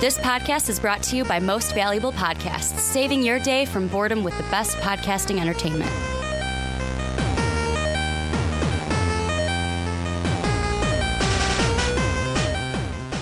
This 0.00 0.16
podcast 0.16 0.70
is 0.70 0.80
brought 0.80 1.02
to 1.02 1.16
you 1.16 1.26
by 1.26 1.38
Most 1.40 1.74
Valuable 1.74 2.10
Podcasts, 2.10 2.78
saving 2.78 3.22
your 3.22 3.38
day 3.38 3.66
from 3.66 3.86
boredom 3.86 4.24
with 4.24 4.34
the 4.38 4.44
best 4.44 4.78
podcasting 4.78 5.38
entertainment. 5.38 5.90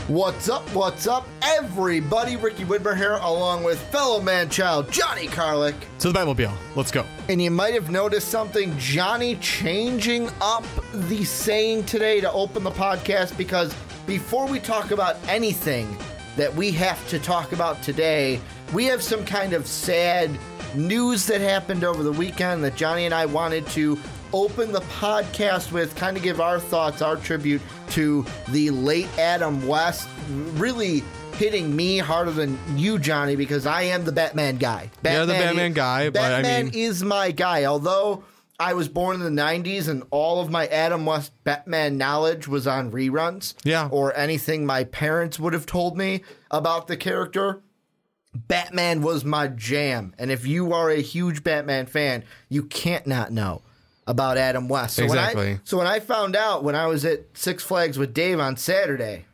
What's 0.06 0.48
up? 0.48 0.72
What's 0.72 1.08
up, 1.08 1.26
everybody? 1.42 2.36
Ricky 2.36 2.64
Widmer 2.64 2.96
here, 2.96 3.14
along 3.22 3.64
with 3.64 3.80
fellow 3.90 4.20
man 4.20 4.48
child 4.48 4.92
Johnny 4.92 5.26
Karlic. 5.26 5.74
To 5.98 6.12
the 6.12 6.20
Batmobile. 6.20 6.54
Let's 6.76 6.92
go. 6.92 7.04
And 7.28 7.42
you 7.42 7.50
might 7.50 7.74
have 7.74 7.90
noticed 7.90 8.28
something 8.28 8.78
Johnny 8.78 9.34
changing 9.40 10.30
up 10.40 10.64
the 10.92 11.24
saying 11.24 11.86
today 11.86 12.20
to 12.20 12.30
open 12.30 12.62
the 12.62 12.70
podcast 12.70 13.36
because 13.36 13.74
before 14.06 14.46
we 14.46 14.60
talk 14.60 14.92
about 14.92 15.16
anything 15.26 15.98
that 16.38 16.54
we 16.54 16.70
have 16.70 17.06
to 17.08 17.18
talk 17.18 17.52
about 17.52 17.82
today, 17.82 18.40
we 18.72 18.84
have 18.86 19.02
some 19.02 19.24
kind 19.24 19.52
of 19.52 19.66
sad 19.66 20.30
news 20.74 21.26
that 21.26 21.40
happened 21.40 21.84
over 21.84 22.02
the 22.02 22.12
weekend 22.12 22.64
that 22.64 22.76
Johnny 22.76 23.04
and 23.04 23.14
I 23.14 23.26
wanted 23.26 23.66
to 23.68 23.98
open 24.32 24.72
the 24.72 24.80
podcast 24.82 25.72
with, 25.72 25.94
kind 25.96 26.16
of 26.16 26.22
give 26.22 26.40
our 26.40 26.60
thoughts, 26.60 27.02
our 27.02 27.16
tribute 27.16 27.60
to 27.90 28.24
the 28.48 28.70
late 28.70 29.08
Adam 29.18 29.66
West, 29.66 30.08
really 30.54 31.02
hitting 31.34 31.74
me 31.74 31.98
harder 31.98 32.30
than 32.30 32.58
you, 32.76 32.98
Johnny, 32.98 33.36
because 33.36 33.66
I 33.66 33.82
am 33.82 34.04
the 34.04 34.12
Batman 34.12 34.56
guy. 34.58 34.90
You're 35.02 35.26
the 35.26 35.32
Batman 35.32 35.72
guy, 35.72 36.10
but 36.10 36.20
I 36.22 36.42
Batman 36.42 36.64
mean- 36.66 36.74
is 36.74 37.02
my 37.02 37.30
guy. 37.30 37.64
Although 37.64 38.22
I 38.60 38.74
was 38.74 38.88
born 38.88 39.20
in 39.22 39.34
the 39.34 39.42
'90s 39.42 39.88
and 39.88 40.02
all 40.10 40.40
of 40.40 40.50
my 40.50 40.66
Adam 40.66 41.06
West 41.06 41.32
Batman 41.44 41.96
knowledge 41.96 42.48
was 42.48 42.66
on 42.66 42.90
reruns, 42.90 43.54
Yeah. 43.64 43.88
or 43.90 44.16
anything 44.16 44.66
my 44.66 44.84
parents 44.84 45.38
would 45.38 45.52
have 45.52 45.66
told 45.66 45.96
me 45.96 46.22
about 46.50 46.88
the 46.88 46.96
character. 46.96 47.62
Batman 48.34 49.00
was 49.02 49.24
my 49.24 49.48
jam, 49.48 50.14
and 50.18 50.30
if 50.30 50.46
you 50.46 50.72
are 50.72 50.90
a 50.90 51.00
huge 51.00 51.42
Batman 51.42 51.86
fan, 51.86 52.24
you 52.48 52.62
can't 52.62 53.06
not 53.06 53.32
know 53.32 53.62
about 54.06 54.36
Adam 54.36 54.68
West. 54.68 54.96
So 54.96 55.06
When 55.06 55.18
I, 55.18 55.60
so 55.64 55.78
when 55.78 55.86
I 55.86 56.00
found 56.00 56.36
out 56.36 56.62
when 56.64 56.74
I 56.74 56.86
was 56.86 57.04
at 57.04 57.20
Six 57.34 57.62
Flags 57.62 57.98
with 57.98 58.12
Dave 58.14 58.38
on 58.38 58.56
Saturday, 58.56 59.24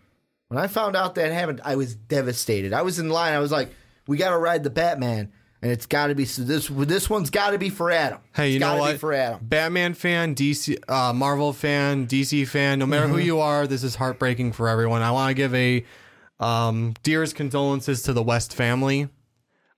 when 0.49 0.59
I 0.63 0.67
found 0.69 0.97
out 0.97 1.15
that 1.17 1.33
happened, 1.33 1.61
I 1.65 1.77
was 1.77 1.95
devastated. 1.95 2.73
I 2.73 2.83
was 2.83 2.99
in 2.99 3.09
line. 3.09 3.33
I 3.33 3.39
was 3.41 3.51
like, 3.53 3.71
"We 4.07 4.17
got 4.17 4.31
to 4.31 4.39
ride 4.39 4.63
the 4.65 4.71
Batman, 4.71 5.33
and 5.65 5.73
it's 5.73 5.87
got 5.87 6.09
to 6.09 6.15
be 6.15 6.27
so 6.27 6.43
this. 6.43 6.69
This 6.69 7.09
one's 7.09 7.31
got 7.31 7.51
to 7.51 7.59
be 7.59 7.71
for 7.71 7.91
Adam. 7.91 8.19
Hey, 8.37 8.51
you 8.51 8.57
It's 8.57 8.61
know 8.61 8.77
what? 8.77 8.93
Be 8.93 8.99
for 8.99 9.15
Adam. 9.15 9.41
Batman 9.43 9.95
fan, 9.95 10.35
DC, 10.35 10.77
uh, 10.89 11.13
Marvel 11.15 11.53
fan, 11.55 12.07
DC 12.07 12.47
fan. 12.47 12.79
No 12.79 12.85
matter 12.87 13.09
who 13.09 13.15
Mm-hmm. 13.17 13.25
you 13.27 13.41
are, 13.41 13.67
this 13.67 13.83
is 13.83 13.95
heartbreaking 13.97 14.53
for 14.53 14.69
everyone. 14.69 15.01
I 15.03 15.11
want 15.11 15.31
to 15.31 15.35
give 15.35 15.55
a 15.55 15.83
um, 16.39 16.95
dearest 17.03 17.35
condolences 17.35 18.03
to 18.03 18.13
the 18.13 18.23
West 18.23 18.55
family. 18.55 19.09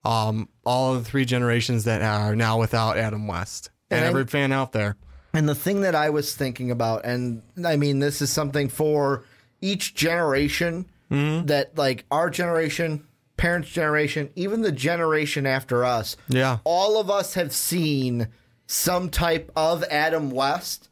Um, 0.05 0.48
all 0.64 0.95
of 0.95 1.05
the 1.05 1.09
three 1.11 1.25
generations 1.25 1.84
that 1.84 2.03
are 2.03 2.34
now 2.37 2.59
without 2.59 2.97
Adam 2.98 3.27
West, 3.29 3.70
and, 3.91 3.98
And 3.98 4.05
I- 4.07 4.09
every 4.09 4.27
fan 4.27 4.51
out 4.53 4.73
there. 4.73 4.97
And 5.34 5.48
the 5.48 5.55
thing 5.55 5.83
that 5.83 5.95
I 5.95 6.11
was 6.11 6.34
thinking 6.34 6.70
about, 6.70 7.05
and 7.05 7.42
I 7.64 7.77
mean, 7.77 7.98
this 7.98 8.20
is 8.23 8.33
something 8.33 8.69
for 8.69 9.25
each 9.61 9.95
generation 9.95 10.87
Mm-hmm. 11.11 11.47
that, 11.47 11.79
like, 11.79 12.05
our 12.11 12.29
generation, 12.31 13.07
parents' 13.37 13.69
generation, 13.70 14.31
even 14.34 14.62
the 14.62 14.73
generation 14.73 15.47
after 15.47 15.84
us, 15.84 16.17
Yeah. 16.29 16.59
all 16.65 16.98
of 17.01 17.11
us 17.11 17.34
have 17.34 17.53
seen 17.53 18.29
some 18.67 19.11
type 19.11 19.51
of 19.55 19.84
Adam 19.84 20.31
West 20.31 20.89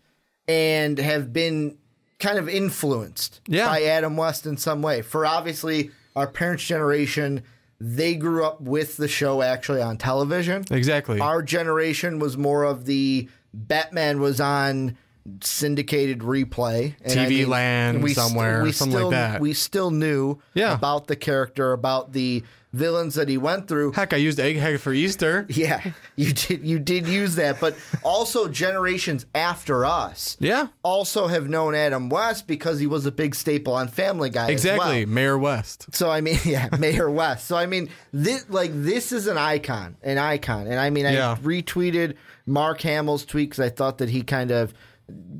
and 0.46 0.98
have 0.98 1.32
been 1.32 1.76
kind 2.20 2.38
of 2.38 2.48
influenced 2.48 3.40
Yeah. 3.48 3.66
by 3.66 3.82
Adam 3.82 4.16
West 4.16 4.46
in 4.46 4.56
some 4.56 4.82
way. 4.82 5.02
For 5.02 5.26
obviously 5.26 5.90
our 6.14 6.26
parents' 6.26 6.64
generation, 6.64 7.42
they 7.80 8.14
grew 8.14 8.44
up 8.44 8.60
with 8.60 8.96
the 8.96 9.08
show 9.08 9.42
actually 9.42 9.82
on 9.82 9.96
television. 9.96 10.64
Exactly. 10.70 11.18
Our 11.20 11.42
generation 11.42 12.18
was 12.18 12.36
more 12.36 12.62
of 12.64 12.84
the 12.86 13.28
Batman 13.52 14.20
was 14.20 14.40
on 14.40 14.96
syndicated 15.42 16.20
replay, 16.20 16.94
and 17.02 17.12
TV 17.12 17.46
land 17.46 18.02
we 18.02 18.12
st- 18.12 18.26
somewhere, 18.28 18.62
we 18.62 18.72
something 18.72 18.94
like 18.94 19.00
still, 19.02 19.10
that. 19.10 19.40
We 19.40 19.52
still 19.54 19.90
knew 19.90 20.38
Yeah. 20.54 20.74
about 20.74 21.06
the 21.06 21.16
character, 21.16 21.72
about 21.72 22.12
the 22.12 22.42
villains 22.74 23.14
that 23.14 23.28
he 23.28 23.38
went 23.38 23.68
through. 23.68 23.92
Heck, 23.92 24.12
I 24.12 24.16
used 24.16 24.38
Egghead 24.40 24.80
for 24.80 24.92
Easter. 24.92 25.46
Yeah, 25.54 25.92
you 26.16 26.32
did. 26.32 26.66
You 26.66 26.78
did 26.80 27.06
use 27.06 27.36
that, 27.36 27.60
but 27.60 27.76
also 28.02 28.48
generations 28.48 29.24
after 29.34 29.84
us 29.86 30.36
Yeah, 30.40 30.66
also 30.82 31.28
have 31.28 31.48
known 31.48 31.74
Adam 31.76 32.08
West 32.08 32.46
because 32.48 32.80
he 32.80 32.86
was 32.88 33.06
a 33.06 33.12
big 33.12 33.34
staple 33.36 33.72
on 33.74 33.86
Family 33.88 34.28
Guy. 34.28 34.44
as 34.46 34.50
exactly. 34.50 35.04
well. 35.04 35.14
Mayor 35.14 35.38
West. 35.38 35.86
So 35.94 36.10
I 36.10 36.20
mean, 36.20 36.38
yeah, 36.44 36.68
Mayor 36.78 37.08
West. 37.10 37.46
So 37.46 37.56
I 37.56 37.66
mean, 37.66 37.88
this 38.12 38.44
like 38.50 38.72
this 38.74 39.12
is 39.12 39.26
an 39.28 39.38
icon, 39.38 39.96
an 40.02 40.18
icon, 40.18 40.66
and 40.66 40.78
I 40.80 40.90
mean, 40.90 41.06
I 41.06 41.12
Yeah. 41.14 41.36
retweeted 41.42 42.16
Mark 42.44 42.80
Hamill's 42.82 43.24
tweet 43.24 43.50
because 43.50 43.64
I 43.64 43.70
thought 43.70 43.98
that 43.98 44.08
he 44.10 44.22
kind 44.22 44.50
of 44.50 44.74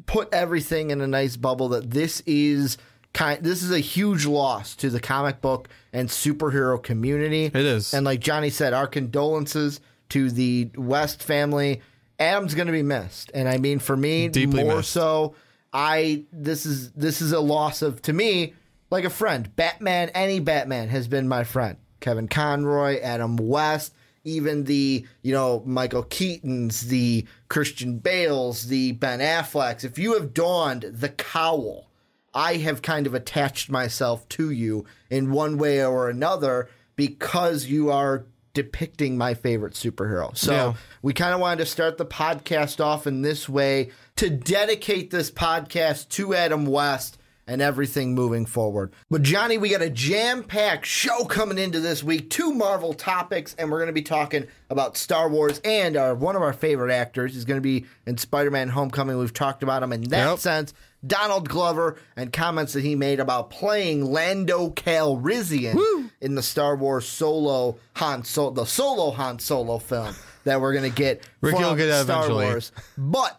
put 0.07 0.33
everything 0.33 0.91
in 0.91 1.01
a 1.01 1.07
nice 1.07 1.37
bubble. 1.37 1.69
That 1.71 1.91
this 1.91 2.21
is 2.27 2.79
kind, 3.13 3.43
this 3.43 3.63
is 3.63 3.71
a 3.71 3.79
huge 3.81 4.27
loss 4.27 4.75
to 4.77 4.91
the 4.91 5.01
comic 5.01 5.41
book 5.41 5.69
and 5.93 6.09
superhero 6.09 6.83
community. 6.83 7.47
It 7.47 7.57
is. 7.57 7.95
and 7.95 8.05
like 8.05 8.21
Johnny 8.21 8.51
said, 8.51 8.73
our 8.73 8.87
condolences 8.87 9.81
to 10.11 10.31
the 10.31 10.71
West 10.77 11.23
family. 11.23 11.81
Adam's 12.19 12.55
going 12.55 12.69
to 12.69 12.73
be 12.73 12.83
missed, 12.83 13.33
and 13.35 13.49
I 13.49 13.59
mean, 13.59 13.81
for 13.81 13.97
me, 13.97 14.29
Deeply 14.29 14.63
more 14.63 14.77
missed. 14.77 14.91
so. 14.91 15.35
I 15.77 16.25
this 16.33 16.65
is 16.67 16.93
this 16.93 17.21
is 17.21 17.33
a 17.33 17.41
loss 17.41 17.83
of 17.83 18.01
to 18.03 18.13
me 18.13 18.55
like 18.91 19.03
a 19.03 19.11
friend. 19.11 19.55
Batman, 19.57 20.11
any 20.11 20.39
Batman 20.39 20.89
has 20.89 21.09
been 21.09 21.27
my 21.27 21.43
friend. 21.43 21.77
Kevin 21.99 22.29
Conroy, 22.29 23.01
Adam 23.01 23.37
West, 23.37 23.93
even 24.23 24.63
the 24.65 25.05
you 25.23 25.33
know 25.33 25.65
Michael 25.67 26.05
Keaton's, 26.05 26.87
the 26.87 27.27
Christian 27.55 27.99
Bales, 27.99 28.67
the 28.67 28.91
Ben 28.91 29.21
Afflecks. 29.21 29.85
If 29.85 29.97
you 29.97 30.15
have 30.15 30.35
donned 30.35 30.83
the 30.91 31.09
cowl, 31.09 31.89
I 32.35 32.55
have 32.57 32.83
kind 32.83 33.07
of 33.07 33.15
attached 33.15 33.71
myself 33.71 34.29
to 34.31 34.51
you 34.51 34.85
in 35.09 35.31
one 35.31 35.57
way 35.57 35.85
or 35.85 36.09
another 36.11 36.69
because 36.97 37.67
you 37.67 37.93
are 37.93 38.27
depicting 38.55 39.17
my 39.17 39.35
favorite 39.35 39.75
superhero. 39.75 40.37
So 40.37 40.53
Yeah. 40.53 40.75
we 41.01 41.13
kind 41.13 41.33
of 41.33 41.39
wanted 41.39 41.59
to 41.65 41.67
start 41.71 41.97
the 41.97 42.05
podcast 42.05 42.85
off 42.85 43.07
in 43.07 43.23
this 43.23 43.49
way 43.49 43.93
to 44.17 44.29
dedicate 44.31 45.13
this 45.13 45.31
podcast 45.31 46.09
to 46.09 46.35
Adam 46.35 46.67
West 46.67 47.19
and 47.47 47.61
everything 47.61 48.15
moving 48.15 48.47
forward. 48.47 48.93
But 49.11 49.23
Johnny, 49.23 49.59
we 49.59 49.69
got 49.69 49.83
a 49.83 49.91
jam-packed 49.91 50.87
show 50.87 51.25
coming 51.25 51.59
into 51.59 51.81
this 51.81 52.03
week, 52.03 52.31
two 52.31 52.53
Marvel 52.55 52.95
topics, 52.95 53.55
and 53.59 53.71
we're 53.71 53.79
going 53.79 53.89
to 53.89 53.93
be 53.93 54.03
talking 54.03 54.47
about 54.71 54.97
Star 54.97 55.29
Wars 55.29 55.61
and 55.65 55.97
our 55.97 56.15
one 56.15 56.37
of 56.37 56.43
our 56.43 56.53
favorite 56.53 56.93
actors 56.93 57.37
is 57.37 57.45
going 57.45 57.59
to 57.59 57.63
be 57.63 57.85
in 58.07 58.17
Spider-Man 58.17 58.69
Homecoming. 58.69 59.19
We've 59.19 59.33
talked 59.33 59.63
about 59.63 59.83
him 59.83 59.93
in 59.93 60.03
that 60.05 60.31
Yep. 60.31 60.39
sense. 60.39 60.75
Donald 61.07 61.49
Glover 61.51 61.99
and 62.17 62.33
comments 62.33 62.73
that 62.73 62.83
he 62.83 62.95
made 62.95 63.21
about 63.21 63.51
playing 63.51 64.07
Lando 64.07 64.71
Calrissian 64.71 66.11
in 66.23 66.35
the 66.35 66.43
Star 66.43 66.77
Wars 66.77 67.07
Solo 67.07 67.77
Han 67.97 68.25
Solo, 68.25 68.51
the 68.53 68.65
Solo 68.65 69.11
Han 69.11 69.39
Solo 69.39 69.79
film 69.79 70.15
that 70.45 70.61
we're 70.61 70.73
gonna 70.73 70.89
get 70.89 71.23
Ricky 71.43 71.57
from 71.59 71.63
will 71.67 71.75
get 71.77 71.89
Star 71.89 72.01
eventually. 72.25 72.47
Wars. 72.47 72.73
But 72.97 73.39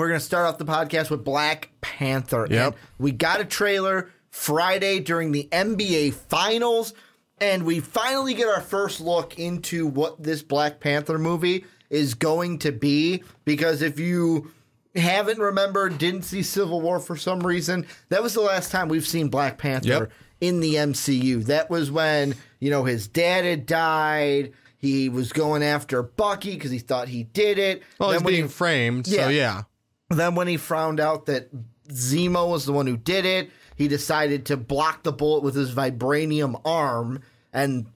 we're 0.00 0.08
gonna 0.08 0.18
start 0.20 0.46
off 0.46 0.58
the 0.58 0.64
podcast 0.64 1.10
with 1.10 1.22
Black 1.24 1.70
Panther. 1.80 2.46
Yep. 2.50 2.66
And 2.72 2.74
we 2.98 3.12
got 3.12 3.40
a 3.40 3.44
trailer 3.44 4.10
Friday 4.30 4.98
during 5.00 5.32
the 5.32 5.48
NBA 5.52 6.14
Finals, 6.14 6.94
and 7.38 7.64
we 7.64 7.80
finally 7.80 8.34
get 8.34 8.48
our 8.48 8.60
first 8.60 9.00
look 9.00 9.38
into 9.38 9.86
what 9.86 10.22
this 10.22 10.42
Black 10.42 10.80
Panther 10.80 11.18
movie 11.18 11.64
is 11.90 12.14
going 12.14 12.58
to 12.60 12.72
be. 12.72 13.22
Because 13.44 13.82
if 13.82 13.98
you 13.98 14.50
haven't 14.94 15.38
remembered, 15.38 15.98
didn't 15.98 16.22
see 16.22 16.42
Civil 16.42 16.80
War 16.80 16.98
for 17.00 17.16
some 17.16 17.40
reason, 17.40 17.86
that 18.08 18.22
was 18.22 18.34
the 18.34 18.40
last 18.40 18.70
time 18.70 18.88
we've 18.88 19.06
seen 19.06 19.28
Black 19.28 19.58
Panther 19.58 19.88
Yep. 19.88 20.12
in 20.40 20.60
the 20.60 20.74
MCU. 20.76 21.44
That 21.46 21.68
was 21.70 21.90
when, 21.90 22.34
you 22.58 22.70
know, 22.70 22.84
his 22.84 23.06
dad 23.08 23.44
had 23.44 23.66
died. 23.66 24.52
He 24.78 25.08
was 25.10 25.32
going 25.32 25.62
after 25.62 26.02
Bucky 26.02 26.54
because 26.54 26.70
he 26.70 26.78
thought 26.78 27.08
he 27.08 27.24
did 27.24 27.58
it. 27.58 27.82
Well, 27.98 28.10
Then 28.10 28.20
he's 28.22 28.26
being 28.30 28.42
he- 28.44 28.48
framed, 28.48 29.06
Yeah. 29.08 29.24
so 29.24 29.28
yeah. 29.28 29.62
Then 30.10 30.34
when 30.34 30.48
he 30.48 30.56
found 30.56 31.00
out 31.00 31.26
that 31.26 31.48
Zemo 31.88 32.48
was 32.50 32.66
the 32.66 32.72
one 32.72 32.86
who 32.86 32.96
did 32.96 33.24
it, 33.24 33.50
he 33.76 33.88
decided 33.88 34.46
to 34.46 34.56
block 34.56 35.02
the 35.02 35.12
bullet 35.12 35.42
with 35.42 35.54
his 35.54 35.72
vibranium 35.72 36.60
arm 36.64 37.20
and 37.52 37.86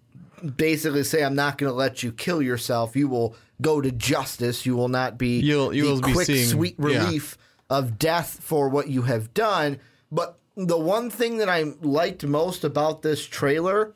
basically 0.56 1.04
say, 1.04 1.22
"I'm 1.22 1.34
not 1.34 1.58
going 1.58 1.70
to 1.70 1.76
let 1.76 2.02
you 2.02 2.10
kill 2.12 2.42
yourself. 2.42 2.96
You 2.96 3.08
will 3.08 3.36
go 3.60 3.80
to 3.80 3.90
justice. 3.92 4.66
You 4.66 4.76
will 4.76 4.88
not 4.88 5.16
be 5.18 5.40
You'll- 5.40 5.74
you 5.74 5.84
the 5.84 5.90
will 5.92 6.00
be 6.00 6.12
quick, 6.12 6.26
seeing- 6.26 6.48
sweet 6.48 6.76
yeah. 6.78 6.86
relief 6.86 7.38
of 7.70 7.98
death 7.98 8.38
for 8.42 8.68
what 8.68 8.88
you 8.88 9.02
have 9.02 9.32
done." 9.34 9.78
But 10.10 10.38
the 10.56 10.78
one 10.78 11.10
thing 11.10 11.38
that 11.38 11.48
I 11.48 11.64
liked 11.82 12.24
most 12.24 12.64
about 12.64 13.02
this 13.02 13.24
trailer 13.26 13.92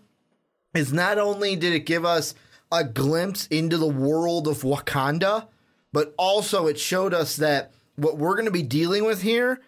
is 0.75 0.93
not 0.93 1.19
only 1.19 1.56
did 1.56 1.73
it 1.73 1.87
give 1.87 2.05
us 2.05 2.35
a 2.71 2.85
glimpse 2.85 3.47
into 3.49 3.79
the 3.79 3.87
world 3.87 4.47
of 4.47 4.62
Wakanda, 4.62 5.47
but 5.93 6.14
also 6.19 6.67
it 6.67 6.79
showed 6.79 7.14
us 7.14 7.37
that 7.37 7.73
what 7.99 8.17
we're 8.17 8.35
going 8.35 8.47
to 8.47 8.50
be 8.50 8.62
dealing 8.62 9.05
with 9.05 9.23
here 9.23 9.61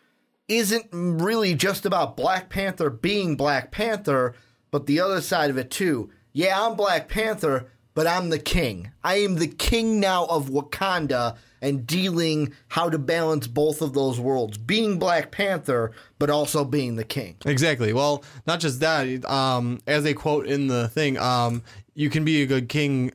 isn't 0.49 0.87
really 0.93 1.55
just 1.55 1.85
about 1.85 2.17
Black 2.17 2.49
Panther 2.49 2.91
being 2.91 3.37
Black 3.37 3.71
Panther. 3.71 4.35
but 4.71 4.87
the 4.87 5.01
other 5.01 5.21
side 5.21 5.51
of 5.51 5.59
it 5.59 5.71
too. 5.71 6.11
Yeah, 6.33 6.65
I'm 6.65 6.77
Black 6.77 7.09
Panther, 7.09 7.67
but 7.95 8.07
I'm 8.07 8.31
the 8.31 8.39
king. 8.39 8.93
I 9.03 9.17
am 9.17 9.35
the 9.35 9.49
king 9.49 9.99
now 9.99 10.27
of 10.27 10.49
Wakanda 10.49 11.37
and 11.61 11.87
dealing 11.87 12.55
how 12.69 12.89
to 12.89 12.99
balance 12.99 13.47
both 13.47 13.83
of 13.83 13.95
those 13.95 14.19
worlds. 14.21 14.59
Being 14.59 14.99
Black 14.99 15.31
Panther, 15.33 15.93
but 16.19 16.31
also 16.31 16.65
being 16.65 16.97
the 16.97 17.05
king. 17.05 17.37
Exactly. 17.45 17.93
Well, 17.93 18.25
not 18.47 18.61
just 18.61 18.81
that. 18.81 19.25
Um, 19.29 19.81
as 19.87 20.05
they 20.05 20.15
quote 20.15 20.47
in 20.47 20.69
the 20.69 20.89
thing, 20.89 21.19
um, 21.19 21.63
you 21.95 22.11
can 22.11 22.25
be 22.25 22.43
a 22.43 22.47
good 22.47 22.69
king 22.69 23.13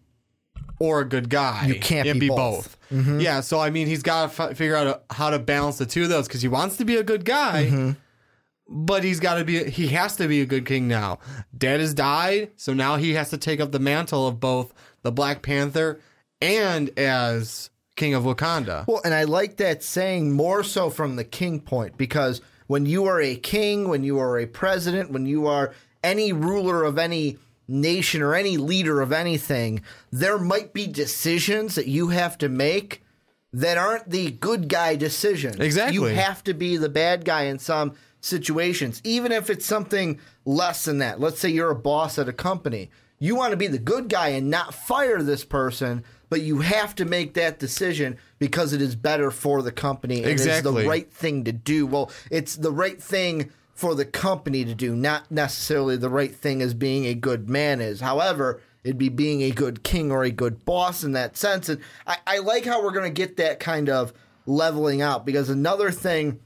or 0.79 1.01
a 1.01 1.05
good 1.05 1.29
guy. 1.29 1.65
You 1.67 1.79
can't 1.79 2.19
be 2.19 2.27
both. 2.27 2.37
both. 2.37 2.77
Mm-hmm. 2.91 3.19
Yeah. 3.19 3.41
So 3.41 3.59
I 3.59 3.69
mean, 3.69 3.87
he's 3.87 4.03
got 4.03 4.31
to 4.31 4.43
f- 4.43 4.57
figure 4.57 4.75
out 4.75 5.03
how 5.09 5.29
to 5.29 5.39
balance 5.39 5.77
the 5.77 5.85
two 5.85 6.03
of 6.03 6.09
those 6.09 6.27
because 6.27 6.41
he 6.41 6.47
wants 6.47 6.77
to 6.77 6.85
be 6.85 6.95
a 6.97 7.03
good 7.03 7.25
guy. 7.25 7.65
Mm-hmm. 7.65 7.91
But 8.67 9.03
he's 9.03 9.19
got 9.19 9.35
to 9.35 9.45
be, 9.45 9.63
he 9.69 9.89
has 9.89 10.15
to 10.15 10.27
be 10.27 10.41
a 10.41 10.45
good 10.45 10.65
king 10.65 10.87
now. 10.87 11.19
Dad 11.55 11.79
has 11.79 11.93
died, 11.93 12.49
so 12.55 12.73
now 12.73 12.95
he 12.95 13.13
has 13.13 13.29
to 13.29 13.37
take 13.37 13.59
up 13.59 13.71
the 13.71 13.79
mantle 13.79 14.27
of 14.27 14.39
both 14.39 14.73
the 15.03 15.11
Black 15.11 15.43
Panther 15.43 15.99
and 16.41 16.89
as 16.97 17.69
King 17.95 18.15
of 18.15 18.23
Wakanda. 18.23 18.87
Well, 18.87 19.01
and 19.05 19.13
I 19.13 19.23
like 19.23 19.57
that 19.57 19.83
saying 19.83 20.33
more 20.33 20.63
so 20.63 20.89
from 20.89 21.15
the 21.15 21.23
king 21.23 21.59
point 21.59 21.95
because 21.95 22.41
when 22.67 22.85
you 22.85 23.05
are 23.05 23.21
a 23.21 23.35
king, 23.35 23.87
when 23.87 24.03
you 24.03 24.17
are 24.19 24.39
a 24.39 24.47
president, 24.47 25.11
when 25.11 25.27
you 25.27 25.45
are 25.45 25.73
any 26.03 26.33
ruler 26.33 26.83
of 26.83 26.97
any 26.97 27.37
nation 27.67 28.21
or 28.21 28.35
any 28.35 28.57
leader 28.57 29.01
of 29.01 29.11
anything, 29.11 29.81
there 30.11 30.37
might 30.37 30.73
be 30.73 30.87
decisions 30.87 31.75
that 31.75 31.87
you 31.87 32.09
have 32.09 32.37
to 32.39 32.49
make 32.49 33.03
that 33.53 33.77
aren't 33.77 34.09
the 34.09 34.31
good 34.31 34.67
guy 34.67 34.95
decisions. 34.95 35.57
Exactly. 35.59 35.95
You 35.95 36.03
have 36.03 36.43
to 36.43 36.53
be 36.53 36.77
the 36.77 36.89
bad 36.89 37.23
guy 37.23 37.43
in 37.43 37.57
some 37.59 37.93
situations, 38.19 39.01
even 39.03 39.31
if 39.31 39.49
it's 39.49 39.65
something 39.65 40.19
less 40.43 40.85
than 40.85 40.97
that. 40.97 41.19
Let's 41.19 41.39
say 41.39 41.49
you're 41.49 41.71
a 41.71 41.75
boss 41.75 42.19
at 42.19 42.27
a 42.27 42.33
company. 42.33 42.89
You 43.17 43.35
want 43.35 43.51
to 43.51 43.57
be 43.57 43.67
the 43.67 43.79
good 43.79 44.09
guy 44.09 44.29
and 44.29 44.49
not 44.49 44.73
fire 44.73 45.21
this 45.21 45.45
person, 45.45 46.03
but 46.29 46.41
you 46.41 46.59
have 46.59 46.95
to 46.95 47.05
make 47.05 47.35
that 47.35 47.59
decision 47.59 48.17
because 48.39 48.73
it 48.73 48.81
is 48.81 48.95
better 48.95 49.31
for 49.31 49.61
the 49.61 49.71
company. 49.71 50.17
and 50.17 50.27
It 50.27 50.39
is 50.41 50.61
the 50.63 50.71
right 50.89 51.11
thing 51.11 51.45
to 51.45 51.53
do. 51.53 51.87
Well, 51.87 52.11
it's 52.29 52.57
the 52.57 52.71
right 52.71 53.01
thing 53.01 53.51
for 53.75 53.93
the 53.93 54.05
company 54.05 54.65
to 54.65 54.73
do, 54.73 54.95
not 54.95 55.29
necessarily 55.29 55.97
the 55.97 56.09
right 56.09 56.33
thing 56.33 56.61
as 56.61 56.73
being 56.73 57.05
a 57.05 57.13
good 57.13 57.49
man 57.49 57.81
is. 57.81 57.99
However, 58.01 58.61
it'd 58.83 58.97
be 58.97 59.09
being 59.09 59.41
a 59.43 59.51
good 59.51 59.83
king 59.83 60.11
or 60.11 60.23
a 60.23 60.31
good 60.31 60.63
boss 60.65 61.03
in 61.03 61.11
that 61.11 61.35
sense. 61.37 61.69
And 61.69 61.81
I, 62.07 62.17
I 62.25 62.37
like 62.39 62.65
how 62.65 62.81
we're 62.83 62.91
going 62.93 63.03
to 63.13 63.21
get 63.21 63.37
that 63.37 63.59
kind 63.59 63.89
of 63.89 64.13
leveling 64.45 65.01
out 65.01 65.25
because 65.25 65.49
another 65.49 65.91
thing 65.91 66.39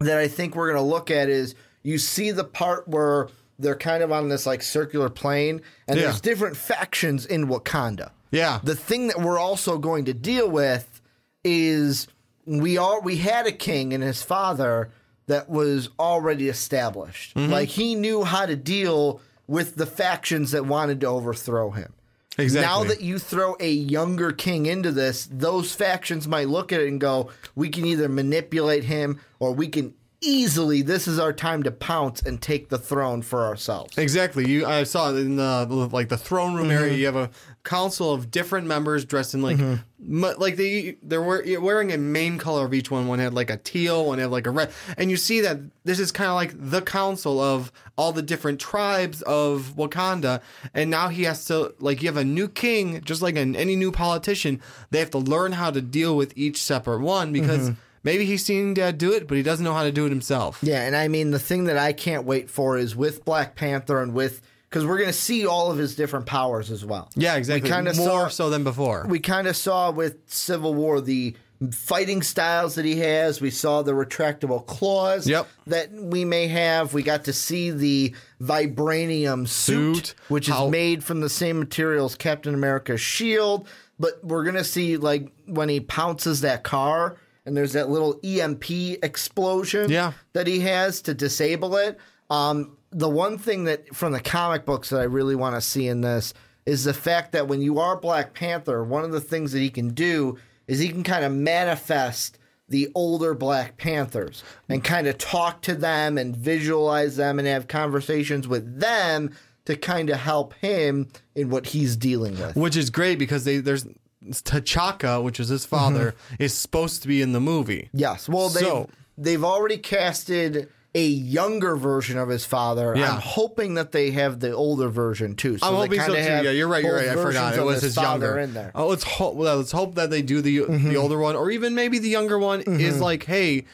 that 0.00 0.18
I 0.18 0.28
think 0.28 0.54
we're 0.54 0.72
going 0.72 0.82
to 0.84 0.88
look 0.88 1.10
at 1.10 1.28
is 1.28 1.54
you 1.82 1.98
see 1.98 2.30
the 2.30 2.44
part 2.44 2.86
where 2.86 3.28
they're 3.58 3.74
kind 3.76 4.02
of 4.02 4.12
on 4.12 4.28
this 4.28 4.46
like 4.46 4.62
circular 4.62 5.08
plane 5.08 5.62
and 5.88 5.96
Yeah. 5.98 6.04
there's 6.04 6.20
different 6.20 6.56
factions 6.56 7.26
in 7.26 7.46
Wakanda. 7.48 8.10
Yeah. 8.30 8.60
The 8.62 8.74
thing 8.76 9.08
that 9.08 9.20
we're 9.20 9.38
also 9.38 9.78
going 9.78 10.04
to 10.06 10.14
deal 10.14 10.48
with 10.48 11.00
is 11.44 12.06
we 12.46 12.76
all 12.76 13.00
we 13.02 13.16
had 13.16 13.46
a 13.46 13.52
king 13.52 13.92
and 13.92 14.02
his 14.02 14.22
father 14.22 14.90
that 15.32 15.48
was 15.48 15.88
already 15.98 16.48
established. 16.48 17.34
Mm-hmm. 17.34 17.50
Like 17.50 17.70
he 17.70 17.94
knew 17.94 18.22
how 18.22 18.44
to 18.44 18.54
deal 18.54 19.20
with 19.46 19.76
the 19.76 19.86
factions 19.86 20.50
that 20.50 20.66
wanted 20.66 21.00
to 21.00 21.06
overthrow 21.06 21.70
him. 21.70 21.92
Exactly. 22.38 22.66
Now 22.66 22.84
that 22.84 23.00
you 23.00 23.18
throw 23.18 23.56
a 23.58 23.70
younger 23.70 24.32
king 24.32 24.66
into 24.66 24.92
this, 24.92 25.26
those 25.30 25.74
factions 25.74 26.28
might 26.28 26.48
look 26.48 26.72
at 26.72 26.80
it 26.80 26.88
and 26.88 27.00
go, 27.00 27.30
we 27.54 27.70
can 27.70 27.84
either 27.84 28.08
manipulate 28.08 28.84
him 28.84 29.20
or 29.38 29.52
we 29.52 29.68
can 29.68 29.94
easily, 30.22 30.82
this 30.82 31.06
is 31.08 31.18
our 31.18 31.32
time 31.32 31.62
to 31.64 31.70
pounce 31.70 32.22
and 32.22 32.40
take 32.40 32.68
the 32.68 32.78
throne 32.78 33.22
for 33.22 33.44
ourselves. 33.44 33.98
Exactly. 33.98 34.48
You, 34.48 34.64
I 34.66 34.84
saw 34.84 35.10
in 35.10 35.36
the 35.36 35.66
like 35.92 36.08
the 36.08 36.16
throne 36.16 36.54
room 36.54 36.68
Mm-hmm. 36.68 36.78
area. 36.78 36.94
You 36.94 37.06
have 37.06 37.16
a 37.16 37.30
council 37.64 38.12
of 38.12 38.30
different 38.30 38.66
members 38.66 39.04
dressed 39.04 39.34
in 39.34 39.42
like, 39.42 39.58
mu- 40.00 40.34
like 40.38 40.56
they 40.56 40.96
they're 41.02 41.22
wearing 41.22 41.92
a 41.92 41.98
main 41.98 42.38
color 42.38 42.64
of 42.64 42.72
each 42.74 42.90
one. 42.90 43.06
One 43.08 43.18
had 43.18 43.34
like 43.34 43.50
a 43.50 43.56
teal, 43.56 44.06
one 44.06 44.18
had 44.18 44.30
like 44.30 44.46
a 44.46 44.50
red, 44.50 44.70
and 44.96 45.10
you 45.10 45.16
see 45.16 45.40
that 45.42 45.58
this 45.84 45.98
is 46.00 46.10
kind 46.12 46.28
of 46.28 46.34
like 46.34 46.52
the 46.56 46.82
council 46.82 47.40
of 47.40 47.70
all 47.96 48.12
the 48.12 48.22
different 48.22 48.60
tribes 48.60 49.22
of 49.22 49.74
Wakanda. 49.76 50.40
And 50.74 50.90
now 50.90 51.08
he 51.08 51.24
has 51.24 51.44
to 51.46 51.74
like 51.80 52.00
you 52.02 52.08
have 52.08 52.16
a 52.16 52.24
new 52.24 52.48
king, 52.48 53.00
just 53.02 53.22
like 53.22 53.36
an, 53.36 53.54
any 53.56 53.76
new 53.76 53.92
politician. 53.92 54.60
They 54.90 54.98
have 55.00 55.10
to 55.10 55.18
learn 55.18 55.52
how 55.52 55.70
to 55.70 55.80
deal 55.80 56.16
with 56.16 56.32
each 56.36 56.60
separate 56.62 57.00
one 57.00 57.32
because. 57.32 57.70
Mm-hmm. 57.70 57.80
Maybe 58.04 58.24
he's 58.24 58.44
seen 58.44 58.74
dad 58.74 58.98
do 58.98 59.12
it, 59.12 59.28
but 59.28 59.36
he 59.36 59.42
doesn't 59.42 59.64
know 59.64 59.74
how 59.74 59.84
to 59.84 59.92
do 59.92 60.06
it 60.06 60.10
himself. 60.10 60.58
Yeah, 60.62 60.82
and 60.82 60.96
I 60.96 61.08
mean, 61.08 61.30
the 61.30 61.38
thing 61.38 61.64
that 61.64 61.78
I 61.78 61.92
can't 61.92 62.24
wait 62.24 62.50
for 62.50 62.76
is 62.76 62.96
with 62.96 63.24
Black 63.24 63.54
Panther 63.54 64.02
and 64.02 64.12
with, 64.12 64.40
because 64.68 64.84
we're 64.84 64.96
going 64.98 65.08
to 65.10 65.12
see 65.12 65.46
all 65.46 65.70
of 65.70 65.78
his 65.78 65.94
different 65.94 66.26
powers 66.26 66.70
as 66.70 66.84
well. 66.84 67.08
Yeah, 67.14 67.36
exactly. 67.36 67.70
We 67.70 67.82
More 67.84 67.92
saw- 67.92 68.28
so 68.28 68.50
than 68.50 68.64
before. 68.64 69.06
we 69.08 69.20
kind 69.20 69.46
of 69.46 69.56
saw 69.56 69.90
with 69.92 70.16
Civil 70.26 70.74
War 70.74 71.00
the 71.00 71.34
fighting 71.70 72.22
styles 72.22 72.74
that 72.74 72.84
he 72.84 72.96
has. 72.98 73.40
We 73.40 73.50
saw 73.50 73.82
the 73.82 73.92
retractable 73.92 74.66
claws 74.66 75.28
Yep. 75.28 75.46
that 75.68 75.92
we 75.92 76.24
may 76.24 76.48
have. 76.48 76.92
We 76.92 77.04
got 77.04 77.22
to 77.26 77.32
see 77.32 77.70
the 77.70 78.14
vibranium 78.42 79.46
suit, 79.48 80.06
Suit. 80.08 80.14
which 80.28 80.48
is 80.48 80.60
made 80.70 81.04
from 81.04 81.20
the 81.20 81.28
same 81.28 81.58
materials 81.60 82.14
Captain 82.16 82.54
America's 82.54 83.00
shield. 83.00 83.68
But 83.98 84.24
we're 84.24 84.42
gonna 84.44 84.64
see 84.64 84.96
like 84.96 85.30
when 85.46 85.68
he 85.68 85.78
pounces 85.78 86.40
that 86.40 86.64
car 86.64 87.16
and 87.44 87.56
there's 87.56 87.72
that 87.72 87.90
little 87.90 88.18
EMP 88.24 88.70
explosion 89.02 89.90
Yeah. 89.90 90.12
that 90.32 90.46
he 90.46 90.60
has 90.60 91.00
to 91.02 91.14
disable 91.14 91.76
it. 91.76 91.98
Um, 92.30 92.76
the 92.90 93.08
one 93.08 93.38
thing 93.38 93.64
that 93.64 93.94
from 93.94 94.12
the 94.12 94.20
comic 94.20 94.64
books 94.64 94.90
that 94.90 95.00
I 95.00 95.04
really 95.04 95.34
want 95.34 95.54
to 95.56 95.60
see 95.60 95.86
in 95.88 96.00
this 96.02 96.34
is 96.66 96.84
the 96.84 96.94
fact 96.94 97.32
that 97.32 97.48
when 97.48 97.60
you 97.60 97.78
are 97.80 97.96
Black 97.96 98.34
Panther, 98.34 98.84
one 98.84 99.04
of 99.04 99.12
the 99.12 99.20
things 99.20 99.52
that 99.52 99.58
he 99.60 99.70
can 99.70 99.88
do 99.88 100.38
is 100.68 100.78
he 100.78 100.88
can 100.88 101.02
kind 101.02 101.24
of 101.24 101.32
manifest 101.32 102.38
the 102.68 102.88
older 102.94 103.34
Black 103.34 103.76
Panthers 103.76 104.42
and 104.68 104.82
kind 104.84 105.06
of 105.06 105.18
talk 105.18 105.60
to 105.62 105.74
them 105.74 106.16
and 106.16 106.34
visualize 106.36 107.16
them 107.16 107.38
and 107.38 107.48
have 107.48 107.66
conversations 107.68 108.46
with 108.48 108.78
them 108.80 109.34
to 109.64 109.76
kind 109.76 110.08
of 110.10 110.18
help 110.18 110.54
him 110.54 111.08
in 111.34 111.50
what 111.50 111.66
he's 111.66 111.96
dealing 111.96 112.38
with. 112.38 112.56
which 112.56 112.76
is 112.76 112.90
great 112.90 113.18
because 113.18 113.44
they 113.44 113.58
there's 113.58 113.86
T'Chaka, 114.30 115.22
which 115.22 115.40
is 115.40 115.48
his 115.48 115.64
father, 115.64 116.14
is 116.38 116.54
supposed 116.54 117.02
to 117.02 117.08
be 117.08 117.20
in 117.22 117.32
the 117.32 117.40
movie. 117.40 117.90
Yes. 117.92 118.28
Well, 118.28 118.48
they 118.48 118.60
So- 118.60 118.88
they've 119.18 119.42
already 119.44 119.78
casted 119.78 120.68
a 120.94 121.06
younger 121.06 121.74
version 121.74 122.18
of 122.18 122.28
his 122.28 122.44
father. 122.44 122.94
Yeah. 122.96 123.14
I'm 123.14 123.20
hoping 123.20 123.74
that 123.74 123.92
they 123.92 124.10
have 124.10 124.40
the 124.40 124.52
older 124.52 124.88
version 124.90 125.34
too. 125.36 125.56
So 125.56 125.66
I'm 125.66 125.74
hoping 125.74 126.00
so 126.00 126.14
too. 126.14 126.20
Yeah, 126.20 126.42
you're 126.50 126.68
right. 126.68 126.84
You're 126.84 126.94
right. 126.96 127.08
I 127.08 127.14
forgot. 127.14 127.56
It 127.56 127.64
was 127.64 127.80
his, 127.80 127.94
father 127.94 128.26
younger. 128.26 128.40
in 128.40 128.52
there. 128.54 128.68
Mm-hmm. 128.68 128.78
Oh, 128.78 128.88
let's 128.88 129.02
hope. 129.04 129.34
Well, 129.34 129.56
let's 129.56 129.72
hope 129.72 129.94
that 129.94 130.10
they 130.10 130.20
do 130.20 130.42
the 130.42 130.64
the 130.66 130.96
older 130.96 131.18
one, 131.18 131.34
or 131.34 131.50
even 131.50 131.74
maybe 131.74 131.98
the 131.98 132.10
younger 132.10 132.38
one 132.38 132.60
is 132.60 133.00
like, 133.00 133.24
hey, 133.24 133.64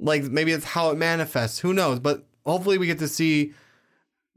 like 0.00 0.24
maybe 0.24 0.52
it's 0.52 0.64
how 0.64 0.90
it 0.90 0.96
manifests. 0.96 1.58
Who 1.58 1.74
knows? 1.74 1.98
But 2.00 2.24
hopefully, 2.46 2.78
we 2.78 2.86
get 2.86 2.98
to 3.00 3.08
see 3.08 3.52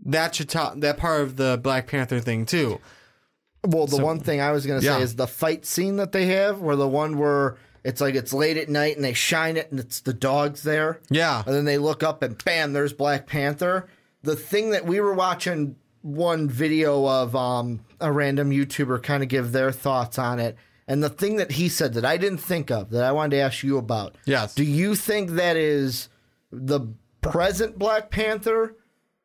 that 0.06 0.34
Chita- 0.34 0.74
that 0.78 0.98
part 0.98 1.22
of 1.22 1.38
the 1.38 1.58
Black 1.62 1.88
Panther 1.88 2.20
thing 2.20 2.46
too. 2.46 2.80
Well, 3.66 3.88
the 3.88 4.04
one 4.04 4.20
thing 4.20 4.40
I 4.42 4.52
was 4.52 4.66
going 4.66 4.80
to 4.80 4.86
Yeah. 4.86 4.98
say 4.98 5.04
is 5.04 5.16
the 5.16 5.28
fight 5.28 5.66
scene 5.66 5.98
that 5.98 6.12
they 6.12 6.28
have, 6.28 6.60
where 6.60 6.76
the 6.76 6.88
one 6.88 7.18
where 7.18 7.58
it's 7.84 8.02
like 8.02 8.16
it's 8.16 8.34
late 8.34 8.58
at 8.58 8.70
night 8.70 8.96
and 8.96 9.04
they 9.04 9.14
shine 9.14 9.58
it 9.58 9.70
and 9.72 9.80
it's 9.80 10.00
the 10.02 10.14
dogs 10.14 10.64
there. 10.64 11.00
Yeah. 11.10 11.44
And 11.46 11.54
then 11.56 11.66
they 11.66 11.78
look 11.78 12.04
up 12.04 12.22
and 12.24 12.42
bam, 12.44 12.74
there's 12.74 12.94
Black 12.94 13.28
Panther. 13.28 13.88
The 14.24 14.36
thing 14.36 14.72
that 14.72 14.86
we 14.86 15.00
were 15.00 15.14
watching 15.14 15.76
one 16.02 16.50
video 16.50 17.06
of 17.06 17.36
um, 17.36 17.82
a 18.00 18.12
random 18.12 18.52
YouTuber 18.52 19.04
kind 19.04 19.24
of 19.24 19.30
give 19.30 19.52
their 19.52 19.72
thoughts 19.72 20.18
on 20.20 20.40
it. 20.40 20.56
And 20.88 21.04
the 21.04 21.10
thing 21.10 21.36
that 21.38 21.52
he 21.54 21.68
said 21.68 21.94
that 21.96 22.06
I 22.06 22.16
didn't 22.18 22.38
think 22.40 22.72
of 22.72 22.92
that 22.92 23.04
I 23.04 23.12
wanted 23.12 23.36
to 23.38 23.42
ask 23.42 23.64
you 23.64 23.78
about. 23.78 24.16
Yes. 24.26 24.56
Do 24.56 24.64
you 24.64 24.96
think 24.96 25.32
that 25.32 25.58
is 25.58 26.08
the 26.52 26.82
present 27.22 27.78
Black 27.78 28.10
Panther 28.10 28.76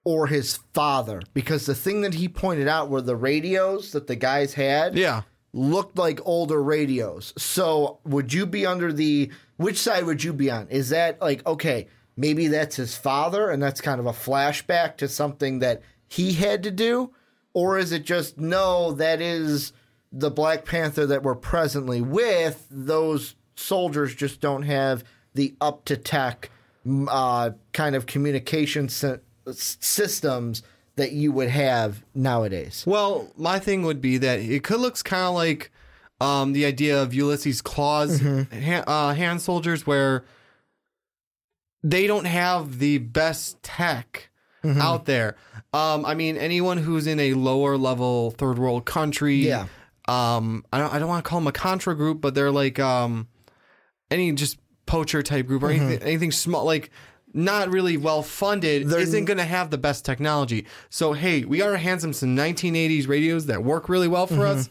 or 0.05 0.27
his 0.27 0.59
father? 0.73 1.23
Because 1.35 1.67
the 1.67 1.75
thing 1.75 2.01
that 2.03 2.15
he 2.15 2.29
pointed 2.29 2.69
out 2.69 2.91
were 2.91 3.01
the 3.03 3.17
radios 3.17 3.93
that 3.93 4.07
the 4.07 4.17
guys 4.17 4.55
had 4.55 4.97
Yeah. 4.97 5.23
looked 5.53 5.97
like 5.99 6.21
older 6.25 6.63
radios. 6.63 7.33
So 7.37 7.99
would 8.05 8.33
you 8.33 8.47
be 8.47 8.65
under 8.67 8.93
the 8.93 9.31
which 9.57 9.79
side 9.79 10.05
would 10.07 10.25
you 10.25 10.33
be 10.33 10.51
on? 10.51 10.69
Is 10.69 10.89
that 10.91 11.21
like 11.21 11.47
okay, 11.47 11.87
maybe 12.17 12.49
that's 12.49 12.77
his 12.77 12.97
father 12.97 13.51
and 13.51 13.63
that's 13.63 13.81
kind 13.81 14.01
of 14.01 14.07
a 14.07 14.13
flashback 14.13 14.97
to 14.99 15.09
something 15.09 15.61
that 15.61 15.83
he 16.09 16.33
had 16.33 16.63
to 16.65 16.71
do? 16.71 17.13
Or 17.55 17.79
is 17.79 17.93
it 17.93 18.05
just 18.05 18.39
no, 18.39 18.93
that 18.93 19.21
is 19.21 19.73
the 20.11 20.31
Black 20.31 20.65
Panther 20.65 21.07
that 21.07 21.23
we're 21.23 21.35
presently 21.35 22.01
with? 22.01 22.67
Those 22.71 23.35
soldiers 23.55 24.15
just 24.15 24.41
don't 24.41 24.63
have 24.63 25.05
the 25.35 25.55
up 25.61 25.85
to 25.85 25.97
tech 25.97 26.51
uh, 27.09 27.51
kind 27.73 27.95
of 27.95 28.07
communication 28.07 28.89
systems 29.51 30.63
that 30.97 31.13
you 31.13 31.33
would 31.33 31.49
have 31.49 32.05
nowadays. 32.15 32.85
Well, 32.87 33.31
my 33.37 33.59
thing 33.59 33.83
would 33.83 34.01
be 34.01 34.19
that 34.19 34.41
it 34.41 34.63
could 34.63 34.81
looks 34.81 35.03
kind 35.03 35.25
of 35.25 35.35
like 35.35 35.71
um, 36.21 36.53
the 36.53 36.65
idea 36.67 37.03
of 37.03 37.15
Ulysses 37.15 37.63
Claw's 37.63 38.21
ha- 38.21 38.85
uh, 38.87 39.15
hand 39.15 39.41
soldiers, 39.43 39.87
where 39.87 40.25
they 41.83 42.07
don't 42.07 42.27
have 42.27 42.79
the 42.79 42.99
best 42.99 43.63
tech 43.63 44.29
out 44.65 45.07
there. 45.07 45.37
Um, 45.73 46.05
I 46.05 46.15
mean, 46.15 46.37
anyone 46.37 46.79
who's 46.79 47.09
in 47.09 47.19
a 47.19 47.35
lower 47.35 47.77
level 47.77 48.31
third 48.33 48.59
world 48.59 48.85
country. 48.85 49.37
Yeah. 49.37 49.67
Um, 50.07 50.65
I 50.73 50.79
don't, 50.79 50.93
I 50.95 50.99
don't 50.99 51.09
want 51.09 51.25
to 51.25 51.29
call 51.29 51.41
them 51.41 51.47
a 51.49 51.53
contra 51.53 51.97
group, 51.97 52.21
but 52.21 52.35
they're 52.35 52.51
like 52.53 52.79
um, 52.79 53.27
any 54.11 54.31
just 54.33 54.59
poacher 54.87 55.23
type 55.23 55.47
group 55.47 55.63
or 55.63 55.71
anything, 55.71 56.01
anything 56.03 56.31
small, 56.33 56.65
like 56.65 56.91
not 57.35 57.71
really 57.71 57.97
well 57.97 58.23
funded, 58.23 58.89
They're- 58.89 59.01
isn't 59.01 59.25
going 59.25 59.39
to 59.39 59.45
have 59.45 59.71
the 59.71 59.79
best 59.79 60.05
technology. 60.05 60.67
So 60.91 61.13
hey, 61.13 61.45
we 61.45 61.59
got 61.59 61.69
our 61.71 61.77
hands 61.77 62.05
on 62.05 62.13
some 62.13 62.37
1980s 62.37 63.09
radios 63.09 63.47
that 63.47 63.63
work 63.65 63.89
really 63.89 64.09
well 64.09 64.27
for 64.27 64.47
us. 64.47 64.69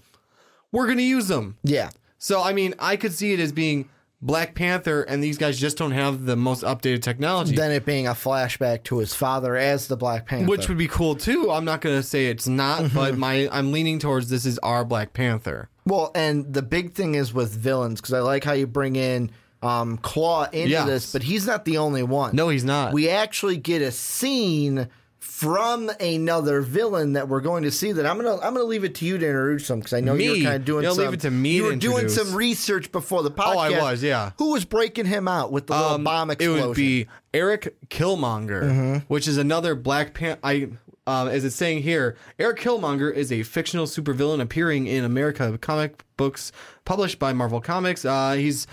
We're 0.71 0.85
going 0.85 0.97
to 0.97 1.03
use 1.03 1.27
them. 1.27 1.57
Yeah. 1.63 1.89
So 2.17 2.41
I 2.41 2.53
mean, 2.53 2.73
I 2.79 2.95
could 2.95 3.13
see 3.13 3.33
it 3.33 3.39
as 3.39 3.51
being 3.51 3.89
Black 4.23 4.53
Panther, 4.53 5.01
and 5.01 5.23
these 5.23 5.39
guys 5.39 5.59
just 5.59 5.77
don't 5.77 5.93
have 5.93 6.25
the 6.25 6.35
most 6.35 6.63
updated 6.63 7.01
technology, 7.01 7.55
Then 7.55 7.71
it 7.71 7.85
being 7.87 8.05
a 8.05 8.11
flashback 8.11 8.83
to 8.83 8.99
his 8.99 9.15
father 9.15 9.55
as 9.57 9.87
the 9.87 9.97
Black 9.97 10.27
Panther. 10.27 10.47
which 10.47 10.69
would 10.69 10.77
be 10.77 10.87
cool 10.87 11.15
too. 11.15 11.49
I'm 11.49 11.65
not 11.65 11.81
going 11.81 11.95
to 11.95 12.03
say 12.03 12.27
it's 12.27 12.47
not, 12.47 12.83
Mm-hmm. 12.83 12.95
but 12.95 13.17
my 13.17 13.49
I'm 13.51 13.71
leaning 13.71 13.97
towards 13.97 14.29
this 14.29 14.45
is 14.45 14.59
our 14.59 14.85
Black 14.85 15.13
Panther. 15.13 15.69
Well, 15.87 16.11
and 16.13 16.53
the 16.53 16.61
big 16.61 16.93
thing 16.93 17.15
is 17.15 17.33
with 17.33 17.51
villains 17.51 17.99
because 17.99 18.13
I 18.13 18.19
like 18.19 18.43
how 18.43 18.53
you 18.53 18.67
bring 18.67 18.95
in 18.95 19.31
um, 19.61 19.97
Claw 19.97 20.45
into 20.45 20.69
Yes. 20.69 20.85
this, 20.87 21.11
but 21.13 21.23
he's 21.23 21.45
not 21.45 21.65
the 21.65 21.77
only 21.77 22.03
one. 22.03 22.35
No, 22.35 22.49
he's 22.49 22.63
not. 22.63 22.93
we 22.93 23.09
actually 23.09 23.57
get 23.57 23.81
a 23.81 23.91
scene 23.91 24.87
from 25.19 25.89
another 25.99 26.61
villain 26.61 27.13
that 27.13 27.27
we're 27.27 27.41
going 27.41 27.63
to 27.63 27.71
see. 27.71 27.91
That 27.91 28.05
I'm 28.05 28.17
gonna 28.17 28.35
I'm 28.35 28.53
gonna 28.53 28.63
leave 28.63 28.83
it 28.83 28.95
to 28.95 29.05
you 29.05 29.17
to 29.17 29.25
introduce 29.25 29.67
them 29.67 29.79
because 29.79 29.93
I 29.93 29.99
know 29.99 30.13
Me? 30.13 30.25
you're 30.25 30.43
kind 30.43 30.55
of 30.57 30.65
doing. 30.65 30.83
You'll 30.83 30.95
some, 30.95 31.05
leave 31.05 31.13
it 31.13 31.19
to 31.21 31.31
me 31.31 31.55
You 31.55 31.63
to 31.63 31.69
were 31.69 31.75
doing 31.77 32.09
some 32.09 32.35
research 32.35 32.91
before 32.91 33.23
the 33.23 33.31
podcast. 33.31 33.55
Oh, 33.55 33.59
I 33.59 33.91
was, 33.91 34.03
yeah. 34.03 34.31
Who 34.37 34.51
was 34.51 34.65
breaking 34.65 35.05
him 35.05 35.27
out 35.27 35.51
with 35.51 35.67
the 35.67 35.73
little 35.73 35.95
Um, 35.95 36.03
bomb 36.03 36.31
it 36.31 36.39
would 36.47 36.75
be 36.75 37.07
Eric 37.33 37.75
Killmonger, 37.89 38.63
Mm-hmm. 38.63 38.97
which 39.07 39.27
is 39.27 39.37
another 39.37 39.73
Black 39.75 40.13
Panther. 40.13 40.39
I, 40.43 40.69
um, 41.07 41.27
as 41.29 41.43
it's 41.43 41.55
saying 41.55 41.81
here, 41.81 42.15
Eric 42.37 42.59
Killmonger 42.59 43.11
is 43.11 43.31
a 43.31 43.41
fictional 43.43 43.87
supervillain 43.87 44.41
appearing 44.41 44.85
in 44.85 45.03
America 45.03 45.57
comic 45.59 46.03
books 46.17 46.51
published 46.85 47.17
by 47.17 47.33
Marvel 47.33 47.59
Comics. 47.61 48.05
Uh, 48.05 48.33
he's 48.33 48.67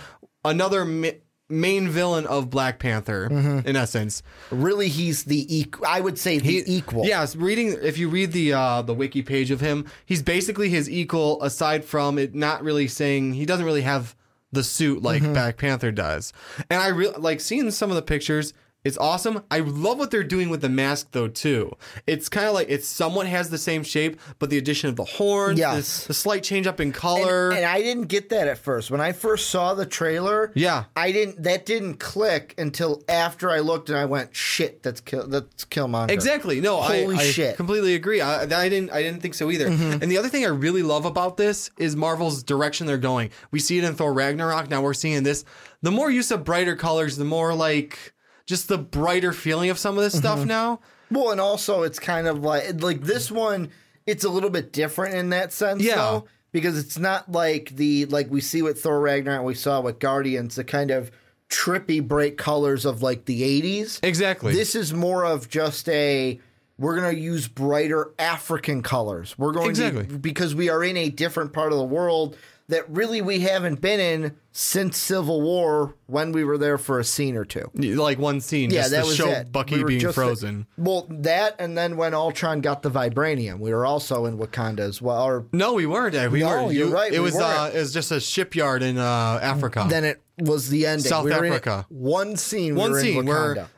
another 0.44 0.84
ma- 0.84 1.10
main 1.48 1.88
villain 1.88 2.26
of 2.26 2.50
Black 2.50 2.78
Panther, 2.78 3.28
Mm-hmm. 3.30 3.66
in 3.68 3.76
essence. 3.76 4.22
really 4.50 4.88
he's 4.88 5.24
the 5.24 5.46
equal. 5.54 5.86
I 5.86 6.00
would 6.00 6.18
say 6.18 6.38
the 6.38 6.62
equal. 6.66 7.06
Yes, 7.06 7.34
reading 7.36 7.76
if 7.82 7.96
you 7.98 8.08
read 8.08 8.32
the 8.32 8.52
uh, 8.52 8.82
the 8.82 8.94
wiki 8.94 9.22
page 9.22 9.50
of 9.50 9.60
him, 9.60 9.86
he's 10.04 10.22
basically 10.22 10.68
his 10.68 10.90
equal. 10.90 11.42
Aside 11.42 11.84
from 11.84 12.18
it, 12.18 12.34
not 12.34 12.62
really 12.62 12.86
saying 12.88 13.34
he 13.34 13.46
doesn't 13.46 13.64
really 13.66 13.82
have 13.82 14.14
the 14.52 14.64
suit 14.64 15.02
like 15.02 15.22
Mm-hmm. 15.22 15.32
Black 15.34 15.56
Panther 15.58 15.90
does. 15.92 16.32
And 16.70 16.80
I 16.82 16.88
really 16.88 17.18
like 17.18 17.40
seeing 17.40 17.70
some 17.70 17.90
of 17.90 17.96
the 17.96 18.02
pictures. 18.02 18.52
It's 18.84 18.96
awesome. 18.96 19.42
I 19.50 19.58
love 19.58 19.98
what 19.98 20.10
they're 20.10 20.22
doing 20.22 20.48
with 20.50 20.60
the 20.60 20.68
mask 20.68 21.08
though 21.12 21.28
too. 21.28 21.76
It's 22.06 22.28
kind 22.28 22.46
of 22.46 22.54
like 22.54 22.70
it 22.70 22.84
somewhat 22.84 23.26
has 23.26 23.50
the 23.50 23.58
same 23.58 23.82
shape, 23.82 24.18
but 24.38 24.50
the 24.50 24.56
addition 24.56 24.88
of 24.88 24.96
the 24.96 25.04
horns, 25.04 25.58
Yes. 25.58 26.02
the, 26.02 26.08
the 26.08 26.14
slight 26.14 26.42
change 26.44 26.66
up 26.66 26.80
in 26.80 26.92
color. 26.92 27.48
And, 27.50 27.58
and 27.58 27.66
I 27.66 27.82
didn't 27.82 28.04
get 28.04 28.28
that 28.30 28.46
at 28.48 28.56
first. 28.56 28.90
When 28.90 29.00
I 29.00 29.12
first 29.12 29.50
saw 29.50 29.74
the 29.74 29.84
trailer, 29.84 30.52
Yeah. 30.54 30.84
I 30.96 31.12
didn't. 31.12 31.42
That 31.42 31.66
didn't 31.66 31.94
click 31.94 32.54
until 32.56 33.02
after 33.08 33.50
I 33.50 33.58
looked 33.60 33.88
and 33.90 33.98
I 33.98 34.04
went, 34.04 34.34
"Shit, 34.34 34.82
that's 34.82 35.00
kill. 35.00 35.26
That's 35.26 35.64
Killmonger." 35.64 36.10
Exactly. 36.10 36.60
No, 36.60 36.78
I, 36.80 37.02
Holy 37.02 37.16
I 37.16 37.22
shit. 37.24 37.48
Mm-hmm. 37.50 37.56
completely 37.56 37.94
agree. 37.96 38.20
I, 38.20 38.42
I 38.42 38.68
didn't. 38.68 38.90
I 38.90 39.02
didn't 39.02 39.20
think 39.20 39.34
so 39.34 39.50
either. 39.50 39.66
And 39.66 40.02
the 40.02 40.18
other 40.18 40.28
thing 40.28 40.44
I 40.44 40.48
really 40.50 40.82
love 40.84 41.04
about 41.04 41.36
this 41.36 41.70
is 41.78 41.96
Marvel's 41.96 42.42
direction 42.44 42.86
they're 42.86 42.96
going. 42.96 43.30
We 43.50 43.58
see 43.58 43.76
it 43.78 43.84
in 43.84 43.94
Thor 43.96 44.12
Ragnarok. 44.14 44.70
Now 44.70 44.82
we're 44.82 44.94
seeing 44.94 45.24
this. 45.24 45.44
The 45.82 45.90
more 45.90 46.10
use 46.10 46.30
of 46.30 46.44
brighter 46.44 46.74
colors, 46.76 47.16
the 47.16 47.24
more 47.24 47.54
like 47.54 48.14
just 48.48 48.66
the 48.66 48.78
brighter 48.78 49.32
feeling 49.32 49.68
of 49.70 49.78
some 49.78 49.96
of 49.98 50.02
this 50.02 50.16
stuff 50.16 50.38
Mm-hmm. 50.40 50.48
now. 50.48 50.80
Well, 51.10 51.30
and 51.30 51.40
also 51.40 51.82
it's 51.84 51.98
kind 51.98 52.26
of 52.26 52.40
like 52.42 52.82
like 52.82 53.02
this 53.02 53.30
one. 53.30 53.70
It's 54.06 54.24
a 54.24 54.28
little 54.30 54.50
bit 54.50 54.72
different 54.72 55.14
in 55.14 55.28
that 55.30 55.52
sense, 55.52 55.82
Yeah. 55.82 55.96
though, 55.96 56.24
because 56.50 56.78
it's 56.78 56.98
not 56.98 57.30
like 57.30 57.76
the 57.76 58.06
like 58.06 58.30
we 58.30 58.40
see 58.40 58.62
with 58.62 58.82
Thor 58.82 58.98
Ragnarok, 59.00 59.44
we 59.44 59.54
saw 59.54 59.80
with 59.82 59.98
Guardians, 60.00 60.56
the 60.56 60.64
kind 60.64 60.90
of 60.90 61.10
trippy 61.50 62.06
bright 62.06 62.36
colors 62.38 62.84
of 62.84 63.02
like 63.02 63.26
the 63.26 63.42
'80s. 63.62 64.00
Exactly. 64.02 64.52
This 64.52 64.74
is 64.74 64.92
more 64.92 65.24
of 65.24 65.48
just 65.48 65.88
a 65.90 66.40
we're 66.78 66.98
going 66.98 67.14
to 67.14 67.20
use 67.20 67.48
brighter 67.48 68.12
African 68.18 68.82
colors. 68.82 69.36
We're 69.38 69.52
going 69.52 69.70
Exactly. 69.70 70.06
to 70.06 70.18
because 70.18 70.54
we 70.54 70.68
are 70.70 70.82
in 70.84 70.96
a 70.96 71.10
different 71.10 71.52
part 71.52 71.72
of 71.72 71.78
the 71.78 71.84
world 71.84 72.36
that 72.68 72.88
really 72.90 73.22
we 73.22 73.40
haven't 73.40 73.80
been 73.80 73.98
in 74.00 74.36
since 74.52 74.98
Civil 74.98 75.40
War 75.40 75.94
when 76.06 76.32
we 76.32 76.44
were 76.44 76.58
there 76.58 76.76
for 76.78 76.98
a 76.98 77.04
scene 77.04 77.36
or 77.36 77.44
two. 77.44 77.70
like 77.74 78.18
one 78.18 78.40
scene, 78.40 78.70
Yeah, 78.70 78.80
just 78.80 78.90
that 78.90 79.00
to 79.02 79.06
was 79.06 79.16
show 79.16 79.28
it. 79.30 79.50
Bucky 79.52 79.82
We 79.82 79.98
being 79.98 80.12
frozen. 80.12 80.66
well, 80.76 81.06
that 81.10 81.56
and 81.58 81.78
then 81.78 81.96
when 81.96 82.12
Ultron 82.14 82.60
got 82.60 82.82
the 82.82 82.90
vibranium, 82.90 83.58
we 83.60 83.72
were 83.72 83.86
also 83.86 84.26
in 84.26 84.36
Wakanda 84.38 84.80
as 84.80 85.00
well. 85.00 85.22
Or 85.24 85.46
no, 85.52 85.74
we 85.74 85.86
weren't. 85.86 86.14
We 86.30 86.40
No, 86.40 86.46
weren't. 86.48 86.72
you're 86.74 86.88
right, 86.90 87.12
It 87.12 87.20
we 87.20 87.24
was. 87.26 87.36
Uh, 87.36 87.70
it 87.74 87.78
was 87.78 87.92
just 87.92 88.10
a 88.10 88.20
shipyard 88.20 88.82
in 88.82 88.98
uh, 88.98 89.38
Africa. 89.42 89.86
then 89.88 90.04
it 90.04 90.20
was 90.38 90.68
the 90.68 90.86
ending. 90.86 91.08
South 91.08 91.24
we 91.24 91.32
Africa. 91.32 91.86
one 91.88 92.36
scene. 92.36 92.74
we 92.74 92.80
one 92.80 92.90
were 92.92 93.00
scene 93.00 93.24
where 93.26 93.68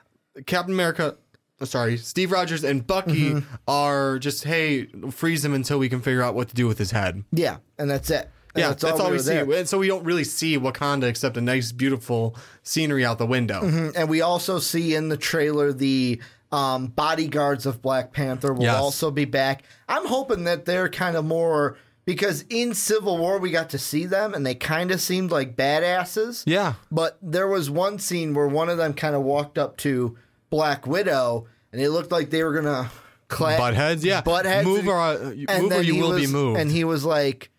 Captain 0.47 0.75
America, 0.75 1.17
uh, 1.61 1.65
sorry, 1.65 1.97
Steve 1.97 2.33
Rogers 2.33 2.65
and 2.65 2.87
Bucky 2.87 3.31
Mm-hmm. 3.35 3.55
are 3.69 4.19
just 4.19 4.45
hey, 4.45 4.87
freeze 5.11 5.45
him 5.45 5.55
until 5.55 5.79
we 5.79 5.89
can 5.89 6.01
figure 6.01 6.23
out 6.23 6.35
what 6.35 6.49
to 6.49 6.55
do 6.55 6.67
with 6.67 6.79
his 6.79 6.91
head. 6.91 7.23
Yeah, 7.33 7.59
and 7.79 7.89
that's 7.89 8.11
it. 8.11 8.29
And 8.55 8.63
Yeah, 8.63 8.69
that's, 8.71 8.85
all, 8.85 9.07
we, 9.11 9.17
were 9.17 9.19
see. 9.23 9.31
there. 9.35 9.51
And 9.53 9.69
so 9.69 9.79
we 9.79 9.87
don't 9.87 10.05
really 10.05 10.25
see 10.25 10.59
Wakanda 10.59 11.05
except 11.05 11.37
a 11.37 11.41
nice, 11.41 11.71
beautiful 11.73 12.37
scenery 12.63 13.05
out 13.05 13.19
the 13.19 13.27
window. 13.27 13.63
And 13.95 14.09
we 14.09 14.21
also 14.23 14.59
see 14.59 14.95
in 14.95 15.09
the 15.09 15.17
trailer 15.17 15.73
the 15.73 16.21
um, 16.53 16.89
bodyguards 16.89 17.65
of 17.67 17.81
Black 17.81 18.13
Panther 18.13 18.53
will 18.53 18.65
Yes. 18.65 18.77
also 18.77 19.11
be 19.13 19.25
back. 19.25 19.63
I'm 19.89 20.07
hoping 20.07 20.45
that 20.45 20.65
they're 20.65 20.89
kind 20.89 21.17
of 21.17 21.25
more 21.25 21.77
because 22.05 22.45
in 22.51 22.75
Civil 22.75 23.19
War 23.19 23.39
we 23.39 23.53
got 23.53 23.71
to 23.71 23.79
see 23.79 24.05
them 24.05 24.35
and 24.35 24.45
they 24.45 24.57
kind 24.57 24.91
of 24.91 25.01
seemed 25.01 25.31
like 25.31 25.55
badasses. 25.55 26.43
Yeah. 26.47 26.75
But 26.91 27.19
there 27.23 27.47
was 27.47 27.71
one 27.71 28.01
scene 28.01 28.35
where 28.35 28.49
one 28.49 28.69
of 28.69 28.79
them 28.79 28.95
kind 28.95 29.15
of 29.15 29.23
walked 29.23 29.59
up 29.59 29.77
to 29.79 30.17
Black 30.51 30.89
Widow 30.89 31.47
and 31.73 31.81
it 31.81 31.91
looked 31.91 32.11
like 32.11 32.31
they 32.31 32.43
were 32.43 32.53
gonna 32.55 32.91
cla- 33.29 33.57
Butt 33.57 33.75
heads, 33.75 34.05
yeah. 34.05 34.21
butt 34.23 34.45
heads. 34.45 34.67
Move 34.67 34.89
or, 34.89 34.99
uh, 34.99 35.31
you- 35.31 35.47
move 35.61 35.71
or 35.73 35.83
you 35.83 36.01
will 36.03 36.17
be 36.17 36.23
was- 36.23 36.33
moved. 36.33 36.59
And 36.59 36.69
he 36.69 36.83
was 36.83 37.05
like, 37.05 37.51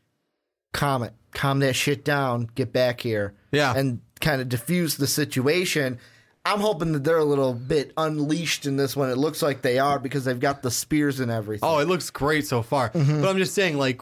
"Calm 0.73 1.03
it, 1.03 1.13
calm 1.33 1.59
that 1.59 1.75
shit 1.75 2.03
down. 2.05 2.49
Get 2.55 2.71
back 2.73 3.01
here." 3.01 3.33
Yeah. 3.51 3.73
and 3.75 3.99
kind 4.21 4.39
of 4.41 4.47
diffuse 4.49 4.97
the 4.97 5.07
situation. 5.07 5.97
I'm 6.45 6.59
hoping 6.59 6.93
that 6.93 7.03
they're 7.03 7.17
a 7.17 7.23
little 7.25 7.53
bit 7.53 7.91
unleashed 7.97 8.65
in 8.65 8.75
this 8.77 8.95
one. 8.95 9.09
It 9.09 9.17
looks 9.17 9.41
like 9.43 9.61
they 9.61 9.77
are 9.77 9.99
because 9.99 10.25
they've 10.25 10.39
got 10.39 10.61
the 10.63 10.71
spears 10.71 11.19
and 11.19 11.29
everything. 11.31 11.67
Oh, 11.69 11.79
it 11.79 11.87
looks 11.87 12.09
great 12.09 12.47
so 12.47 12.61
far. 12.63 12.89
Mm-hmm. 12.89 13.21
But 13.21 13.29
I'm 13.29 13.37
just 13.37 13.53
saying, 13.53 13.77
like, 13.77 14.01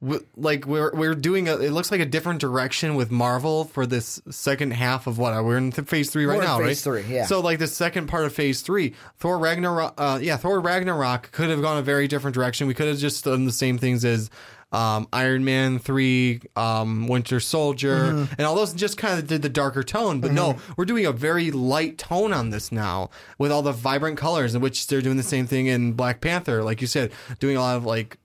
w- 0.00 0.24
like 0.36 0.66
we're 0.66 0.92
we're 0.94 1.14
doing 1.16 1.48
a. 1.48 1.56
It 1.56 1.70
looks 1.72 1.90
like 1.90 2.00
a 2.00 2.06
different 2.06 2.40
direction 2.40 2.94
with 2.94 3.10
Marvel 3.10 3.64
for 3.64 3.86
this 3.86 4.20
second 4.30 4.72
half 4.72 5.06
of 5.08 5.18
what 5.18 5.32
we're 5.44 5.56
in 5.56 5.72
th- 5.72 5.88
phase 5.88 6.10
three 6.10 6.26
right 6.26 6.38
We're 6.38 6.44
now, 6.44 6.58
phase 6.58 6.86
right? 6.86 7.02
three, 7.02 7.14
yeah. 7.14 7.26
So 7.26 7.40
like 7.40 7.58
the 7.58 7.66
second 7.66 8.06
part 8.06 8.24
of 8.24 8.32
phase 8.32 8.60
three, 8.60 8.94
Thor 9.18 9.38
Ragnarok. 9.38 9.94
Uh, 9.98 10.18
yeah, 10.22 10.36
Thor 10.36 10.60
Ragnarok 10.60 11.32
could 11.32 11.48
have 11.50 11.60
gone 11.62 11.78
a 11.78 11.82
very 11.82 12.06
different 12.06 12.34
direction. 12.34 12.66
We 12.68 12.74
could 12.74 12.86
have 12.88 12.98
just 12.98 13.24
done 13.24 13.46
the 13.46 13.52
same 13.52 13.78
things 13.78 14.04
as. 14.04 14.30
Um, 14.72 15.08
Iron 15.12 15.44
Man 15.44 15.78
three, 15.80 16.40
um, 16.54 17.08
Winter 17.08 17.40
Soldier, 17.40 17.96
Mm-hmm. 18.12 18.34
and 18.38 18.46
all 18.46 18.54
those 18.54 18.72
just 18.72 18.96
kind 18.96 19.18
of 19.18 19.26
did 19.26 19.42
the 19.42 19.48
darker 19.48 19.82
tone. 19.82 20.20
But 20.20 20.30
no, 20.32 20.56
we're 20.76 20.84
doing 20.84 21.06
a 21.06 21.12
very 21.12 21.50
light 21.50 21.98
tone 21.98 22.32
on 22.32 22.50
this 22.50 22.70
now 22.70 23.10
with 23.38 23.50
all 23.50 23.62
the 23.62 23.72
vibrant 23.72 24.16
colors, 24.16 24.54
in 24.54 24.60
which 24.60 24.86
they're 24.86 25.02
doing 25.02 25.16
the 25.16 25.22
same 25.24 25.46
thing 25.46 25.66
in 25.66 25.94
Black 25.94 26.20
Panther, 26.20 26.62
like 26.62 26.80
you 26.80 26.86
said, 26.86 27.10
doing 27.40 27.56
a 27.56 27.60
lot 27.60 27.76
of 27.76 27.84
like 27.84 28.16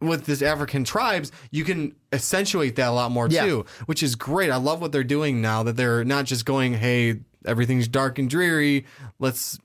with 0.00 0.26
this 0.26 0.42
African 0.42 0.84
tribes, 0.84 1.32
you 1.50 1.64
can 1.64 1.94
accentuate 2.12 2.76
that 2.76 2.88
a 2.88 2.92
lot 2.92 3.10
more 3.10 3.28
Yeah. 3.30 3.46
too, 3.46 3.64
which 3.86 4.02
is 4.02 4.14
great. 4.14 4.50
I 4.50 4.56
love 4.56 4.80
what 4.80 4.92
they're 4.92 5.04
doing 5.04 5.40
now 5.40 5.62
that 5.62 5.76
they're 5.76 6.04
not 6.04 6.26
just 6.26 6.44
going, 6.44 6.74
"Hey, 6.74 7.20
everything's 7.46 7.88
dark 7.88 8.18
and 8.18 8.28
dreary. 8.28 8.84
Let's 9.20 9.58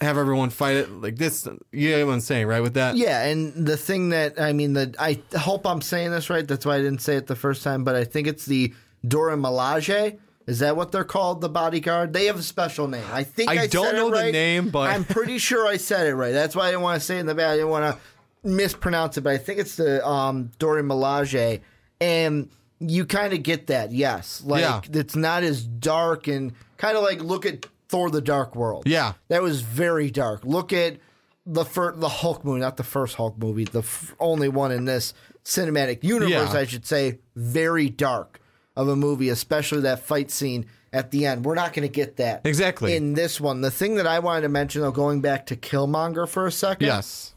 have 0.00 0.16
everyone 0.18 0.50
fight 0.50 0.76
it 0.76 0.90
like 0.90 1.16
this." 1.16 1.46
You 1.72 1.96
know 1.98 2.06
what 2.06 2.12
I'm 2.14 2.20
saying, 2.20 2.46
right? 2.46 2.60
With 2.62 2.74
that, 2.74 2.96
Yeah, 2.96 3.22
and 3.24 3.66
the 3.66 3.76
thing 3.76 4.10
that 4.10 4.40
I 4.40 4.52
mean, 4.52 4.72
that 4.74 4.96
I 4.98 5.20
hope 5.38 5.66
I'm 5.66 5.80
saying 5.82 6.10
this 6.10 6.30
right. 6.30 6.46
That's 6.46 6.64
why 6.66 6.76
I 6.76 6.78
didn't 6.78 7.00
say 7.02 7.16
it 7.16 7.26
the 7.26 7.36
first 7.36 7.62
time, 7.62 7.84
but 7.84 7.94
I 7.94 8.04
think 8.04 8.26
it's 8.26 8.46
the 8.46 8.72
Dora 9.06 9.36
Milaje. 9.36 10.18
Is 10.46 10.58
that 10.60 10.74
what 10.76 10.90
they're 10.90 11.04
called? 11.04 11.40
The 11.42 11.48
bodyguard? 11.48 12.12
They 12.12 12.26
have 12.26 12.38
a 12.38 12.42
special 12.42 12.88
name. 12.88 13.04
I 13.12 13.22
think 13.22 13.50
I 13.50 13.62
I, 13.62 13.66
don't 13.68 13.94
know 13.94 14.10
the 14.10 14.32
name, 14.32 14.70
but- 14.70 14.90
I'm 14.90 15.04
pretty 15.04 15.38
sure 15.48 15.66
I 15.66 15.76
said 15.76 16.06
it 16.08 16.14
right. 16.14 16.32
That's 16.32 16.56
why 16.56 16.64
I 16.64 16.70
didn't 16.70 16.82
want 16.82 16.98
to 17.00 17.06
say 17.06 17.18
it 17.18 17.20
in 17.20 17.26
the 17.26 17.34
back. 17.34 17.50
I 17.50 17.56
didn't 17.56 17.68
want 17.68 17.94
to 17.94 18.00
mispronounce 18.48 19.16
it, 19.18 19.20
but 19.20 19.32
I 19.32 19.38
think 19.38 19.60
it's 19.60 19.76
the 19.76 20.04
um, 20.06 20.50
Dora 20.58 20.82
Milaje, 20.82 21.60
and 22.00 22.48
you 22.80 23.04
kind 23.04 23.32
of 23.32 23.42
get 23.42 23.66
that. 23.68 23.92
Yes, 23.92 24.42
like 24.44 24.62
Yeah. 24.62 24.80
it's 24.92 25.14
not 25.14 25.42
as 25.44 25.62
dark 25.62 26.26
and 26.26 26.52
kind 26.78 26.96
of 26.96 27.02
like 27.04 27.22
look 27.22 27.44
at 27.46 27.66
Thor: 27.90 28.10
The 28.10 28.20
Dark 28.20 28.54
World. 28.56 28.84
Yeah. 28.86 29.14
That 29.28 29.42
was 29.42 29.62
very 29.62 30.10
dark. 30.10 30.44
Look 30.44 30.72
at 30.72 30.98
the 31.46 31.64
fir- 31.64 31.96
the 31.96 32.08
Hulk 32.08 32.44
movie, 32.44 32.60
not 32.60 32.76
the 32.76 32.84
first 32.84 33.16
Hulk 33.16 33.36
movie, 33.38 33.64
the 33.64 33.80
f- 33.80 34.14
only 34.20 34.48
one 34.48 34.70
in 34.72 34.84
this 34.84 35.12
cinematic 35.44 36.04
universe, 36.04 36.52
Yeah. 36.54 36.60
I 36.60 36.64
should 36.66 36.86
say. 36.86 37.18
Very 37.36 37.88
dark. 37.90 38.40
of 38.76 38.88
a 38.88 38.96
movie, 38.96 39.28
especially 39.28 39.80
that 39.80 39.98
fight 39.98 40.30
scene 40.30 40.64
at 40.92 41.10
the 41.10 41.26
end. 41.26 41.44
We're 41.44 41.56
not 41.56 41.74
going 41.74 41.86
to 41.86 41.92
get 41.92 42.16
that 42.16 42.42
Exactly. 42.46 42.94
in 42.96 43.12
this 43.14 43.38
one. 43.40 43.60
The 43.60 43.70
thing 43.70 43.96
that 43.96 44.06
I 44.06 44.20
wanted 44.20 44.42
to 44.42 44.48
mention, 44.48 44.80
though, 44.80 44.92
going 44.92 45.20
back 45.20 45.44
to 45.46 45.56
Killmonger 45.56 46.26
for 46.26 46.46
a 46.46 46.52
second, 46.52 46.86
Yes. 46.86 47.34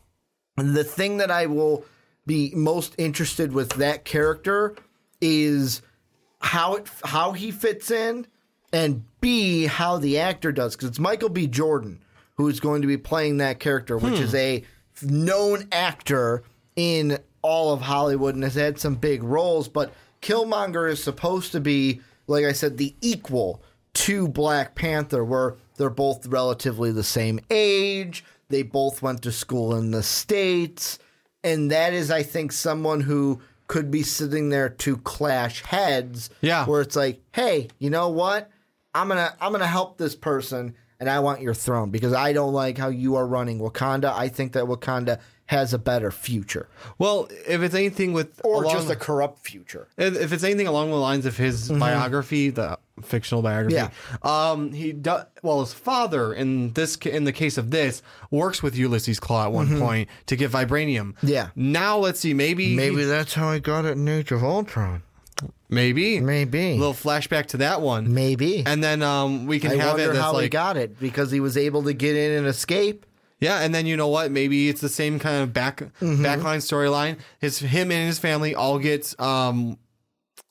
the 0.56 0.84
thing 0.84 1.18
that 1.18 1.32
I 1.32 1.48
will 1.48 1.84
be 2.26 2.54
most 2.56 2.94
interested 3.00 3.52
with 3.52 3.72
that 3.72 4.06
character 4.06 4.76
is 5.20 5.82
how 6.40 6.76
it 6.76 6.88
how 7.04 7.32
he 7.34 7.52
fits 7.52 7.90
in, 7.92 8.28
and 8.72 9.04
B 9.24 9.66
how 9.66 9.98
the 9.98 10.20
actor 10.20 10.52
does 10.52 10.76
because 10.76 10.90
it's 10.90 11.00
Michael 11.00 11.30
B. 11.30 11.48
Jordan 11.48 12.04
who 12.36 12.48
is 12.48 12.60
going 12.60 12.82
to 12.82 12.88
be 12.88 12.98
playing 12.98 13.38
that 13.38 13.60
character, 13.60 13.98
which 13.98 14.20
is 14.20 14.32
hmm. 14.32 14.38
a 14.38 14.64
known 15.02 15.68
actor 15.72 16.44
in 16.76 17.18
all 17.42 17.74
of 17.74 17.82
Hollywood 17.82 18.36
and 18.36 18.44
has 18.44 18.56
had 18.56 18.80
some 18.80 18.96
big 18.96 19.24
roles. 19.24 19.68
But 19.68 19.94
Killmonger 20.22 20.90
is 20.90 21.04
supposed 21.04 21.52
to 21.52 21.60
be, 21.60 22.02
like 22.28 22.46
I 22.46 22.54
said, 22.54 22.78
the 22.78 22.96
equal 23.02 23.62
to 23.94 24.28
Black 24.28 24.76
Panther, 24.76 25.24
where 25.24 25.56
they're 25.78 25.90
both 25.90 26.26
relatively 26.26 26.92
the 26.92 27.04
same 27.04 27.40
age. 27.50 28.24
They 28.50 28.64
both 28.64 29.02
went 29.02 29.22
to 29.24 29.32
school 29.32 29.76
in 29.76 29.92
the 29.92 30.04
States. 30.04 31.00
And 31.44 31.72
that 31.72 31.94
is, 31.94 32.10
I 32.10 32.24
think, 32.24 32.52
someone 32.52 33.02
who 33.02 33.42
could 33.68 33.92
be 33.92 34.04
sitting 34.04 34.50
there 34.50 34.70
to 34.70 34.98
clash 34.98 35.62
heads. 35.62 36.30
Yeah. 36.42 36.66
Where 36.66 36.82
it's 36.82 36.96
like, 36.96 37.22
hey, 37.34 37.70
you 37.80 37.90
know 37.90 38.10
what? 38.10 38.50
I'm 38.96 39.08
gonna 39.08 39.36
I'm 39.42 39.52
gonna 39.52 39.66
help 39.68 39.98
this 39.98 40.16
person 40.16 40.76
and 41.00 41.10
I 41.10 41.20
want 41.20 41.42
your 41.42 41.54
throne 41.54 41.90
because 41.90 42.14
I 42.14 42.32
don't 42.34 42.54
like 42.54 42.78
how 42.78 42.88
you 42.90 43.16
are 43.16 43.28
running 43.28 43.60
Wakanda. 43.60 44.14
I 44.14 44.30
think 44.30 44.54
that 44.54 44.66
Wakanda 44.66 45.20
has 45.48 45.74
a 45.74 45.78
better 45.78 46.10
future. 46.10 46.70
Well, 46.98 47.28
if 47.48 47.62
it's 47.62 47.76
anything 47.76 48.14
with 48.14 48.40
Or 48.46 48.64
along- 48.64 48.74
just 48.76 48.90
a 48.90 48.96
corrupt 48.96 49.40
future. 49.46 49.88
if 49.98 50.16
if 50.16 50.32
it's 50.32 50.44
anything 50.44 50.68
along 50.68 50.92
the 50.92 50.96
lines 50.96 51.26
of 51.26 51.36
his 51.36 51.70
biography, 51.70 52.50
the 52.52 52.80
fictional 53.02 53.42
biography, 53.42 53.76
Yeah. 53.76 53.90
um, 54.22 54.72
he 54.72 54.94
does. 54.94 55.26
Well, 55.42 55.60
his 55.62 55.74
father 55.74 56.34
in 56.34 56.72
this 56.74 56.96
in 56.98 57.26
the 57.26 57.34
case 57.34 57.58
of 57.58 57.72
this 57.72 58.02
works 58.32 58.64
with 58.64 58.78
Ulysses 58.78 59.20
Claw 59.20 59.46
at 59.46 59.52
one 59.52 59.80
point 59.80 60.08
to 60.28 60.36
get 60.38 60.52
vibranium. 60.52 61.16
Yeah. 61.22 61.50
Now 61.56 61.98
let's 61.98 62.20
see. 62.22 62.34
Maybe 62.34 62.76
Maybe 62.76 63.04
that's 63.04 63.34
how 63.34 63.50
I 63.50 63.60
got 63.60 63.84
it 63.86 63.94
in 63.98 64.08
Age 64.08 64.32
of 64.32 64.44
Ultron. 64.44 65.02
Maybe 65.70 66.20
Maybe. 66.20 66.72
a 66.72 66.76
little 66.78 66.94
flashback 66.94 67.48
to 67.48 67.58
that 67.58 67.82
one. 67.82 68.14
Maybe. 68.14 68.64
And 68.66 68.84
then 68.84 69.02
um, 69.02 69.46
we 69.48 69.60
can 69.60 69.72
I 69.72 69.76
have 69.76 69.98
it 70.00 70.02
wonder 70.08 70.14
that's 70.14 70.20
how 70.20 70.38
he 70.40 70.50
got 70.50 70.78
it 70.78 71.00
because 71.00 71.32
he 71.32 71.40
was 71.40 71.58
able 71.58 71.84
to 71.84 71.94
get 71.94 72.16
in 72.16 72.38
and 72.40 72.48
escape. 72.48 73.06
Yeah, 73.40 73.60
and 73.60 73.76
then 73.76 73.86
you 73.86 73.98
know 73.98 74.08
what? 74.08 74.32
Maybe 74.32 74.70
it's 74.70 74.80
the 74.80 74.88
same 74.90 75.20
kind 75.20 75.44
of 75.44 75.52
back 75.54 75.82
Mm-hmm. 76.00 76.24
backline 76.26 76.58
storyline. 76.60 77.18
His 77.40 77.60
him 77.60 77.92
and 77.92 78.08
his 78.08 78.18
family 78.20 78.56
all 78.56 78.80
get 78.80 79.20
um, 79.20 79.78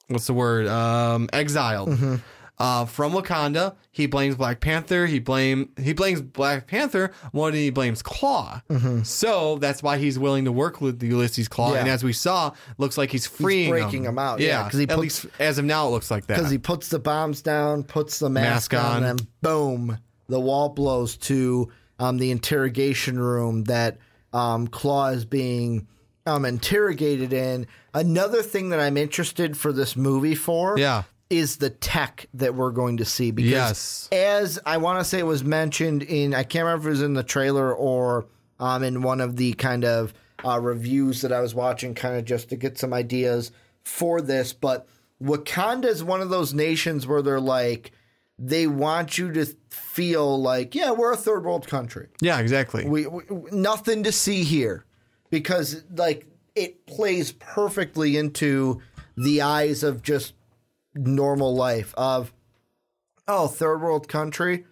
what's 0.08 0.26
the 0.26 0.34
word? 0.34 0.66
Um, 0.66 1.28
exiled 1.32 1.88
Mm-hmm. 1.90 2.16
Uh, 2.58 2.84
from 2.84 3.12
Wakanda. 3.12 3.74
He 3.90 4.06
blames 4.06 4.36
Black 4.36 4.60
Panther. 4.60 5.06
He 5.06 5.18
blame 5.18 5.70
he 5.80 5.92
blames 5.92 6.20
Black 6.22 6.66
Panther 6.66 7.12
more 7.32 7.50
than 7.50 7.60
he 7.60 7.70
blames 7.70 8.02
Claw. 8.02 8.60
So 9.02 9.58
that's 9.58 9.82
why 9.82 9.98
he's 9.98 10.18
willing 10.18 10.44
to 10.44 10.52
work 10.52 10.80
with 10.80 10.98
the 10.98 11.06
Ulysses 11.08 11.48
Claw. 11.48 11.66
Mm-hmm. 11.68 11.74
Yeah. 11.74 11.80
And 11.80 11.88
as 11.90 12.04
we 12.04 12.12
saw, 12.12 12.52
looks 12.78 12.96
like 12.98 13.10
he's 13.10 13.26
freeing 13.26 13.70
breaking 13.70 14.04
him 14.04 14.18
out, 14.18 14.40
yeah, 14.40 14.46
Yeah, 14.64 14.70
'cause 14.70 14.78
he 14.78 14.84
at 14.84 14.90
puts- 14.90 15.00
least 15.00 15.26
as 15.38 15.58
of 15.58 15.64
now, 15.64 15.88
it 15.88 15.90
looks 15.90 16.10
like 16.10 16.26
that. 16.26 16.36
because 16.36 16.50
he 16.50 16.58
puts 16.58 16.88
the 16.88 16.98
bombs 16.98 17.42
down, 17.42 17.82
puts 17.82 18.18
the 18.18 18.30
mask, 18.30 18.72
Mask 18.72 18.74
on, 18.84 18.96
on. 18.96 19.04
and 19.04 19.26
boom, 19.40 19.98
the 20.28 20.40
wall 20.40 20.68
blows 20.70 21.16
to 21.16 21.68
um, 21.98 22.18
the 22.18 22.30
interrogation 22.30 23.18
room 23.18 23.64
that 23.64 23.98
um, 24.32 24.66
Claw 24.68 25.08
is 25.08 25.24
being 25.24 25.86
um, 26.26 26.44
interrogated 26.44 27.32
in. 27.32 27.66
Another 27.94 28.42
thing 28.42 28.70
that 28.70 28.80
I'm 28.80 28.96
interested 28.96 29.56
for 29.56 29.72
this 29.72 29.96
movie 29.96 30.34
for, 30.34 30.78
Yeah. 30.78 31.02
Is 31.32 31.56
the 31.56 31.70
tech 31.70 32.26
that 32.34 32.54
we're 32.54 32.70
going 32.70 32.98
to 32.98 33.04
see. 33.04 33.30
Because 33.30 33.50
Yes. 33.50 34.08
as 34.12 34.58
I 34.66 34.76
want 34.76 35.00
to 35.00 35.04
say 35.04 35.18
it 35.18 35.26
was 35.26 35.42
mentioned 35.42 36.02
in, 36.02 36.34
I 36.34 36.42
can't 36.44 36.64
remember 36.66 36.82
if 36.82 36.86
it 36.88 36.90
was 36.98 37.02
in 37.02 37.14
the 37.14 37.22
trailer 37.22 37.74
or 37.74 38.26
um, 38.60 38.82
in 38.84 39.02
one 39.02 39.20
of 39.20 39.36
the 39.36 39.54
kind 39.54 39.84
of 39.84 40.12
uh, 40.44 40.60
reviews 40.60 41.22
that 41.22 41.32
I 41.32 41.40
was 41.40 41.54
watching, 41.54 41.94
kind 41.94 42.16
of 42.16 42.24
just 42.24 42.50
to 42.50 42.56
get 42.56 42.76
some 42.78 42.92
ideas 42.92 43.50
for 43.82 44.20
this. 44.20 44.52
But 44.52 44.86
Wakanda 45.22 45.86
is 45.86 46.04
one 46.04 46.20
of 46.20 46.28
those 46.28 46.52
nations 46.52 47.06
where 47.06 47.22
they're 47.22 47.40
like, 47.40 47.92
they 48.38 48.66
want 48.66 49.18
you 49.18 49.32
to 49.32 49.46
feel 49.70 50.40
like, 50.40 50.74
yeah, 50.74 50.90
we're 50.90 51.12
a 51.12 51.16
third 51.16 51.44
world 51.44 51.66
country. 51.66 52.08
yeah, 52.20 52.38
exactly. 52.40 52.84
We, 52.84 53.06
we 53.06 53.22
nothing 53.52 54.02
to 54.02 54.12
see 54.12 54.42
here 54.44 54.84
because 55.30 55.82
like 55.96 56.26
it 56.54 56.86
plays 56.86 57.32
perfectly 57.32 58.16
into 58.16 58.80
the 59.16 59.42
eyes 59.42 59.82
of 59.82 60.02
just 60.02 60.34
normal 60.94 61.54
life 61.54 61.94
of 61.96 62.32
oh 63.28 63.48
third 63.48 63.80
world 63.80 64.08
country 64.08 64.64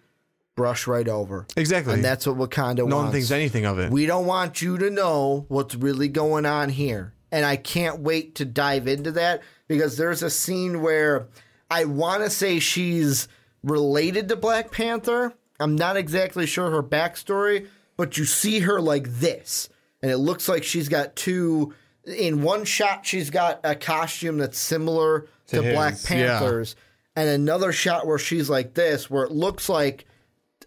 brush 0.55 0.85
right 0.85 1.07
over 1.07 1.47
exactly. 1.55 1.93
and 1.93 2.03
that's 2.03 2.27
what 2.27 2.37
Wakanda 2.37 2.77
no 2.77 2.83
wants. 2.85 2.95
one 2.95 3.11
thinks 3.11 3.31
anything 3.31 3.65
of 3.65 3.79
it. 3.79 3.91
We 3.91 4.05
don't 4.05 4.25
want 4.25 4.61
you 4.61 4.77
to 4.77 4.89
know 4.89 5.45
what's 5.47 5.75
really 5.75 6.07
going 6.07 6.45
on 6.45 6.69
here. 6.69 7.13
And 7.31 7.45
I 7.45 7.55
can't 7.55 7.99
wait 7.99 8.35
to 8.35 8.45
dive 8.45 8.87
into 8.87 9.11
that 9.13 9.41
because 9.67 9.95
there's 9.97 10.21
a 10.21 10.29
scene 10.29 10.81
where 10.81 11.27
I 11.69 11.85
want 11.85 12.23
to 12.23 12.29
say 12.29 12.59
she's 12.59 13.29
related 13.63 14.27
to 14.29 14.35
Black 14.35 14.71
Panther. 14.71 15.33
I'm 15.59 15.75
not 15.75 15.95
exactly 15.95 16.45
sure 16.45 16.69
her 16.71 16.83
backstory, 16.83 17.67
but 17.95 18.17
you 18.17 18.25
see 18.25 18.59
her 18.59 18.81
like 18.81 19.07
this. 19.07 19.69
And 20.01 20.11
it 20.11 20.17
looks 20.17 20.49
like 20.49 20.63
she's 20.63 20.89
got 20.89 21.15
two. 21.15 21.73
In 22.03 22.41
one 22.41 22.65
shot, 22.65 23.05
she's 23.05 23.29
got 23.29 23.61
a 23.63 23.75
costume 23.75 24.37
that's 24.39 24.57
similar 24.57 25.27
to, 25.51 25.61
his, 25.61 25.73
Black 25.73 25.93
yeah. 25.93 26.39
Panther's. 26.39 26.75
And 27.15 27.29
another 27.29 27.71
shot 27.71 28.07
where 28.07 28.17
she's 28.17 28.49
like 28.49 28.73
this, 28.73 29.09
where 29.09 29.25
it 29.25 29.31
looks 29.31 29.69
like 29.69 30.05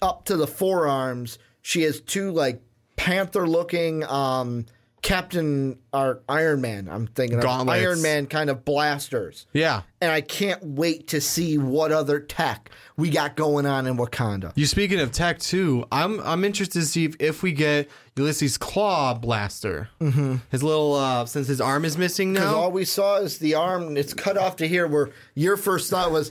up 0.02 0.26
to 0.26 0.36
the 0.36 0.46
forearms, 0.46 1.38
she 1.62 1.82
has 1.82 2.00
two 2.00 2.30
like 2.30 2.62
panther 2.96 3.46
looking 3.46 4.04
um 4.04 4.66
Captain 5.04 5.78
or 5.92 6.22
Iron 6.30 6.62
Man, 6.62 6.88
I'm 6.90 7.06
thinking 7.06 7.38
of. 7.38 7.68
Iron 7.68 8.00
Man 8.00 8.26
kind 8.26 8.48
of 8.48 8.64
blasters. 8.64 9.46
yeah. 9.52 9.82
And 10.00 10.10
I 10.10 10.22
can't 10.22 10.64
wait 10.64 11.08
to 11.08 11.20
see 11.20 11.58
what 11.58 11.92
other 11.92 12.20
tech 12.20 12.70
we 12.96 13.10
got 13.10 13.36
going 13.36 13.66
on 13.66 13.86
in 13.86 13.98
Wakanda. 13.98 14.52
You 14.54 14.64
speaking 14.64 15.00
of 15.00 15.12
tech 15.12 15.40
too, 15.40 15.84
I'm 15.92 16.20
I'm 16.20 16.42
interested 16.42 16.80
to 16.80 16.86
see 16.86 17.04
if, 17.04 17.16
if 17.20 17.42
we 17.42 17.52
get 17.52 17.90
Ulysses 18.16 18.56
Claw 18.58 19.14
blaster. 19.14 19.88
Mm-hmm. 20.00 20.36
His 20.50 20.62
little 20.62 20.94
uh, 20.94 21.26
since 21.26 21.48
his 21.48 21.60
arm 21.60 21.84
is 21.84 21.98
missing 21.98 22.32
Because 22.32 22.50
now. 22.52 22.56
all 22.56 22.70
we 22.70 22.84
saw 22.84 23.16
is 23.16 23.38
the 23.38 23.54
arm, 23.54 23.96
it's 23.96 24.14
cut 24.14 24.36
off 24.38 24.56
to 24.56 24.68
here. 24.68 24.86
Where 24.86 25.10
your 25.34 25.56
first 25.56 25.90
thought 25.90 26.12
was, 26.12 26.30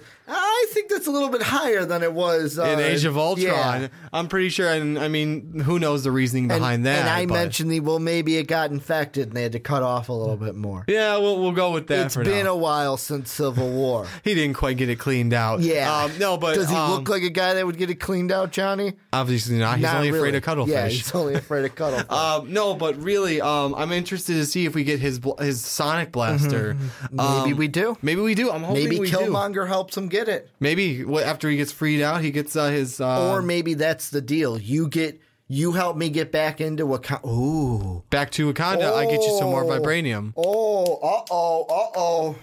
I 0.63 0.73
think 0.73 0.89
that's 0.89 1.07
a 1.07 1.11
little 1.11 1.29
bit 1.29 1.41
higher 1.41 1.85
than 1.85 2.03
it 2.03 2.13
was 2.13 2.57
uh, 2.57 2.63
in 2.63 2.79
Age 2.79 3.05
of 3.05 3.17
Ultron, 3.17 3.81
yeah. 3.83 3.87
I'm 4.11 4.27
pretty 4.27 4.49
sure, 4.49 4.69
and 4.69 4.97
I 4.97 5.07
mean, 5.07 5.59
who 5.59 5.77
knows 5.79 6.03
the 6.03 6.11
reasoning 6.11 6.47
behind 6.47 6.85
that? 6.85 6.99
And 7.01 7.09
I 7.09 7.25
but- 7.25 7.33
mentioned 7.33 7.71
the 7.71 7.79
well, 7.81 7.99
maybe 7.99 8.37
it 8.37 8.47
got 8.47 8.71
infected, 8.71 9.27
and 9.27 9.37
they 9.37 9.43
had 9.43 9.51
to 9.51 9.59
cut 9.59 9.83
off 9.83 10.09
a 10.09 10.13
little 10.13 10.37
bit 10.37 10.55
more. 10.55 10.85
yeah, 10.87 11.17
we'll 11.17 11.39
we'll 11.41 11.51
go 11.51 11.71
with 11.71 11.87
that 11.87 12.05
It's 12.07 12.15
been 12.15 12.45
now. 12.45 12.51
a 12.53 12.55
while 12.55 12.97
since 12.97 13.31
Civil 13.31 13.69
War. 13.71 14.07
he 14.23 14.33
didn't 14.33 14.55
quite 14.55 14.77
get 14.77 14.89
it 14.89 14.97
cleaned 14.99 15.33
out. 15.33 15.59
Yeah. 15.59 16.03
um, 16.03 16.11
no, 16.17 16.37
but 16.37 16.55
does 16.55 16.69
he 16.69 16.75
um, 16.75 16.91
look 16.91 17.09
like 17.09 17.23
a 17.23 17.29
guy 17.29 17.53
that 17.55 17.65
would 17.65 17.77
get 17.77 17.89
it 17.89 17.95
cleaned 17.99 18.31
out, 18.31 18.51
Johnny? 18.51 18.93
obviously 19.11 19.57
not. 19.57 19.75
He's 19.77 19.83
Not 19.83 19.97
only 19.97 20.09
afraid 20.09 20.21
really. 20.21 20.37
of 20.37 20.43
cuttlefish. 20.43 20.73
Yeah, 20.73 20.87
he's 20.87 21.13
only 21.13 21.33
afraid 21.35 21.65
of 21.65 21.75
cuttlefish. 21.75 22.09
Um, 22.11 22.51
no, 22.53 22.73
but 22.73 22.95
really, 23.01 23.41
um, 23.41 23.75
I'm 23.75 23.91
interested 23.91 24.33
to 24.35 24.45
see 24.45 24.65
if 24.65 24.73
we 24.75 24.83
get 24.83 24.99
his 24.99 25.19
bl- 25.19 25.35
his 25.39 25.63
Sonic 25.63 26.11
Blaster. 26.11 26.73
Mm-hmm. 26.75 27.15
Maybe 27.15 27.51
Um, 27.51 27.57
we 27.57 27.67
do. 27.67 27.97
Maybe 28.01 28.21
we 28.21 28.33
do. 28.35 28.51
I'm 28.51 28.63
hoping 28.63 28.83
Maybe 28.83 28.99
we 28.99 29.09
do. 29.11 29.17
Killmonger 29.17 29.67
helps 29.67 29.95
him 29.97 30.07
get 30.07 30.27
it, 30.27 30.49
Maybe 30.63 31.03
after 31.23 31.49
he 31.49 31.57
gets 31.57 31.71
freed 31.71 32.01
out, 32.01 32.21
he 32.21 32.31
gets 32.31 32.55
uh, 32.55 32.69
his. 32.69 32.99
Uh, 33.01 33.31
or 33.33 33.41
maybe 33.41 33.73
that's 33.75 34.09
the 34.09 34.21
deal. 34.21 34.57
You 34.59 34.87
get, 34.87 35.21
you 35.47 35.73
help 35.73 35.97
me 35.97 36.09
get 36.09 36.31
back 36.31 36.61
into 36.61 36.85
Wakanda. 36.85 37.27
Ooh, 37.27 38.03
back 38.09 38.31
to 38.31 38.51
Wakanda. 38.51 38.93
I 38.93 39.03
get 39.05 39.21
you 39.21 39.35
some 39.37 39.49
more 39.49 39.63
Oh. 39.63 39.67
vibranium. 39.67 40.33
oh, 40.37 40.95
uh 40.95 41.25
oh, 41.29 41.65
uh 41.69 41.99
oh. 41.99 42.35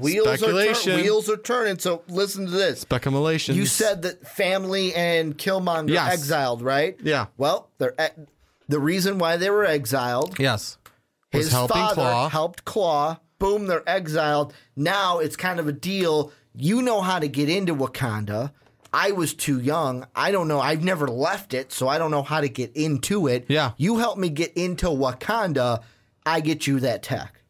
Wheels 0.00 0.26
are 0.26 0.36
tur- 0.74 0.96
wheels 0.96 1.30
are 1.30 1.36
turning. 1.36 1.78
So 1.78 2.02
listen 2.08 2.46
to 2.46 2.50
this. 2.50 2.80
Speculation. 2.80 3.54
You 3.54 3.64
said 3.64 4.02
that 4.02 4.26
family 4.26 4.92
and 4.94 5.38
Killmonger 5.38 5.90
Yes. 5.90 6.12
exiled, 6.12 6.62
right? 6.62 6.96
Yeah. 7.02 7.26
Well, 7.36 7.70
they're 7.78 7.94
e- 7.98 8.24
the 8.68 8.80
reason 8.80 9.18
why 9.18 9.36
they 9.36 9.50
were 9.50 9.64
exiled 9.64 10.36
yes. 10.38 10.78
Was 11.32 11.44
his 11.44 11.52
father 11.54 11.94
Claw. 11.94 12.28
helped 12.28 12.64
Claw. 12.64 13.18
Boom, 13.38 13.66
they're 13.68 13.88
exiled. 13.88 14.52
Now 14.74 15.20
it's 15.20 15.36
kind 15.36 15.60
of 15.60 15.68
a 15.68 15.72
deal. 15.72 16.32
You 16.60 16.82
know 16.82 17.00
how 17.00 17.18
to 17.20 17.28
get 17.28 17.48
into 17.48 17.74
Wakanda. 17.74 18.50
I 18.92 19.12
was 19.12 19.32
too 19.34 19.60
young. 19.60 20.06
I 20.16 20.32
don't 20.32 20.48
know. 20.48 20.60
I've 20.60 20.82
never 20.82 21.06
left 21.06 21.54
it, 21.54 21.72
so 21.72 21.86
I 21.88 21.98
don't 21.98 22.10
know 22.10 22.22
how 22.22 22.40
to 22.40 22.48
get 22.48 22.74
into 22.74 23.26
it. 23.28 23.44
Yeah. 23.48 23.72
You 23.76 23.98
help 23.98 24.18
me 24.18 24.28
get 24.28 24.54
into 24.54 24.86
Wakanda. 24.86 25.82
I 26.26 26.40
get 26.40 26.66
you 26.66 26.80
that 26.80 27.02
tech. 27.02 27.40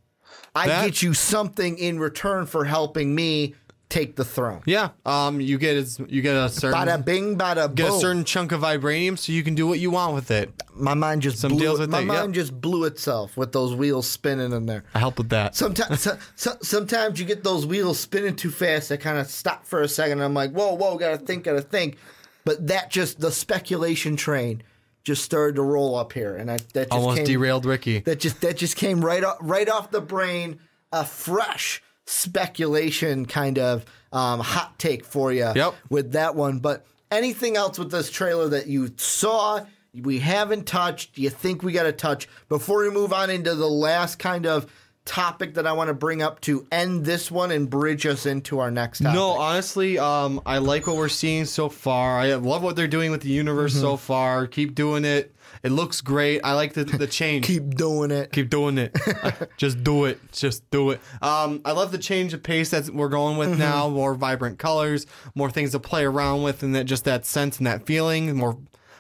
I 0.54 0.66
That- 0.66 0.84
get 0.84 1.02
you 1.02 1.14
something 1.14 1.78
in 1.78 1.98
return 1.98 2.46
for 2.46 2.64
helping 2.64 3.14
me 3.14 3.54
take 3.88 4.16
the 4.16 4.24
throne. 4.24 4.62
Yeah. 4.66 4.90
Um, 5.06 5.40
you 5.40 5.58
get 5.58 5.76
a, 5.76 6.06
you 6.08 6.22
get 6.22 6.36
a 6.36 6.48
certain 6.48 6.78
Bada 6.78 7.04
bing, 7.04 7.36
bada 7.36 7.74
get 7.74 7.88
a 7.88 7.92
certain 7.92 8.24
chunk 8.24 8.52
of 8.52 8.60
vibranium, 8.60 9.18
so 9.18 9.32
you 9.32 9.42
can 9.42 9.54
do 9.54 9.66
what 9.66 9.78
you 9.78 9.90
want 9.90 10.14
with 10.14 10.30
it. 10.30 10.50
my 10.74 10.94
mind 10.94 11.22
just 11.22 11.38
Some 11.38 11.52
blew, 11.52 11.60
deals 11.60 11.80
with 11.80 11.90
my 11.90 12.00
that, 12.00 12.06
mind 12.06 12.34
yep. 12.34 12.46
just 12.46 12.60
blew 12.60 12.84
itself 12.84 13.36
with 13.36 13.52
those 13.52 13.74
wheels 13.74 14.08
spinning 14.08 14.52
in 14.52 14.66
there. 14.66 14.84
I 14.94 14.98
help 14.98 15.18
with 15.18 15.30
that. 15.30 15.56
Sometimes, 15.56 16.00
so, 16.02 16.18
so, 16.36 16.56
sometimes 16.62 17.18
you 17.18 17.26
get 17.26 17.44
those 17.44 17.66
wheels 17.66 17.98
spinning 17.98 18.36
too 18.36 18.50
fast. 18.50 18.88
They 18.90 18.96
kind 18.96 19.18
of 19.18 19.28
stop 19.28 19.64
for 19.64 19.80
a 19.80 19.88
second. 19.88 20.18
And 20.18 20.22
I'm 20.22 20.34
like, 20.34 20.52
whoa, 20.52 20.74
whoa, 20.74 20.96
gotta 20.98 21.18
think, 21.18 21.44
gotta 21.44 21.62
think. 21.62 21.96
But 22.44 22.66
that 22.68 22.90
just 22.90 23.20
the 23.20 23.32
speculation 23.32 24.16
train 24.16 24.62
just 25.04 25.24
started 25.24 25.56
to 25.56 25.62
roll 25.62 25.96
up 25.96 26.12
here, 26.12 26.36
and 26.36 26.50
I 26.50 26.58
that 26.74 26.90
just 26.90 26.92
Almost 26.92 27.18
came, 27.18 27.26
derailed 27.26 27.64
Ricky. 27.64 28.00
That 28.00 28.20
just 28.20 28.40
that 28.42 28.56
just 28.56 28.76
came 28.76 29.02
right 29.02 29.24
off 29.24 29.38
right 29.40 29.68
off 29.68 29.90
the 29.90 30.00
brain. 30.00 30.60
A 30.90 31.04
fresh 31.04 31.82
speculation 32.08 33.26
kind 33.26 33.58
of 33.58 33.84
um, 34.12 34.40
hot 34.40 34.78
take 34.78 35.04
for 35.04 35.32
you 35.32 35.50
Yep. 35.54 35.74
with 35.90 36.12
that 36.12 36.34
one. 36.34 36.58
But 36.58 36.86
anything 37.10 37.56
else 37.56 37.78
with 37.78 37.90
this 37.90 38.10
trailer 38.10 38.48
that 38.48 38.66
you 38.66 38.92
saw? 38.96 39.64
We 39.94 40.18
haven't 40.18 40.66
touched. 40.66 41.18
You 41.18 41.30
think 41.30 41.62
we 41.62 41.72
got 41.72 41.84
to 41.84 41.92
touch 41.92 42.28
before 42.48 42.82
we 42.82 42.90
move 42.90 43.12
on 43.12 43.30
into 43.30 43.54
the 43.54 43.68
last 43.68 44.18
kind 44.18 44.46
of 44.46 44.70
topic 45.08 45.54
that 45.54 45.66
I 45.66 45.72
want 45.72 45.88
to 45.88 45.94
bring 45.94 46.20
up 46.22 46.40
to 46.42 46.66
end 46.70 47.04
this 47.04 47.30
one 47.30 47.50
and 47.50 47.68
bridge 47.68 48.04
us 48.06 48.26
into 48.26 48.58
our 48.58 48.70
next 48.70 48.98
topic. 48.98 49.14
No, 49.14 49.30
honestly, 49.30 49.98
um, 49.98 50.40
I 50.44 50.58
like 50.58 50.86
what 50.86 50.96
we're 50.96 51.08
seeing 51.08 51.46
so 51.46 51.68
far. 51.70 52.18
I 52.18 52.34
love 52.34 52.62
what 52.62 52.76
they're 52.76 52.86
doing 52.86 53.10
with 53.10 53.22
the 53.22 53.30
universe 53.30 53.72
so 53.74 53.94
Mm-hmm. 53.94 53.96
far. 54.04 54.46
Keep 54.46 54.74
doing 54.74 55.04
it. 55.06 55.34
It 55.62 55.72
looks 55.72 56.02
great. 56.02 56.42
I 56.44 56.52
like 56.52 56.74
the 56.74 56.84
the 56.84 57.06
change. 57.20 57.46
keep 57.46 57.70
doing 57.74 58.10
it. 58.10 58.30
Keep 58.32 58.50
doing 58.50 58.76
it. 58.78 58.94
Just 59.56 59.82
do 59.82 60.04
it. 60.04 60.20
Just 60.30 60.70
do 60.70 60.90
it. 60.90 61.00
Um, 61.22 61.62
I 61.64 61.72
love 61.72 61.90
the 61.90 61.98
change 61.98 62.34
of 62.34 62.42
pace 62.42 62.70
that 62.70 62.90
we're 62.90 63.08
going 63.08 63.38
with 63.38 63.48
Mm-hmm. 63.50 63.58
now. 63.58 63.88
More 63.88 64.14
vibrant 64.14 64.58
colors, 64.58 65.06
more 65.34 65.50
things 65.50 65.72
to 65.72 65.80
play 65.80 66.04
around 66.04 66.42
with, 66.42 66.62
and 66.62 66.74
that 66.76 66.84
just 66.84 67.04
that 67.06 67.24
sense 67.24 67.56
and 67.58 67.66
that 67.66 67.86
feeling. 67.86 68.36
More, 68.36 68.58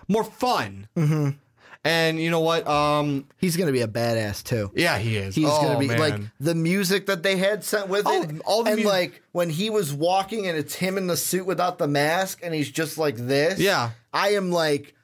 more 0.08 0.24
fun. 0.24 0.88
Mm-hmm. 0.96 1.30
And 1.88 2.20
you 2.20 2.30
know 2.30 2.40
what? 2.40 2.66
Um, 2.68 3.26
He's 3.38 3.56
gonna 3.56 3.72
be 3.72 3.80
a 3.80 3.88
badass 3.88 4.42
too. 4.44 4.70
yeah, 4.74 4.98
he 4.98 5.16
is. 5.16 5.34
He's 5.34 5.46
oh, 5.48 5.62
gonna 5.62 5.78
be 5.78 5.88
man. 5.88 5.98
like 5.98 6.20
the 6.38 6.54
music 6.54 7.06
that 7.06 7.22
they 7.22 7.36
had 7.36 7.64
sent 7.64 7.88
with 7.88 8.02
Oh, 8.06 8.22
it, 8.22 8.40
all 8.44 8.62
the 8.64 8.72
and 8.72 8.82
mu- 8.82 8.88
like 8.88 9.22
when 9.32 9.50
he 9.50 9.70
was 9.70 9.92
walking 9.92 10.46
and 10.46 10.56
it's 10.58 10.74
him 10.74 10.98
in 10.98 11.06
the 11.06 11.16
suit 11.16 11.46
without 11.46 11.78
the 11.78 11.88
mask, 11.88 12.40
and 12.42 12.54
he's 12.54 12.70
just 12.70 12.98
like 12.98 13.16
this. 13.16 13.58
Yeah. 13.58 13.90
I 14.12 14.30
am 14.30 14.50
like, 14.50 14.94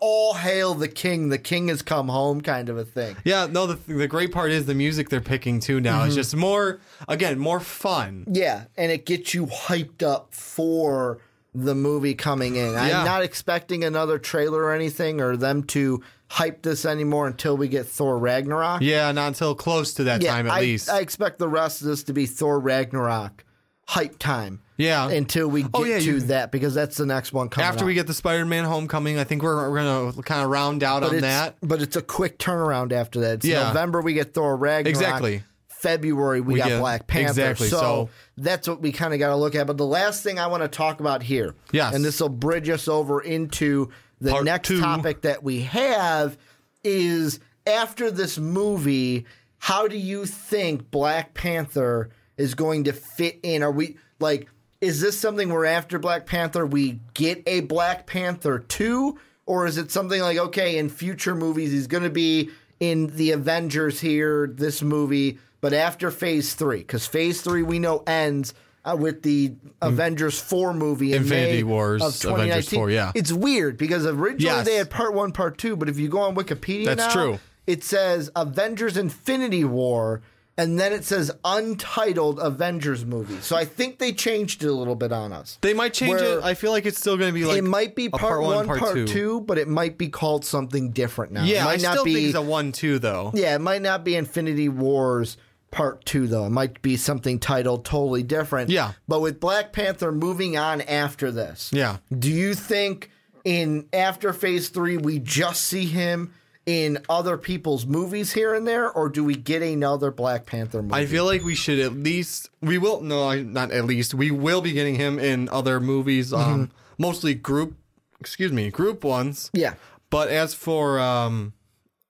all 0.00 0.34
hail 0.34 0.74
the 0.74 0.86
king! 0.88 1.28
The 1.28 1.38
king 1.38 1.66
has 1.68 1.82
come 1.82 2.08
home, 2.08 2.40
kind 2.40 2.68
of 2.68 2.76
a 2.78 2.84
thing. 2.84 3.16
Yeah, 3.24 3.46
no. 3.50 3.66
The 3.66 3.92
the 3.92 4.06
great 4.08 4.30
part 4.32 4.50
is 4.52 4.66
the 4.66 4.74
music 4.74 5.08
they're 5.08 5.20
picking 5.20 5.58
too. 5.60 5.80
Now 5.80 5.98
Mm-hmm. 5.98 6.06
it's 6.06 6.14
just 6.14 6.36
more 6.36 6.80
again 7.08 7.38
more 7.38 7.58
fun. 7.60 8.24
Yeah, 8.30 8.64
and 8.76 8.92
it 8.92 9.04
gets 9.06 9.34
you 9.34 9.46
hyped 9.46 10.02
up 10.04 10.34
for 10.34 11.18
the 11.54 11.74
movie 11.74 12.14
coming 12.14 12.56
in. 12.56 12.72
Yeah. 12.72 13.00
I'm 13.00 13.04
not 13.04 13.22
expecting 13.22 13.84
another 13.84 14.18
trailer 14.18 14.62
or 14.62 14.72
anything, 14.72 15.20
or 15.20 15.36
them 15.36 15.64
to 15.64 16.02
hype 16.32 16.62
this 16.62 16.86
anymore 16.86 17.26
until 17.26 17.58
we 17.58 17.68
get 17.68 17.86
Thor 17.86 18.18
Ragnarok. 18.18 18.80
Yeah, 18.80 19.12
not 19.12 19.28
until 19.28 19.54
close 19.54 19.92
to 19.94 20.04
that 20.04 20.22
time 20.22 20.46
at 20.46 20.52
I, 20.52 20.60
least. 20.60 20.88
I 20.88 21.00
expect 21.00 21.38
the 21.38 21.46
rest 21.48 21.82
of 21.82 21.88
this 21.88 22.04
to 22.04 22.14
be 22.14 22.24
Thor 22.24 22.58
Ragnarok 22.58 23.44
hype 23.86 24.18
time. 24.18 24.62
Yeah. 24.78 25.10
Until 25.10 25.48
we 25.48 25.60
oh, 25.64 25.68
get 25.68 25.70
Oh, 25.74 25.84
yeah, 25.84 25.98
to 25.98 26.04
you- 26.04 26.20
that, 26.22 26.50
because 26.50 26.72
that's 26.72 26.96
the 26.96 27.04
next 27.04 27.34
one 27.34 27.50
coming. 27.50 27.68
After 27.68 27.84
up. 27.84 27.86
we 27.86 27.92
get 27.94 28.06
the 28.06 28.14
Spider-Man 28.14 28.64
Homecoming, 28.64 29.18
I 29.18 29.24
think 29.24 29.42
we're, 29.42 29.70
we're 29.70 29.76
gonna 29.76 30.22
kind 30.22 30.42
of 30.42 30.48
round 30.48 30.82
out 30.82 31.02
but 31.02 31.12
on 31.12 31.20
that. 31.20 31.56
but 31.62 31.82
it's 31.82 31.96
a 31.96 32.02
quick 32.02 32.38
turnaround 32.38 32.92
after 32.92 33.20
that. 33.20 33.34
It's 33.34 33.46
Yeah. 33.46 33.64
November 33.68 34.00
we 34.00 34.14
get 34.14 34.32
Thor 34.32 34.56
Ragnarok. 34.56 34.86
Exactly. 34.88 35.42
February 35.68 36.40
we, 36.40 36.54
We 36.54 36.58
got 36.60 36.68
get- 36.68 36.80
Black 36.80 37.06
Panther. 37.08 37.28
exactly, 37.30 37.68
So, 37.68 37.78
so- 37.78 38.10
that's 38.38 38.66
what 38.66 38.80
we 38.80 38.92
kind 38.92 39.12
of 39.12 39.18
got 39.18 39.28
to 39.28 39.36
look 39.36 39.54
at. 39.54 39.66
But 39.66 39.76
the 39.76 39.84
last 39.86 40.22
thing 40.22 40.38
I 40.38 40.46
want 40.46 40.62
to 40.62 40.68
talk 40.68 41.00
about 41.00 41.22
here, 41.22 41.54
Yes. 41.72 41.94
and 41.94 42.02
this 42.02 42.20
will 42.20 42.30
bridge 42.30 42.70
us 42.70 42.88
over 42.88 43.20
into 43.20 43.90
the 44.22 44.30
Part 44.30 44.44
next 44.44 44.68
two. 44.68 44.80
topic 44.80 45.22
that 45.22 45.42
we 45.42 45.62
have 45.62 46.38
is 46.84 47.40
after 47.66 48.10
this 48.10 48.38
movie, 48.38 49.26
how 49.58 49.88
do 49.88 49.96
you 49.96 50.26
think 50.26 50.90
Black 50.90 51.34
Panther 51.34 52.10
is 52.36 52.54
going 52.54 52.84
to 52.84 52.92
fit 52.92 53.40
in? 53.42 53.62
Are 53.62 53.70
we 53.70 53.96
like, 54.20 54.48
is 54.80 55.00
this 55.00 55.18
something 55.18 55.52
where 55.52 55.66
after 55.66 55.98
Black 55.98 56.26
Panther 56.26 56.64
we 56.66 57.00
get 57.14 57.42
a 57.46 57.60
Black 57.60 58.06
Panther 58.06 58.58
2? 58.60 59.18
Or 59.44 59.66
is 59.66 59.76
it 59.76 59.90
something 59.90 60.20
like, 60.20 60.38
okay, 60.38 60.78
in 60.78 60.88
future 60.88 61.34
movies, 61.34 61.72
he's 61.72 61.88
going 61.88 62.04
to 62.04 62.10
be 62.10 62.50
in 62.78 63.08
the 63.16 63.32
Avengers 63.32 64.00
here, 64.00 64.46
this 64.46 64.82
movie, 64.82 65.38
but 65.60 65.72
after 65.72 66.12
phase 66.12 66.54
three? 66.54 66.78
Because 66.78 67.06
phase 67.06 67.42
three 67.42 67.62
we 67.62 67.80
know 67.80 68.04
ends. 68.06 68.54
Uh, 68.84 68.96
with 68.98 69.22
the 69.22 69.54
Avengers 69.80 70.40
4 70.40 70.74
movie 70.74 71.12
in 71.12 71.22
Infinity 71.22 71.58
May 71.58 71.62
Wars, 71.62 72.02
of 72.02 72.14
2019. 72.14 72.50
Avengers 72.50 72.68
4, 72.74 72.90
yeah. 72.90 73.12
It's 73.14 73.30
weird 73.32 73.78
because 73.78 74.04
originally 74.06 74.44
Yes. 74.44 74.66
they 74.66 74.74
had 74.74 74.90
part 74.90 75.14
one, 75.14 75.30
part 75.30 75.56
two, 75.56 75.76
but 75.76 75.88
if 75.88 75.98
you 76.00 76.08
go 76.08 76.18
on 76.18 76.34
Wikipedia 76.34 76.86
That's 76.86 76.98
now, 76.98 77.12
true. 77.12 77.38
it 77.66 77.84
says 77.84 78.28
Avengers 78.34 78.96
Infinity 78.96 79.62
War, 79.64 80.22
and 80.58 80.80
then 80.80 80.92
it 80.92 81.04
says 81.04 81.30
untitled 81.44 82.38
Avengers 82.40 83.04
movie. 83.06 83.40
So 83.40 83.56
I 83.56 83.64
think 83.64 83.98
they 83.98 84.12
changed 84.12 84.62
it 84.62 84.66
a 84.66 84.72
little 84.72 84.96
bit 84.96 85.12
on 85.12 85.32
us. 85.32 85.58
They 85.62 85.74
might 85.74 85.94
change 85.94 86.20
it. 86.20 86.42
I 86.42 86.54
feel 86.54 86.72
like 86.72 86.84
it's 86.84 86.98
still 86.98 87.16
going 87.16 87.30
to 87.32 87.34
be 87.34 87.44
like 87.44 87.58
it 87.58 87.62
might 87.64 87.94
be 87.94 88.06
a 88.06 88.10
part, 88.10 88.42
one, 88.42 88.66
part, 88.66 89.06
two. 89.08 89.40
but 89.42 89.58
it 89.58 89.68
might 89.68 89.96
be 89.96 90.08
called 90.08 90.44
something 90.44 90.90
different 90.90 91.32
now. 91.32 91.44
Yeah, 91.44 91.58
it 91.58 91.60
I 91.60 91.64
might 91.64 91.82
not 91.82 91.92
still 91.92 92.04
be. 92.04 92.14
think 92.14 92.26
it's 92.26 92.36
a 92.36 92.42
one-two 92.42 92.98
though. 92.98 93.30
yeah, 93.34 93.54
it 93.54 93.60
might 93.60 93.80
not 93.82 94.04
be 94.04 94.16
Infinity 94.16 94.68
Wars 94.68 95.36
part 95.72 96.04
two 96.04 96.28
though. 96.28 96.46
It 96.46 96.50
might 96.50 96.80
be 96.82 96.96
something 96.96 97.40
titled 97.40 97.84
totally 97.84 98.22
different. 98.22 98.70
Yeah. 98.70 98.92
but 99.08 99.20
with 99.20 99.40
Black 99.40 99.72
Panther 99.72 100.12
moving 100.12 100.56
on 100.56 100.80
after 100.82 101.32
this. 101.32 101.70
Yeah. 101.72 101.96
Do 102.16 102.30
you 102.30 102.54
think 102.54 103.10
in 103.44 103.88
after 103.92 104.32
phase 104.32 104.68
three 104.68 104.96
we 104.98 105.18
just 105.18 105.62
see 105.62 105.86
him 105.86 106.32
in 106.64 106.98
other 107.08 107.36
people's 107.36 107.84
movies 107.86 108.32
here 108.34 108.54
and 108.54 108.68
there, 108.68 108.88
or 108.88 109.08
do 109.08 109.24
we 109.24 109.34
get 109.34 109.62
another 109.62 110.12
Black 110.12 110.46
Panther 110.46 110.80
movie? 110.80 110.94
I 110.94 111.06
feel 111.06 111.24
like 111.24 111.42
we 111.42 111.56
should 111.56 111.80
at 111.80 111.92
least 111.92 112.50
we 112.60 112.78
will 112.78 113.00
no 113.00 113.42
not 113.42 113.72
at 113.72 113.84
least 113.84 114.14
we 114.14 114.30
will 114.30 114.60
be 114.60 114.70
getting 114.70 114.94
him 114.94 115.18
in 115.18 115.48
other 115.48 115.80
movies 115.80 116.32
um 116.32 116.40
Mm-hmm. 116.68 116.72
mostly 116.98 117.34
group 117.34 117.74
excuse 118.20 118.52
me 118.52 118.70
group 118.70 119.02
ones 119.02 119.50
yeah. 119.52 119.74
but 120.10 120.28
as 120.28 120.54
for 120.54 121.00
um 121.00 121.52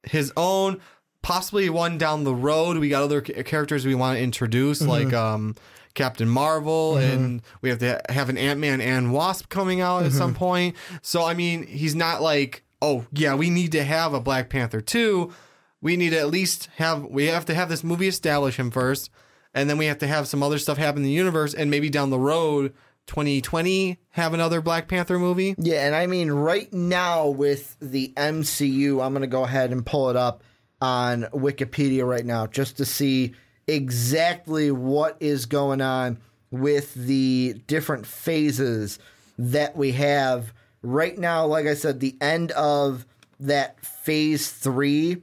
his 0.03 0.31
own 0.37 0.81
possibly 1.23 1.71
one 1.71 1.99
down 1.99 2.25
the 2.25 2.35
road. 2.35 2.77
We 2.79 2.89
got 2.89 3.03
other 3.03 3.21
characters 3.21 3.87
we 3.87 3.95
want 3.95 4.19
to 4.19 4.23
introduce 4.23 4.81
Mm-hmm. 4.81 4.89
like 4.91 5.13
um 5.15 5.55
Captain 5.95 6.29
Marvel 6.29 6.97
and 6.97 7.43
we 7.61 7.69
have 7.69 7.79
to 7.81 8.01
have 8.09 8.29
an 8.31 8.39
Ant-Man 8.39 8.81
and 8.81 9.13
Wasp 9.13 9.49
coming 9.51 9.81
out 9.81 10.03
at 10.05 10.09
Mm-hmm. 10.09 10.19
some 10.19 10.35
point. 10.35 10.77
So 11.03 11.25
I 11.25 11.35
mean 11.35 11.67
he's 11.67 11.95
not 11.95 12.23
like 12.23 12.65
oh 12.81 13.07
yeah 13.13 13.35
we 13.35 13.51
need 13.51 13.73
to 13.73 13.85
have 13.85 14.15
a 14.15 14.21
Black 14.21 14.49
Panther 14.51 14.81
2 14.81 15.33
we 15.81 15.97
need 15.97 16.11
to 16.11 16.19
at 16.19 16.29
least 16.31 16.69
have 16.77 17.05
we 17.07 17.27
have 17.27 17.45
to 17.47 17.55
have 17.55 17.69
this 17.69 17.85
movie 17.85 18.09
establish 18.09 18.57
him 18.57 18.71
first 18.71 19.11
and 19.55 19.69
then 19.69 19.77
we 19.79 19.87
have 19.87 19.99
to 19.99 20.07
have 20.07 20.27
some 20.27 20.43
other 20.43 20.59
stuff 20.59 20.79
happen 20.79 20.99
in 21.03 21.05
the 21.05 21.11
universe 21.11 21.53
and 21.55 21.71
maybe 21.71 21.91
down 21.91 22.09
the 22.11 22.19
road 22.19 22.73
2020 23.07 23.99
have 24.11 24.33
another 24.33 24.61
black 24.61 24.89
panther 24.89 25.19
movie. 25.19 25.55
Yeah, 25.59 25.85
and 25.87 25.95
I 25.95 26.07
mean 26.07 26.31
right 26.31 26.73
now 26.73 27.29
with 27.29 27.77
the 27.81 28.13
MCU, 28.17 29.05
I'm 29.05 29.13
going 29.13 29.21
to 29.23 29.27
go 29.27 29.45
ahead 29.45 29.71
and 29.73 29.85
pull 29.85 30.09
it 30.11 30.17
up 30.17 30.43
on 30.83 31.23
Wikipedia 31.33 32.05
right 32.05 32.27
now 32.27 32.45
just 32.45 32.77
to 32.79 32.85
see 32.85 33.33
exactly 33.69 34.73
what 34.73 35.17
is 35.21 35.47
going 35.47 35.81
on 35.81 36.19
with 36.51 36.93
the 36.95 37.55
different 37.69 38.05
phases 38.05 38.99
that 39.39 39.77
we 39.77 39.93
have 39.93 40.53
right 40.83 41.17
now. 41.17 41.47
Like 41.47 41.67
I 41.67 41.75
said, 41.75 42.01
the 42.01 42.17
end 42.21 42.51
of 42.51 43.07
that 43.39 43.79
phase 43.87 44.51
three 44.51 45.23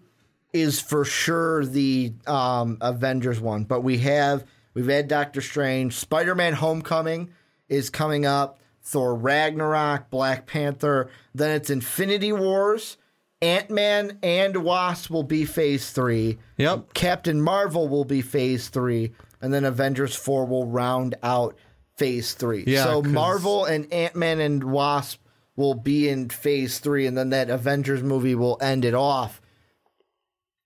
is 0.54 0.80
for 0.80 1.04
sure 1.04 1.66
the 1.66 2.14
um, 2.26 2.78
Avengers 2.80 3.42
one, 3.42 3.66
but 3.66 3.82
we 3.82 3.98
have 3.98 4.46
we've 4.74 4.88
had 4.88 5.10
Doctor 5.10 5.42
Strange, 5.42 5.94
Spider 5.94 6.36
Man 6.36 6.54
Homecoming 6.54 7.32
is 7.68 7.90
coming 7.90 8.26
up, 8.26 8.60
Thor 8.82 9.14
Ragnarok, 9.14 10.10
Black 10.10 10.48
Panther, 10.48 11.10
then 11.36 11.52
it's 11.52 11.70
Infinity 11.70 12.32
Wars, 12.32 12.96
Ant 13.42 13.70
Man 13.70 14.20
and 14.22 14.58
Wasp 14.58 15.10
will 15.10 15.24
be 15.24 15.46
Phase 15.46 15.92
three. 15.92 16.40
Yep. 16.58 16.94
Captain 16.94 17.42
Marvel 17.42 17.88
will 17.88 18.06
be 18.06 18.22
Phase 18.22 18.68
three, 18.68 19.14
and 19.42 19.54
then 19.54 19.64
Avengers 19.64 20.16
four 20.16 20.46
will 20.46 20.68
round 20.68 21.16
out 21.24 21.56
Phase 21.96 22.34
three. 22.34 22.64
Yeah, 22.68 22.84
so 22.84 23.02
'cause- 23.02 23.12
Marvel 23.12 23.66
and 23.66 23.92
Ant 23.94 24.16
Man 24.16 24.40
and 24.40 24.64
Wasp 24.64 25.20
will 25.56 25.76
be 25.76 26.10
in 26.10 26.30
Phase 26.30 26.80
three, 26.80 27.06
and 27.06 27.18
then 27.18 27.30
that 27.30 27.50
Avengers 27.50 28.04
movie 28.04 28.36
will 28.36 28.58
end 28.62 28.86
it 28.86 28.94
off 28.94 29.42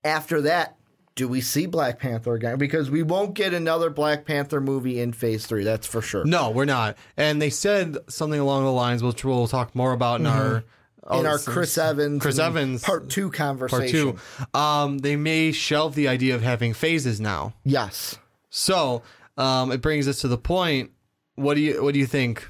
after 0.03 0.41
that, 0.41 0.75
do 1.15 1.27
we 1.27 1.41
see 1.41 1.65
Black 1.65 1.99
Panther 1.99 2.33
again? 2.33 2.57
Because 2.57 2.89
we 2.89 3.03
won't 3.03 3.35
get 3.35 3.53
another 3.53 3.89
Black 3.89 4.25
Panther 4.25 4.59
movie 4.59 4.99
in 4.99 5.13
Phase 5.13 5.45
Three. 5.45 5.63
That's 5.63 5.87
for 5.87 6.01
sure. 6.01 6.25
no 6.25 6.49
we're 6.49 6.65
not 6.65 6.97
and 7.17 7.41
they 7.41 7.49
said 7.49 7.97
something 8.09 8.39
along 8.39 8.63
the 8.63 8.71
lines 8.71 9.03
which 9.03 9.23
we'll 9.23 9.47
talk 9.47 9.75
more 9.75 9.93
about 9.93 10.19
in 10.19 10.25
mm-hmm. 10.25 10.39
our 10.39 10.63
Mm-hmm. 11.05 11.19
in 11.19 11.25
oh, 11.25 11.29
our 11.29 11.37
Chris 11.39 11.77
Evans, 11.77 12.21
Chris 12.21 12.39
Evans 12.39 12.83
Part 12.83 13.09
Two 13.09 13.29
conversation. 13.29 14.13
part 14.13 14.21
two 14.53 14.57
um 14.59 14.99
they 14.99 15.15
may 15.15 15.51
shelve 15.51 15.95
the 15.95 16.07
idea 16.07 16.35
of 16.35 16.41
having 16.41 16.73
phases 16.73 17.19
now 17.19 17.53
Yes. 17.65 18.17
so 18.49 19.01
um 19.37 19.71
it 19.71 19.81
brings 19.81 20.07
us 20.07 20.21
to 20.21 20.27
the 20.27 20.37
point 20.37 20.91
what 21.35 21.55
do 21.55 21.61
you 21.61 21.83
what 21.83 21.93
do 21.93 21.99
you 21.99 22.05
think 22.05 22.47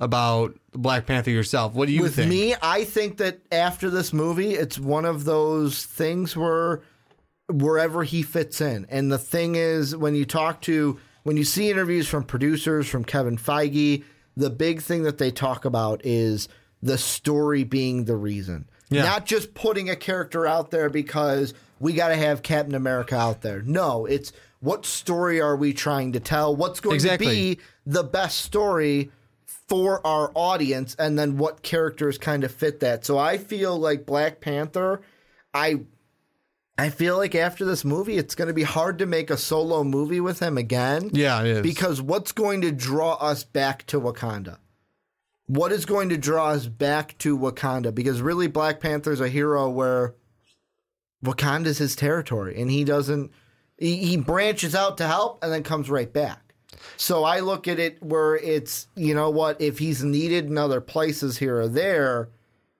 about 0.00 0.54
Black 0.72 1.06
Panther 1.06 1.30
yourself? 1.32 1.74
What 1.74 1.86
do 1.88 1.92
you 1.92 2.02
With 2.02 2.14
think? 2.16 2.30
me, 2.30 2.54
I 2.62 2.84
think 2.84 3.16
that 3.16 3.40
after 3.50 3.90
this 3.90 4.12
movie, 4.12 4.54
it's 4.54 4.78
one 4.78 5.04
of 5.04 5.24
those 5.24 5.84
things 5.84 6.36
where 6.36 6.82
wherever 7.48 8.04
he 8.04 8.22
fits 8.22 8.60
in. 8.60 8.86
And 8.90 9.10
the 9.10 9.18
thing 9.18 9.56
is, 9.56 9.96
when 9.96 10.14
you 10.14 10.24
talk 10.24 10.60
to, 10.62 11.00
when 11.24 11.36
you 11.36 11.42
see 11.44 11.68
interviews 11.70 12.06
from 12.06 12.22
producers, 12.22 12.86
from 12.88 13.04
Kevin 13.04 13.36
Feige, 13.36 14.04
the 14.36 14.50
big 14.50 14.82
thing 14.82 15.02
that 15.02 15.18
they 15.18 15.32
talk 15.32 15.64
about 15.64 16.00
is 16.04 16.48
the 16.82 16.98
story 16.98 17.64
being 17.64 18.04
the 18.04 18.16
reason. 18.16 18.68
Yeah. 18.90 19.02
Not 19.04 19.26
just 19.26 19.54
putting 19.54 19.90
a 19.90 19.96
character 19.96 20.46
out 20.46 20.70
there 20.70 20.88
because 20.88 21.52
we 21.80 21.92
got 21.92 22.08
to 22.08 22.16
have 22.16 22.42
Captain 22.42 22.74
America 22.74 23.16
out 23.16 23.42
there. 23.42 23.60
No, 23.62 24.06
it's 24.06 24.32
what 24.60 24.86
story 24.86 25.40
are 25.40 25.56
we 25.56 25.72
trying 25.72 26.12
to 26.12 26.20
tell? 26.20 26.56
What's 26.56 26.80
going 26.80 26.94
Exactly. 26.94 27.26
to 27.26 27.32
be 27.56 27.58
the 27.86 28.02
best 28.04 28.38
story 28.38 29.10
for 29.68 30.04
our 30.06 30.32
audience 30.34 30.96
and 30.98 31.18
then 31.18 31.36
what 31.36 31.62
characters 31.62 32.16
kind 32.16 32.42
of 32.44 32.50
fit 32.50 32.80
that. 32.80 33.04
So 33.04 33.18
I 33.18 33.36
feel 33.36 33.76
like 33.78 34.06
Black 34.06 34.40
Panther, 34.40 35.02
I 35.52 35.80
I 36.78 36.90
feel 36.90 37.16
like 37.18 37.34
after 37.34 37.64
this 37.64 37.84
movie 37.84 38.16
it's 38.16 38.34
going 38.34 38.48
to 38.48 38.54
be 38.54 38.62
hard 38.62 38.98
to 39.00 39.06
make 39.06 39.30
a 39.30 39.36
solo 39.36 39.84
movie 39.84 40.20
with 40.20 40.40
him 40.40 40.56
again. 40.56 41.10
Yeah, 41.12 41.40
it 41.42 41.46
is. 41.48 41.62
Because 41.62 42.00
what's 42.00 42.32
going 42.32 42.62
to 42.62 42.72
draw 42.72 43.14
us 43.14 43.44
back 43.44 43.84
to 43.88 44.00
Wakanda? 44.00 44.58
What 45.48 45.72
is 45.72 45.84
going 45.84 46.10
to 46.10 46.16
draw 46.16 46.50
us 46.50 46.66
back 46.66 47.18
to 47.18 47.36
Wakanda? 47.36 47.94
Because 47.94 48.20
really 48.20 48.46
Black 48.46 48.80
Panther's 48.80 49.20
a 49.20 49.28
hero 49.28 49.68
where 49.68 50.14
Wakanda's 51.24 51.78
his 51.78 51.96
territory 51.96 52.60
and 52.60 52.70
he 52.70 52.84
doesn't 52.84 53.32
he, 53.78 53.96
he 53.96 54.16
branches 54.16 54.74
out 54.74 54.98
to 54.98 55.06
help 55.06 55.42
and 55.42 55.52
then 55.52 55.62
comes 55.62 55.88
right 55.88 56.12
back. 56.12 56.54
So 56.96 57.24
I 57.24 57.40
look 57.40 57.66
at 57.68 57.78
it 57.78 58.02
where 58.02 58.36
it's, 58.36 58.88
you 58.94 59.14
know 59.14 59.30
what, 59.30 59.60
if 59.60 59.78
he's 59.78 60.02
needed 60.04 60.46
in 60.46 60.58
other 60.58 60.80
places 60.80 61.38
here 61.38 61.60
or 61.60 61.68
there, 61.68 62.28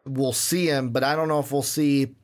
we'll 0.04 0.32
see 0.32 0.66
him, 0.66 0.90
but 0.90 1.02
I 1.04 1.16
don't 1.16 1.28
know 1.28 1.40
if 1.40 1.52
we'll 1.52 1.62
see 1.62 2.14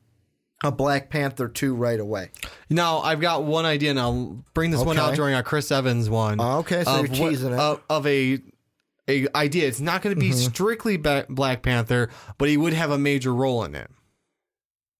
a 0.63 0.71
Black 0.71 1.09
Panther 1.09 1.47
2 1.47 1.75
right 1.75 1.99
away. 1.99 2.31
Now 2.69 2.99
I've 2.99 3.19
got 3.19 3.43
one 3.43 3.65
idea, 3.65 3.91
and 3.91 3.99
I'll 3.99 4.43
bring 4.53 4.71
this 4.71 4.83
one 4.83 4.97
out 4.97 5.15
during 5.15 5.35
our 5.35 5.43
Chris 5.43 5.71
Evans 5.71 6.09
one. 6.09 6.37
Oh, 6.39 6.59
okay, 6.59 6.83
so 6.83 6.99
of 6.99 7.07
you're 7.15 7.23
what- 7.23 7.29
teasing 7.31 7.53
it. 7.53 7.59
Of, 7.59 7.81
of 7.89 8.07
a 8.07 8.39
a 9.09 9.27
idea. 9.35 9.67
It's 9.67 9.79
not 9.79 10.01
going 10.01 10.15
to 10.15 10.19
be 10.19 10.29
Mm-hmm. 10.31 10.49
strictly 10.51 10.97
Black 10.97 11.61
Panther, 11.61 12.09
but 12.37 12.49
he 12.49 12.57
would 12.57 12.73
have 12.73 12.91
a 12.91 12.97
major 12.97 13.33
role 13.33 13.63
in 13.63 13.75
it. 13.75 13.89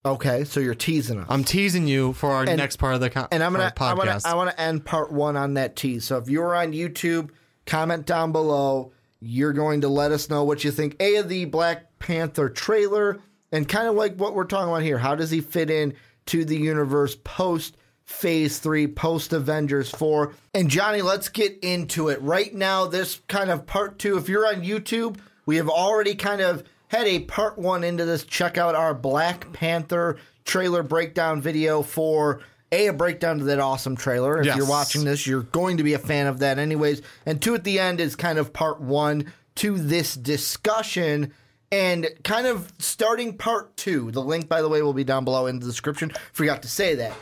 Okay, 0.05 0.43
so 0.43 0.59
you're 0.59 0.75
teasing 0.75 1.19
us. 1.19 1.25
I'm 1.29 1.43
teasing 1.43 1.87
you 1.87 2.13
for 2.13 2.31
our 2.31 2.43
And- 2.43 2.57
next 2.57 2.75
part 2.75 2.93
of 2.93 3.01
the 3.01 3.09
con- 3.09 3.27
and 3.31 3.41
I'm 3.43 3.53
gonna 3.53 3.73
our 3.79 3.87
I 3.89 3.93
want 3.95 4.09
podcast. 4.09 4.21
to 4.21 4.27
I 4.29 4.33
want 4.35 4.51
to 4.51 4.61
end 4.61 4.85
part 4.85 5.11
one 5.11 5.35
on 5.35 5.55
that 5.55 5.75
tease. 5.75 6.05
So 6.05 6.17
if 6.17 6.29
you're 6.29 6.53
on 6.55 6.73
YouTube, 6.73 7.29
comment 7.65 8.05
down 8.05 8.31
below. 8.31 8.91
You're 9.21 9.53
going 9.53 9.81
to 9.81 9.87
let 9.87 10.11
us 10.11 10.29
know 10.29 10.43
what 10.43 10.63
you 10.63 10.69
think. 10.69 10.97
A 10.99 11.15
of 11.15 11.29
the 11.29 11.45
Black 11.45 11.97
Panther 11.97 12.49
trailer 12.49 13.19
and 13.51 13.67
kind 13.67 13.87
of 13.87 13.95
like 13.95 14.17
what 14.17 14.35
we're 14.35 14.43
talking 14.43 14.69
about 14.69 14.83
here. 14.83 14.99
How 14.99 15.15
does 15.15 15.31
he 15.31 15.41
fit 15.41 15.71
in 15.71 15.95
to 16.27 16.45
the 16.45 16.57
universe 16.57 17.17
post 17.23 17.75
Phase 18.05 18.59
Three, 18.59 18.87
post 18.87 19.33
Avengers 19.33 19.89
Four? 19.89 20.33
And 20.53 20.69
Johnny, 20.69 21.01
let's 21.01 21.29
get 21.29 21.57
into 21.61 22.09
it 22.09 22.21
right 22.21 22.53
now. 22.53 22.85
This 22.85 23.19
kind 23.27 23.49
of 23.49 23.65
part 23.65 23.99
two. 23.99 24.17
If 24.17 24.29
you're 24.29 24.47
on 24.47 24.63
YouTube, 24.63 25.17
we 25.45 25.57
have 25.57 25.69
already 25.69 26.15
kind 26.15 26.41
of 26.41 26.63
had 26.87 27.07
a 27.07 27.19
part 27.21 27.57
one 27.57 27.83
into 27.83 28.05
this. 28.05 28.23
Check 28.23 28.57
out 28.57 28.75
our 28.75 28.93
Black 28.93 29.51
Panther 29.53 30.17
trailer 30.45 30.83
breakdown 30.83 31.41
video 31.41 31.81
for 31.81 32.41
a, 32.71 32.87
a 32.87 32.93
breakdown 32.93 33.39
to 33.39 33.43
that 33.45 33.59
awesome 33.59 33.95
trailer. 33.95 34.39
If 34.39 34.45
Yes. 34.45 34.57
you're 34.57 34.69
watching 34.69 35.03
this, 35.03 35.25
you're 35.25 35.41
going 35.41 35.77
to 35.77 35.83
be 35.83 35.93
a 35.93 35.99
fan 35.99 36.27
of 36.27 36.39
that 36.39 36.59
anyways. 36.59 37.01
And 37.25 37.41
two 37.41 37.55
at 37.55 37.63
the 37.63 37.79
end 37.79 37.99
is 37.99 38.15
kind 38.15 38.37
of 38.37 38.53
part 38.53 38.79
one 38.79 39.33
to 39.55 39.77
this 39.79 40.13
discussion 40.15 41.33
and 41.71 42.07
kind 42.23 42.45
of 42.45 42.71
starting 42.77 43.35
part 43.37 43.75
two. 43.77 44.11
The 44.11 44.21
link, 44.21 44.47
by 44.47 44.61
the 44.61 44.69
way, 44.69 44.81
will 44.83 44.93
be 44.93 45.03
down 45.03 45.25
below 45.25 45.47
in 45.47 45.59
the 45.59 45.65
description. 45.65 46.11
Forgot 46.33 46.61
to 46.61 46.67
say 46.69 46.93
that. 46.95 47.13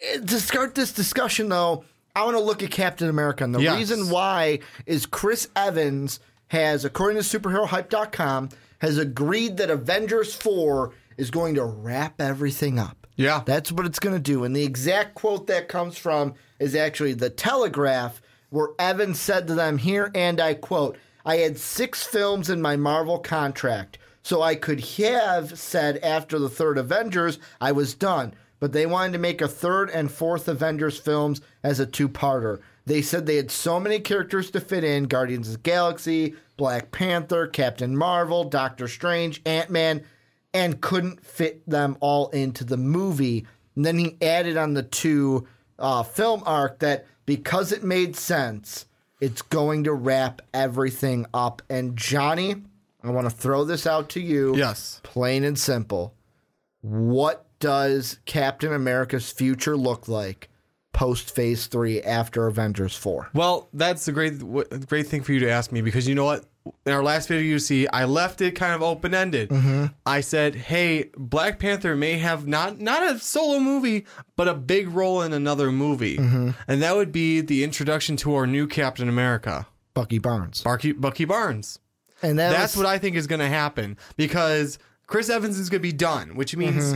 Eh, 0.00 0.18
To 0.20 0.40
start 0.40 0.74
this 0.74 0.92
discussion, 0.92 1.48
though, 1.48 1.84
I 2.14 2.24
want 2.24 2.36
to 2.36 2.42
look 2.42 2.62
at 2.62 2.70
Captain 2.70 3.08
America. 3.08 3.44
And 3.44 3.54
the 3.54 3.60
Yes. 3.60 3.76
reason 3.76 4.10
why 4.10 4.60
is 4.86 5.06
Chris 5.06 5.48
Evans 5.56 6.20
has, 6.48 6.84
according 6.84 7.20
to 7.20 7.38
superherohype.com, 7.38 8.50
has 8.78 8.98
agreed 8.98 9.56
that 9.56 9.70
Avengers 9.70 10.34
4 10.34 10.92
is 11.16 11.30
going 11.30 11.54
to 11.54 11.64
wrap 11.64 12.20
everything 12.20 12.78
up. 12.78 13.06
Yeah. 13.16 13.42
That's 13.46 13.70
what 13.72 13.86
it's 13.86 13.98
going 14.00 14.14
to 14.16 14.20
do. 14.22 14.44
And 14.44 14.54
the 14.54 14.64
exact 14.64 15.14
quote 15.14 15.46
that 15.46 15.68
comes 15.68 15.96
from 15.96 16.34
is 16.58 16.74
actually 16.74 17.14
the 17.14 17.30
Telegraph, 17.30 18.20
where 18.50 18.68
Evans 18.78 19.20
said 19.20 19.46
to 19.46 19.54
them 19.54 19.78
here, 19.78 20.10
and 20.14 20.40
I 20.40 20.54
quote, 20.54 20.96
I 21.24 21.36
had 21.36 21.58
six 21.58 22.02
films 22.04 22.50
in 22.50 22.60
my 22.60 22.76
Marvel 22.76 23.18
contract, 23.18 23.98
so 24.22 24.42
I 24.42 24.54
could 24.56 24.80
have 24.98 25.58
said 25.58 25.98
after 25.98 26.38
the 26.38 26.50
third 26.50 26.76
Avengers, 26.76 27.38
I 27.60 27.72
was 27.72 27.94
done. 27.94 28.34
But 28.64 28.72
they 28.72 28.86
wanted 28.86 29.12
to 29.12 29.18
make 29.18 29.42
a 29.42 29.46
third 29.46 29.90
and 29.90 30.10
fourth 30.10 30.48
Avengers 30.48 30.98
films 30.98 31.42
as 31.62 31.80
a 31.80 31.84
two 31.84 32.08
parter. 32.08 32.60
They 32.86 33.02
said 33.02 33.26
they 33.26 33.36
had 33.36 33.50
so 33.50 33.78
many 33.78 34.00
characters 34.00 34.50
to 34.52 34.60
fit 34.60 34.84
in 34.84 35.04
Guardians 35.04 35.48
of 35.48 35.56
the 35.56 35.60
Galaxy, 35.60 36.34
Black 36.56 36.90
Panther, 36.90 37.46
Captain 37.46 37.94
Marvel, 37.94 38.42
Doctor 38.44 38.88
Strange, 38.88 39.42
Ant 39.44 39.68
Man 39.68 40.02
and 40.54 40.80
couldn't 40.80 41.22
fit 41.22 41.68
them 41.68 41.98
all 42.00 42.30
into 42.30 42.64
the 42.64 42.78
movie. 42.78 43.46
And 43.76 43.84
then 43.84 43.98
he 43.98 44.16
added 44.22 44.56
on 44.56 44.72
the 44.72 44.82
two 44.82 45.46
uh, 45.78 46.02
film 46.02 46.42
arc 46.46 46.78
that 46.78 47.04
because 47.26 47.70
it 47.70 47.84
made 47.84 48.16
sense, 48.16 48.86
it's 49.20 49.42
going 49.42 49.84
to 49.84 49.92
wrap 49.92 50.40
everything 50.54 51.26
up. 51.34 51.60
And 51.68 51.98
Johnny, 51.98 52.62
I 53.02 53.10
want 53.10 53.28
to 53.28 53.36
throw 53.36 53.66
this 53.66 53.86
out 53.86 54.08
to 54.08 54.22
you. 54.22 54.56
Yes. 54.56 55.02
Plain 55.02 55.44
and 55.44 55.58
simple. 55.58 56.14
What 56.80 57.43
does 57.60 58.18
Captain 58.26 58.72
America's 58.72 59.30
future 59.30 59.76
look 59.76 60.08
like 60.08 60.48
post 60.92 61.34
phase 61.34 61.66
three 61.66 62.00
after 62.02 62.46
Avengers 62.46 62.96
4? 62.96 63.30
Well, 63.34 63.68
that's 63.72 64.06
a 64.08 64.12
great 64.12 64.38
great 64.86 65.06
thing 65.06 65.22
for 65.22 65.32
you 65.32 65.40
to 65.40 65.50
ask 65.50 65.72
me 65.72 65.80
because 65.80 66.06
you 66.08 66.14
know 66.14 66.24
what? 66.24 66.44
In 66.86 66.92
our 66.94 67.02
last 67.02 67.28
video, 67.28 67.42
you 67.42 67.58
see, 67.58 67.86
I 67.88 68.06
left 68.06 68.40
it 68.40 68.52
kind 68.52 68.72
of 68.72 68.82
open 68.82 69.12
ended. 69.12 69.50
Mm-hmm. 69.50 69.86
I 70.06 70.22
said, 70.22 70.54
"Hey, 70.54 71.10
Black 71.14 71.58
Panther 71.58 71.94
may 71.94 72.16
have 72.16 72.46
not 72.46 72.80
not 72.80 73.02
a 73.14 73.18
solo 73.18 73.60
movie, 73.60 74.06
but 74.36 74.48
a 74.48 74.54
big 74.54 74.88
role 74.88 75.20
in 75.20 75.34
another 75.34 75.70
movie, 75.70 76.16
Mm-hmm. 76.16 76.50
and 76.66 76.80
that 76.82 76.96
would 76.96 77.12
be 77.12 77.42
the 77.42 77.64
introduction 77.64 78.16
to 78.18 78.34
our 78.34 78.46
new 78.46 78.66
Captain 78.66 79.10
America, 79.10 79.66
Bucky 79.92 80.18
Barnes. 80.18 80.62
Bucky, 80.62 80.92
Bucky 80.92 81.26
Barnes. 81.26 81.80
And 82.22 82.38
that 82.38 82.50
That's 82.52 82.74
was- 82.76 82.84
what 82.84 82.86
I 82.90 82.96
think 82.96 83.16
is 83.16 83.26
going 83.26 83.40
to 83.40 83.48
happen 83.48 83.98
because 84.16 84.78
Chris 85.06 85.28
Evans 85.28 85.58
is 85.58 85.68
going 85.68 85.80
to 85.82 85.86
be 85.86 85.92
done, 85.92 86.34
which 86.34 86.56
means." 86.56 86.94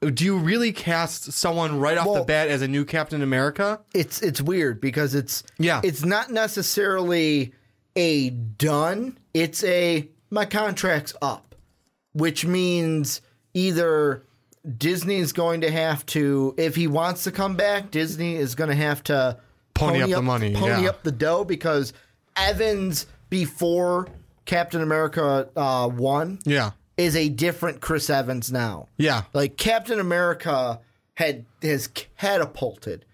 Do 0.00 0.24
you 0.24 0.36
really 0.36 0.72
cast 0.72 1.32
someone 1.32 1.78
right 1.80 1.96
off 1.96 2.04
the 2.06 2.10
Mm-hmm. 2.12 2.26
Bat 2.26 2.48
as 2.48 2.62
a 2.62 2.68
new 2.68 2.84
Captain 2.84 3.22
America? 3.22 3.80
it's 3.94 4.20
it's 4.22 4.40
weird 4.42 4.80
because 4.80 5.14
it's 5.14 5.42
Yeah. 5.58 5.80
it's 5.82 6.04
not 6.04 6.30
necessarily 6.30 7.52
a 7.96 8.28
done 8.30 9.16
it's 9.32 9.64
a 9.64 10.06
my 10.30 10.44
contract's 10.44 11.14
up 11.22 11.54
which 12.12 12.44
means 12.44 13.22
either 13.54 14.22
disney 14.76 15.16
is 15.16 15.32
going 15.32 15.62
to 15.62 15.70
have 15.70 16.04
to 16.04 16.54
if 16.58 16.74
he 16.76 16.86
wants 16.86 17.24
to 17.24 17.30
come 17.32 17.56
back 17.56 17.90
disney 17.90 18.36
is 18.36 18.54
going 18.54 18.68
to 18.68 18.76
have 18.76 19.02
to 19.04 19.38
Pony 19.72 20.02
up 20.02 20.10
the 20.10 20.20
money, 20.22 20.52
pony 20.54 20.82
yeah. 20.82 20.88
up 20.90 21.02
the 21.04 21.12
dough 21.12 21.44
because 21.44 21.94
evans 22.36 23.06
before 23.30 24.08
captain 24.44 24.82
america 24.82 25.48
uh, 25.56 25.88
1 25.88 26.40
Yeah. 26.44 26.72
Is 26.96 27.14
a 27.16 27.28
different 27.28 27.80
chris 27.80 28.08
evans 28.10 28.50
now 28.52 28.88
Yeah. 28.96 29.22
like 29.32 29.56
Captain 29.56 30.00
America 30.00 30.80
had 31.14 31.44
has 31.62 31.88
catapulted 32.16 33.04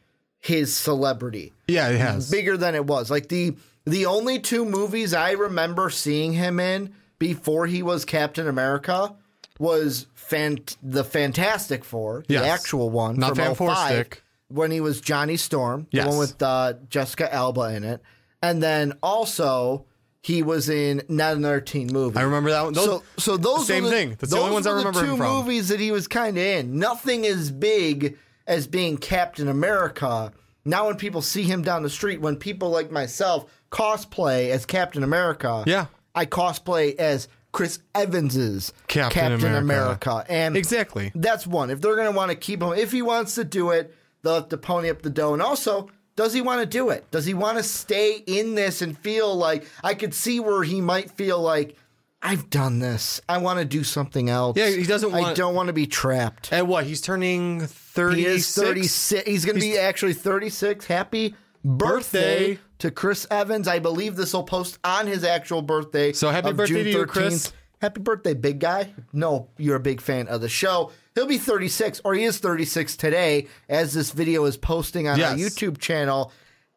his 0.40 0.74
celebrity 0.74 1.52
Yeah, 1.68 1.88
it 1.88 1.98
has. 1.98 2.30
bigger 2.30 2.56
than 2.56 2.74
it 2.74 2.86
was. 2.86 3.10
Like 3.10 3.28
the 3.28 3.54
the 3.84 4.06
only 4.06 4.38
two 4.40 4.64
movies 4.64 5.12
I 5.14 5.32
remember 5.32 5.90
seeing 5.90 6.32
him 6.32 6.58
in 6.60 6.94
before 7.18 7.66
he 7.66 7.82
was 7.82 8.04
Captain 8.04 8.46
America 8.48 9.14
was 9.58 10.06
fant- 10.16 10.76
the 10.82 11.04
Fantastic 11.04 11.84
Four, 11.84 12.24
the 12.28 12.34
Yes. 12.34 12.44
actual 12.60 12.90
one, 12.90 13.16
Not 13.16 13.36
from 13.36 13.54
Fan 13.54 13.54
05, 13.54 14.22
when 14.48 14.70
he 14.70 14.80
was 14.80 15.00
Johnny 15.00 15.36
Storm, 15.36 15.86
Yes. 15.90 16.04
the 16.04 16.10
one 16.10 16.18
with 16.18 16.42
uh, 16.42 16.74
Jessica 16.88 17.32
Alba 17.32 17.74
in 17.74 17.84
it, 17.84 18.00
and 18.40 18.62
then 18.62 18.94
also 19.02 19.84
he 20.22 20.42
was 20.42 20.68
in 20.68 21.02
not 21.08 21.36
another 21.36 21.60
teen 21.60 21.88
movie. 21.92 22.16
I 22.16 22.22
remember 22.22 22.50
that 22.50 22.62
one. 22.62 22.72
Those, 22.72 22.84
so, 22.84 23.02
so 23.18 23.36
those 23.36 23.66
same 23.66 23.84
the, 23.84 23.90
thing. 23.90 24.10
That's 24.18 24.32
the 24.32 24.38
only 24.38 24.52
ones 24.52 24.66
I 24.66 24.70
remember 24.72 25.00
The 25.00 25.06
two 25.06 25.16
movies 25.16 25.68
that 25.68 25.80
he 25.80 25.90
was 25.90 26.06
kind 26.08 26.36
of 26.38 26.42
in. 26.44 26.78
Nothing 26.78 27.26
as 27.26 27.50
big 27.50 28.16
as 28.46 28.66
being 28.66 28.96
Captain 28.98 29.48
America. 29.48 30.32
Now, 30.64 30.86
when 30.86 30.96
people 30.96 31.22
see 31.22 31.42
him 31.42 31.62
down 31.62 31.82
the 31.82 31.90
street, 31.90 32.20
when 32.20 32.36
people 32.36 32.70
like 32.70 32.90
myself 32.92 33.46
cosplay 33.72 34.50
as 34.50 34.64
Captain 34.64 35.02
America, 35.02 35.64
Yeah. 35.66 35.86
I 36.14 36.26
cosplay 36.26 36.94
as 36.96 37.26
Chris 37.52 37.80
Evans's 37.94 38.72
Captain 38.86 39.32
America. 39.32 39.58
America. 39.58 40.24
and 40.28 40.56
Exactly. 40.56 41.10
that's 41.14 41.46
one. 41.46 41.70
If 41.70 41.80
they're 41.80 41.96
going 41.96 42.10
to 42.10 42.16
want 42.16 42.30
to 42.30 42.36
keep 42.36 42.62
him, 42.62 42.72
if 42.74 42.92
he 42.92 43.02
wants 43.02 43.34
to 43.34 43.44
do 43.44 43.70
it, 43.70 43.94
they'll 44.22 44.34
have 44.36 44.48
to 44.50 44.56
pony 44.56 44.88
up 44.90 45.02
the 45.02 45.10
dough. 45.10 45.32
And 45.32 45.42
also, 45.42 45.88
does 46.16 46.32
he 46.32 46.40
want 46.40 46.60
to 46.60 46.66
do 46.66 46.90
it? 46.90 47.10
Does 47.10 47.24
he 47.24 47.34
want 47.34 47.58
to 47.58 47.62
stay 47.62 48.22
in 48.26 48.54
this 48.54 48.82
and 48.82 48.96
feel 48.96 49.34
like 49.34 49.66
I 49.82 49.94
could 49.94 50.14
see 50.14 50.40
where 50.40 50.62
he 50.62 50.80
might 50.80 51.10
feel 51.10 51.40
like 51.40 51.76
I've 52.24 52.50
done 52.50 52.78
this. 52.78 53.20
I 53.28 53.38
want 53.38 53.58
to 53.58 53.64
do 53.64 53.82
something 53.82 54.30
else. 54.30 54.56
Yeah, 54.56 54.68
he 54.68 54.84
doesn't 54.84 55.12
I 55.12 55.34
don't 55.34 55.56
want 55.56 55.66
to 55.66 55.72
be 55.72 55.86
trapped. 55.86 56.52
And 56.52 56.68
what? 56.68 56.84
He's 56.84 57.00
turning 57.00 57.66
thirty. 57.66 58.20
He 58.20 58.26
is 58.26 58.54
36. 58.54 59.28
He's 59.28 59.44
going 59.44 59.56
to 59.56 59.60
be 59.60 59.76
actually 59.76 60.12
36. 60.12 60.86
Happy 60.86 61.34
birthday, 61.64 62.54
Birthday. 62.54 62.58
to 62.78 62.90
Chris 62.92 63.26
Evans. 63.28 63.66
I 63.66 63.80
believe 63.80 64.14
this 64.14 64.34
will 64.34 64.44
post 64.44 64.78
on 64.84 65.08
his 65.08 65.24
actual 65.24 65.62
birthday. 65.62 66.12
So 66.12 66.30
happy 66.30 66.52
birthday 66.52 66.74
June 66.74 66.84
to 66.84 66.90
you, 67.00 67.06
Chris. 67.06 67.52
Happy 67.80 68.00
birthday, 68.00 68.34
big 68.34 68.60
guy. 68.60 68.94
No, 69.12 69.48
you're 69.58 69.74
a 69.74 69.80
big 69.80 70.00
fan 70.00 70.28
of 70.28 70.40
the 70.40 70.48
show. 70.48 70.92
He'll 71.14 71.26
be 71.26 71.38
36, 71.38 72.00
or 72.04 72.14
he 72.14 72.24
is 72.24 72.38
36 72.38 72.96
today, 72.96 73.48
as 73.68 73.92
this 73.94 74.12
video 74.12 74.44
is 74.44 74.56
posting 74.56 75.08
on 75.08 75.20
our 75.20 75.34
YouTube 75.36 75.78
channel. 75.78 76.32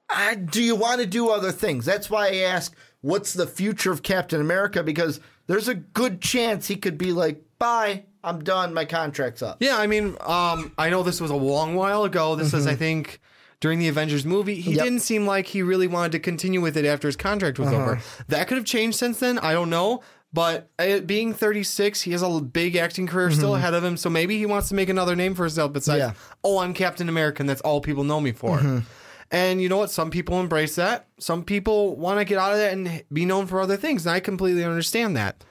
I, 0.10 0.36
do 0.36 0.62
you 0.62 0.76
want 0.76 1.02
to 1.02 1.08
do 1.08 1.30
other 1.30 1.52
things? 1.52 1.86
That's 1.86 2.10
why 2.10 2.28
I 2.30 2.36
ask, 2.38 2.76
what's 3.02 3.34
the 3.34 3.48
future 3.48 3.92
of 3.92 4.04
Captain 4.04 4.42
America? 4.42 4.84
Because 4.84 5.20
there's 5.48 5.68
a 5.68 5.74
good 5.76 6.22
chance 6.22 6.68
he 6.68 6.76
could 6.76 6.98
be 6.98 7.12
like, 7.14 7.42
bye, 7.60 8.04
I'm 8.24 8.44
done, 8.44 8.74
my 8.74 8.86
contract's 8.86 9.42
up. 9.42 9.58
Yeah, 9.62 9.78
I 9.78 9.88
mean, 9.88 10.16
um, 10.22 10.74
I 10.78 10.90
know 10.90 11.02
this 11.04 11.22
was 11.22 11.32
a 11.32 11.36
long 11.36 11.76
while 11.76 12.04
ago. 12.04 12.36
This 12.36 12.54
is, 12.54 12.68
I 12.68 12.76
think, 12.76 13.20
during 13.62 13.80
the 13.80 13.88
Avengers 13.88 14.26
movie. 14.26 14.56
He 14.56 14.62
Mm-hmm. 14.72 14.78
Yep. 14.78 14.84
didn't 14.84 15.00
seem 15.00 15.26
like 15.26 15.48
he 15.48 15.62
really 15.64 15.88
wanted 15.88 16.12
to 16.14 16.20
continue 16.20 16.60
with 16.62 16.76
it 16.76 16.86
after 16.86 17.08
his 17.08 17.16
contract 17.16 17.58
was 17.58 17.70
Uh-huh. 17.70 17.78
over. 17.82 18.02
That 18.28 18.48
could 18.48 18.58
have 18.58 18.66
changed 18.66 18.98
since 18.98 19.20
then. 19.20 19.40
I 19.40 19.54
don't 19.54 19.70
know. 19.70 20.02
But 20.36 20.70
uh, 20.78 21.00
being 21.00 21.34
36, 21.34 22.02
he 22.02 22.12
has 22.12 22.22
a 22.22 22.30
big 22.42 22.76
acting 22.76 23.08
career 23.08 23.32
still 23.32 23.56
ahead 23.56 23.74
of 23.74 23.84
him. 23.86 23.96
So 23.96 24.10
maybe 24.10 24.38
he 24.38 24.46
wants 24.46 24.68
to 24.70 24.76
make 24.76 24.90
another 24.90 25.16
name 25.16 25.34
for 25.34 25.44
himself 25.46 25.72
besides, 25.72 26.02
Mm-hmm. 26.04 26.12
Yeah. 26.14 26.36
oh, 26.44 26.58
I'm 26.60 26.74
Captain 26.74 27.08
America, 27.08 27.42
and 27.42 27.48
that's 27.50 27.62
all 27.62 27.80
people 27.80 28.04
know 28.04 28.20
me 28.20 28.34
for. 28.34 28.58
Mm-hmm. 28.58 28.80
And 29.32 29.62
you 29.62 29.70
know 29.70 29.78
what? 29.78 29.92
Some 29.92 30.12
people 30.12 30.40
embrace 30.42 30.76
that. 30.76 31.08
Some 31.20 31.44
people 31.46 31.96
want 31.96 32.20
to 32.20 32.26
get 32.26 32.38
out 32.38 32.52
of 32.52 32.58
that 32.58 32.74
and 32.74 33.04
be 33.14 33.24
known 33.26 33.48
for 33.48 33.62
other 33.62 33.78
things. 33.78 34.06
And 34.06 34.14
I 34.14 34.20
completely 34.20 34.64
understand 34.66 35.16
that. 35.16 35.44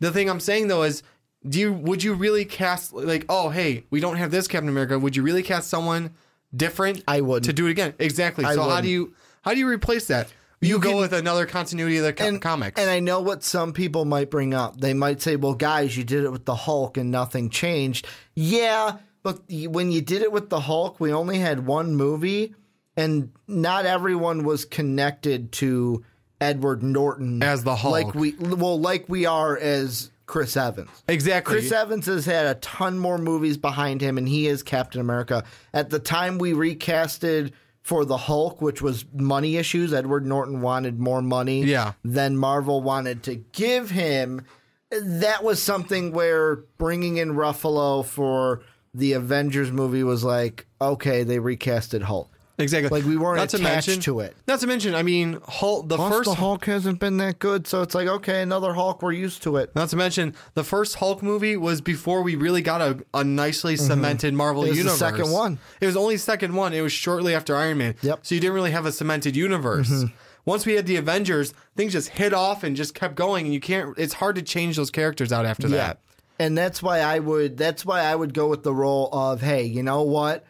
The 0.00 0.12
thing 0.12 0.28
I'm 0.28 0.40
saying 0.40 0.68
though 0.68 0.82
is, 0.82 1.02
do 1.48 1.58
you 1.58 1.72
would 1.72 2.02
you 2.02 2.14
really 2.14 2.44
cast 2.44 2.92
like 2.92 3.24
oh 3.28 3.48
hey 3.48 3.84
we 3.90 4.00
don't 4.00 4.16
have 4.16 4.32
this 4.32 4.48
Captain 4.48 4.68
America 4.68 4.98
would 4.98 5.14
you 5.14 5.22
really 5.22 5.42
cast 5.44 5.70
someone 5.70 6.10
different 6.54 7.02
I 7.06 7.20
wouldn't. 7.20 7.44
to 7.46 7.52
do 7.52 7.66
it 7.68 7.70
again 7.70 7.94
exactly 8.00 8.44
I 8.44 8.54
so 8.54 8.62
how 8.62 8.66
wouldn't. 8.66 8.84
do 8.84 8.90
you 8.90 9.14
how 9.42 9.52
do 9.52 9.58
you 9.60 9.68
replace 9.68 10.08
that 10.08 10.32
you, 10.60 10.78
go 10.78 10.98
with 10.98 11.12
another 11.12 11.46
continuity 11.46 11.98
of 11.98 12.04
the 12.04 12.12
co- 12.12 12.38
comics 12.38 12.80
And 12.80 12.90
I 12.90 13.00
know 13.00 13.20
what 13.20 13.42
some 13.44 13.72
people 13.72 14.04
might 14.04 14.30
bring 14.30 14.54
up. 14.54 14.80
They 14.80 14.94
might 14.94 15.22
say, 15.22 15.36
well, 15.36 15.54
guys, 15.54 15.96
you 15.96 16.04
did 16.04 16.24
it 16.24 16.32
with 16.32 16.44
the 16.44 16.54
Hulk 16.54 16.96
and 16.96 17.10
nothing 17.10 17.50
changed. 17.50 18.06
Yeah, 18.34 18.98
but 19.22 19.40
when 19.48 19.92
you 19.92 20.00
did 20.00 20.22
it 20.22 20.32
with 20.32 20.48
the 20.48 20.60
Hulk, 20.60 20.98
we 21.00 21.12
only 21.12 21.38
had 21.38 21.66
one 21.66 21.94
movie, 21.94 22.54
and 22.96 23.30
not 23.46 23.86
everyone 23.86 24.44
was 24.44 24.64
connected 24.64 25.52
to 25.52 26.04
Edward 26.40 26.82
Norton 26.82 27.42
As 27.42 27.64
the 27.64 27.76
Hulk. 27.76 27.92
Like 27.92 28.14
we, 28.14 28.32
well, 28.38 28.80
like 28.80 29.08
we 29.08 29.26
are 29.26 29.56
as 29.56 30.10
Chris 30.26 30.56
Evans. 30.56 30.90
exactly 31.08 31.54
Chris 31.54 31.72
Evans 31.72 32.06
has 32.06 32.26
had 32.26 32.46
a 32.46 32.54
ton 32.60 32.98
more 32.98 33.18
movies 33.18 33.56
behind 33.56 34.00
him, 34.00 34.18
and 34.18 34.28
he 34.28 34.46
is 34.46 34.62
Captain 34.62 35.00
America. 35.00 35.42
At 35.72 35.90
the 35.90 35.98
time 35.98 36.38
we 36.38 36.52
recasted 36.52 37.52
for 37.88 38.04
the 38.04 38.18
Hulk, 38.18 38.60
which 38.60 38.82
was 38.82 39.06
money 39.14 39.56
issues, 39.56 39.94
Edward 39.94 40.26
Norton 40.26 40.60
wanted 40.60 41.00
more 41.00 41.22
money 41.22 41.64
Yeah. 41.64 41.92
than 42.04 42.36
Marvel 42.36 42.82
wanted 42.82 43.22
to 43.22 43.36
give 43.52 43.88
him. 43.92 44.42
That 44.90 45.42
was 45.42 45.62
something 45.62 46.12
where 46.12 46.56
bringing 46.76 47.16
in 47.16 47.30
Ruffalo 47.32 48.04
for 48.04 48.60
the 48.92 49.14
Avengers 49.14 49.72
movie 49.72 50.02
was 50.02 50.22
like, 50.22 50.66
okay, 50.82 51.22
they 51.22 51.38
recasted 51.38 52.02
Hulk. 52.02 52.30
Exactly 52.58 52.90
like, 53.00 53.08
we 53.08 53.16
weren't 53.16 53.38
Not 53.38 53.48
to 53.50 53.56
attached 53.56 53.88
mention, 53.88 54.02
to 54.02 54.20
it. 54.20 54.36
not 54.46 54.60
to 54.60 54.66
mention 54.66 54.94
I 54.94 55.02
mean 55.02 55.38
Hulk 55.46 55.88
the 55.88 55.96
Plus, 55.96 56.12
first 56.12 56.30
the 56.30 56.34
Hulk 56.36 56.64
hasn't 56.64 56.98
been 57.00 57.16
that 57.18 57.38
good, 57.38 57.66
so 57.66 57.82
it's 57.82 57.94
like, 57.94 58.08
okay, 58.08 58.42
another 58.42 58.72
Hulk, 58.74 59.02
we're 59.02 59.12
used 59.12 59.42
to 59.44 59.56
it. 59.56 59.74
not 59.74 59.88
to 59.90 59.96
mention 59.96 60.34
the 60.54 60.64
first 60.64 60.96
Hulk 60.96 61.22
movie 61.22 61.56
was 61.56 61.80
before 61.80 62.22
we 62.22 62.34
really 62.36 62.62
got 62.62 62.80
a, 62.80 62.98
a 63.14 63.22
nicely 63.24 63.76
cemented 63.76 64.34
Marvel 64.34 64.62
Mm-hmm. 64.62 64.66
It 64.66 64.70
was 64.70 64.76
the 64.78 64.82
universe. 64.82 64.98
second 64.98 65.30
one. 65.32 65.58
It 65.80 65.86
was 65.86 65.96
only 65.96 66.16
second 66.16 66.54
one. 66.54 66.72
It 66.72 66.80
was 66.80 66.92
shortly 66.92 67.34
after 67.34 67.54
Iron 67.56 67.78
Man. 67.78 67.94
Yep. 68.02 68.16
Mm-hmm. 68.16 68.24
So 68.24 68.34
you 68.34 68.40
didn't 68.40 68.54
really 68.54 68.72
have 68.72 68.86
a 68.86 68.92
cemented 68.92 69.36
universe. 69.36 70.04
Once 70.44 70.64
we 70.64 70.74
had 70.74 70.86
the 70.86 70.96
Avengers, 70.96 71.52
things 71.76 71.92
just 71.92 72.08
hit 72.08 72.32
off 72.32 72.64
and 72.64 72.74
just 72.74 72.94
kept 72.94 73.14
going, 73.14 73.44
and 73.44 73.52
you 73.54 73.60
can't. 73.60 73.96
It's 73.98 74.14
hard 74.14 74.34
to 74.36 74.42
change 74.42 74.76
those 74.76 74.90
characters 74.90 75.30
out 75.30 75.44
after 75.44 75.68
that. 75.68 76.00
And 76.40 76.56
that's 76.56 76.82
why 76.82 77.00
I 77.00 77.18
would 77.18 77.56
that's 77.56 77.84
why 77.84 78.00
I 78.00 78.14
would 78.14 78.32
go 78.32 78.48
with 78.48 78.62
the 78.62 78.72
role 78.72 79.08
of, 79.12 79.42
hey, 79.42 79.64
you 79.64 79.82
know 79.82 80.02
what? 80.02 80.44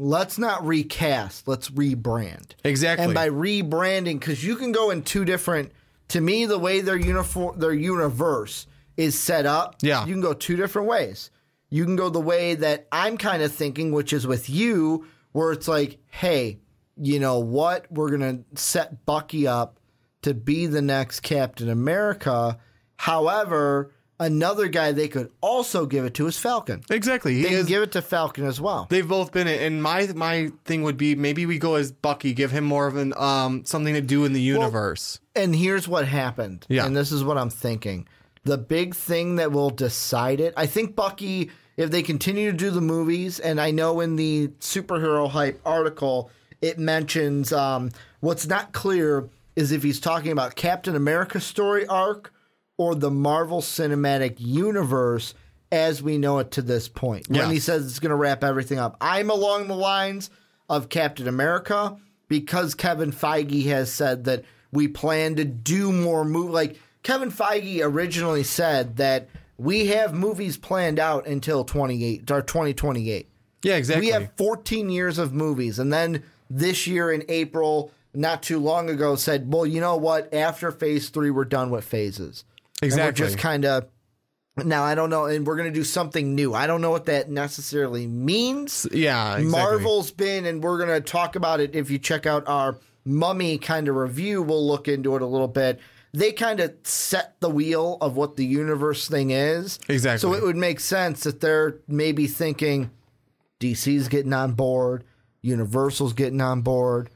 Let's 0.00 0.38
not 0.38 0.64
recast, 0.64 1.48
let's 1.48 1.70
rebrand. 1.70 2.52
Exactly. 2.62 3.04
And 3.04 3.14
by 3.14 3.28
rebranding, 3.30 4.20
because 4.20 4.44
you 4.44 4.54
can 4.54 4.70
go 4.70 4.90
in 4.90 5.02
two 5.02 5.24
different 5.24 5.72
to 6.08 6.20
me, 6.20 6.46
the 6.46 6.56
way 6.58 6.80
their 6.80 6.96
uniform 6.96 7.58
their 7.58 7.74
universe 7.74 8.68
is 8.96 9.18
set 9.18 9.44
up, 9.44 9.74
Yeah. 9.82 10.06
you 10.06 10.12
can 10.12 10.20
go 10.20 10.34
two 10.34 10.54
different 10.54 10.86
ways. 10.86 11.32
You 11.68 11.84
can 11.84 11.96
go 11.96 12.10
the 12.10 12.20
way 12.20 12.54
that 12.54 12.86
I'm 12.92 13.18
kind 13.18 13.42
of 13.42 13.52
thinking, 13.52 13.90
which 13.90 14.12
is 14.12 14.24
with 14.24 14.48
you, 14.48 15.04
where 15.32 15.50
it's 15.50 15.66
like, 15.66 15.98
hey, 16.06 16.60
you 16.96 17.18
know 17.18 17.40
what? 17.40 17.90
We're 17.90 18.10
gonna 18.10 18.40
set 18.54 19.04
Bucky 19.04 19.48
up 19.48 19.80
to 20.22 20.32
be 20.32 20.66
the 20.66 20.80
next 20.82 21.20
Captain 21.20 21.68
America. 21.68 22.58
However, 22.96 23.92
another 24.20 24.68
guy 24.68 24.92
they 24.92 25.08
could 25.08 25.30
also 25.40 25.86
give 25.86 26.04
it 26.04 26.14
to 26.14 26.26
is 26.26 26.38
Falcon. 26.38 26.82
Exactly. 26.90 27.34
He 27.34 27.42
They 27.42 27.48
can 27.50 27.66
give 27.66 27.82
it 27.82 27.92
to 27.92 28.02
Falcon 28.02 28.44
as 28.44 28.60
well. 28.60 28.86
they've 28.90 29.06
both 29.06 29.32
been 29.32 29.46
it. 29.46 29.62
And 29.62 29.82
my 29.82 30.06
my 30.14 30.50
thing 30.64 30.82
would 30.82 30.96
be 30.96 31.14
maybe 31.14 31.46
we 31.46 31.58
go 31.58 31.76
as 31.76 31.92
Bucky, 31.92 32.32
give 32.32 32.50
him 32.50 32.64
more 32.64 32.86
of 32.86 32.96
an 32.96 33.14
um 33.16 33.64
something 33.64 33.94
to 33.94 34.00
do 34.00 34.24
in 34.24 34.32
the 34.32 34.40
universe. 34.40 35.20
And 35.34 35.54
here's 35.54 35.86
what 35.86 36.06
happened. 36.06 36.66
Yeah. 36.68 36.86
And 36.86 36.96
this 36.96 37.12
is 37.12 37.22
what 37.22 37.38
I'm 37.38 37.50
thinking. 37.50 38.08
The 38.44 38.58
big 38.58 38.94
thing 38.94 39.36
that 39.36 39.52
will 39.52 39.70
decide 39.70 40.40
it, 40.40 40.54
I 40.56 40.66
think 40.66 40.96
Bucky, 40.96 41.50
if 41.76 41.90
they 41.90 42.02
continue 42.02 42.50
to 42.50 42.56
do 42.56 42.70
the 42.70 42.80
movies, 42.80 43.38
and 43.40 43.60
I 43.60 43.70
know 43.72 44.00
in 44.00 44.16
the 44.16 44.48
superhero 44.60 45.28
hype 45.28 45.60
article, 45.64 46.30
it 46.62 46.78
mentions 46.78 47.52
um, 47.52 47.90
what's 48.20 48.46
not 48.46 48.72
clear 48.72 49.28
is 49.54 49.70
if 49.70 49.82
he's 49.82 50.00
talking 50.00 50.32
about 50.32 50.54
Captain 50.56 50.96
America's 50.96 51.44
story 51.44 51.86
arc 51.86 52.32
or 52.78 52.94
the 52.94 53.10
Marvel 53.10 53.60
Cinematic 53.60 54.36
Universe 54.38 55.34
as 55.70 56.02
we 56.02 56.16
know 56.16 56.38
it 56.38 56.50
to 56.52 56.62
this 56.62 56.88
point. 56.88 57.28
When 57.28 57.50
he 57.50 57.60
says 57.60 57.84
it's 57.86 57.98
going 57.98 58.10
to 58.10 58.16
wrap 58.16 58.42
everything 58.42 58.78
up, 58.78 58.96
I'm 59.02 59.28
along 59.28 59.68
the 59.68 59.76
lines 59.76 60.30
of 60.70 60.88
Captain 60.88 61.28
America 61.28 61.98
because 62.28 62.74
Kevin 62.74 63.12
Feige 63.12 63.66
has 63.66 63.92
said 63.92 64.24
that 64.24 64.44
we 64.72 64.88
plan 64.88 65.36
to 65.36 65.44
do 65.44 65.92
more 65.92 66.24
movies. 66.24 66.54
Like 66.54 66.80
Kevin 67.02 67.30
Feige 67.30 67.80
originally 67.82 68.44
said 68.44 68.96
that 68.96 69.28
we 69.58 69.88
have 69.88 70.14
movies 70.14 70.56
planned 70.56 70.98
out 70.98 71.26
until 71.26 71.64
28 71.64 72.30
or 72.30 72.42
2028. 72.42 73.28
yeah, 73.62 73.76
exactly. 73.76 74.06
We 74.06 74.12
have 74.12 74.30
14 74.36 74.88
years 74.88 75.18
of 75.18 75.32
movies. 75.32 75.78
And 75.78 75.92
then 75.92 76.22
this 76.48 76.86
year 76.86 77.10
in 77.10 77.24
April, 77.28 77.92
not 78.14 78.42
too 78.42 78.58
long 78.58 78.88
ago, 78.88 79.16
said, 79.16 79.52
well, 79.52 79.66
you 79.66 79.80
know 79.80 79.96
what? 79.96 80.32
After 80.32 80.70
phase 80.70 81.08
three, 81.08 81.30
we're 81.30 81.44
done 81.44 81.70
with 81.70 81.84
phases. 81.84 82.44
Exactly. 82.82 83.22
we're 83.22 83.28
just 83.28 83.38
kind 83.38 83.64
of. 83.64 83.86
Now, 84.64 84.82
I 84.82 84.96
don't 84.96 85.08
know. 85.10 85.26
And 85.26 85.46
we're 85.46 85.56
going 85.56 85.72
to 85.72 85.78
do 85.78 85.84
something 85.84 86.34
new. 86.34 86.52
I 86.52 86.66
don't 86.66 86.80
know 86.80 86.90
what 86.90 87.06
that 87.06 87.30
necessarily 87.30 88.08
means. 88.08 88.86
yeah, 88.92 89.36
exactly. 89.36 89.50
Marvel's 89.50 90.10
been, 90.10 90.46
and 90.46 90.62
we're 90.62 90.84
going 90.84 90.90
to 90.90 91.00
talk 91.00 91.36
about 91.36 91.60
it 91.60 91.76
if 91.76 91.90
you 91.90 91.98
check 91.98 92.26
out 92.26 92.48
our 92.48 92.76
mummy 93.04 93.58
kind 93.58 93.86
of 93.86 93.94
review. 93.94 94.42
We'll 94.42 94.66
look 94.66 94.88
into 94.88 95.14
it 95.14 95.22
a 95.22 95.26
little 95.26 95.48
bit. 95.48 95.78
They 96.12 96.32
kind 96.32 96.58
of 96.58 96.74
set 96.82 97.38
the 97.40 97.50
wheel 97.50 97.98
of 98.00 98.16
what 98.16 98.36
the 98.36 98.44
universe 98.44 99.06
thing 99.08 99.30
is. 99.30 99.78
Exactly. 99.88 100.18
So 100.18 100.34
it 100.34 100.42
would 100.42 100.56
make 100.56 100.80
sense 100.80 101.22
that 101.24 101.40
they're 101.40 101.76
maybe 101.86 102.26
thinking 102.26 102.90
DC's 103.60 104.08
getting 104.08 104.32
on 104.32 104.52
board, 104.52 105.04
Universal's 105.42 106.12
getting 106.14 106.40
on 106.40 106.62
board. 106.62 107.10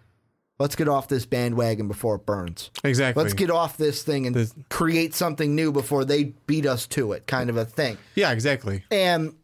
Let's 0.59 0.77
get 0.77 0.89
off 0.89 1.09
this 1.09 1.27
bandwagon 1.27 1.89
before 1.89 2.17
it 2.17 2.27
burns. 2.27 2.71
Exactly. 2.85 3.23
Let's 3.23 3.35
get 3.35 3.51
off 3.51 3.77
this 3.77 4.03
thing 4.03 4.27
and 4.27 4.37
This- 4.37 4.55
create 4.69 5.15
something 5.15 5.55
new 5.55 5.73
before 5.73 6.05
they 6.05 6.35
beat 6.47 6.67
us 6.67 6.87
to 6.89 7.13
it, 7.13 7.27
kind 7.27 7.51
of 7.51 7.57
a 7.57 7.65
thing. 7.65 7.99
Yeah, 8.15 8.31
exactly. 8.31 8.85
And 8.91 9.35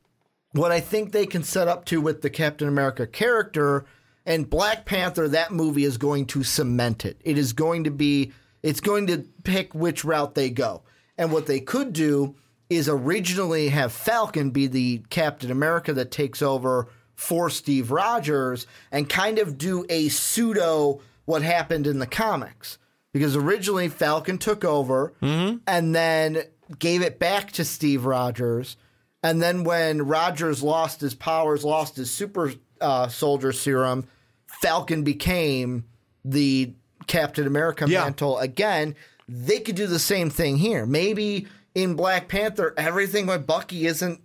what 0.53 0.71
I 0.71 0.81
think 0.81 1.13
they 1.13 1.27
can 1.27 1.43
set 1.43 1.67
up 1.67 1.85
to 1.87 2.01
with 2.01 2.23
the 2.23 2.31
Captain 2.31 2.69
America 2.69 3.07
character 3.07 3.85
and 4.27 4.49
Black 4.49 4.85
Panther, 4.85 5.27
that 5.29 5.51
movie 5.53 5.85
is 5.85 5.97
going 5.97 6.27
to 6.27 6.43
cement 6.45 7.05
it. 7.05 7.21
It 7.25 7.39
is 7.39 7.53
going 7.53 7.85
to 7.85 7.91
be, 7.91 8.33
it's 8.63 8.81
going 8.81 9.07
to 9.09 9.25
pick 9.45 9.75
which 9.75 10.05
route 10.05 10.35
they 10.35 10.51
go. 10.51 10.83
And 11.17 11.33
what 11.33 11.47
they 11.47 11.61
could 11.61 11.93
do 11.93 12.37
is 12.71 12.89
originally 12.89 13.71
have 13.71 13.93
Falcon 13.93 14.51
be 14.51 14.67
the 14.67 15.03
Captain 15.11 15.51
America 15.51 15.93
that 15.95 16.11
takes 16.11 16.43
over 16.43 16.89
for 17.19 17.51
Steve 17.51 17.91
Rogers 17.91 18.65
and 18.93 19.09
kind 19.09 19.41
of 19.41 19.59
do 19.59 19.85
a 19.91 20.09
pseudo 20.09 21.01
what 21.25 21.43
happened 21.43 21.89
in 21.89 21.99
the 21.99 22.07
comics. 22.07 22.79
Because 23.13 23.35
originally 23.35 23.89
Falcon 23.89 24.39
took 24.39 24.65
over 24.65 25.13
and 25.21 25.95
then 25.95 26.43
gave 26.79 27.03
it 27.03 27.19
back 27.19 27.51
to 27.53 27.65
Steve 27.65 28.05
Rogers. 28.05 28.77
And 29.25 29.43
then 29.43 29.65
when 29.65 30.03
Rogers 30.07 30.63
lost 30.63 31.01
his 31.01 31.15
powers, 31.15 31.65
lost 31.65 31.97
his 31.97 32.09
super 32.11 32.53
uh, 32.81 33.09
soldier 33.09 33.51
serum, 33.53 34.07
Falcon 34.47 35.03
became 35.03 35.87
the 36.25 36.73
Captain 37.09 37.47
America 37.49 37.87
Yeah. 37.89 38.05
mantle 38.05 38.39
again, 38.39 38.95
they 39.27 39.59
could 39.59 39.75
do 39.75 39.89
the 39.89 39.99
same 39.99 40.31
thing 40.31 40.57
here. 40.59 40.87
Maybe 40.87 41.49
in 41.75 41.95
Black 41.95 42.29
Panther, 42.29 42.75
everything 42.77 43.27
with 43.27 43.45
Bucky 43.47 43.87
isn't 43.87 44.21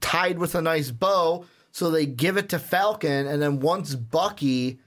tied 0.00 0.38
with 0.38 0.54
a 0.54 0.62
nice 0.62 0.90
bow, 0.92 1.46
so 1.72 1.90
they 1.90 2.06
give 2.06 2.36
it 2.36 2.48
to 2.50 2.58
Falcon, 2.58 3.26
and 3.26 3.40
then 3.42 3.60
once 3.60 3.94
Bucky 3.94 4.78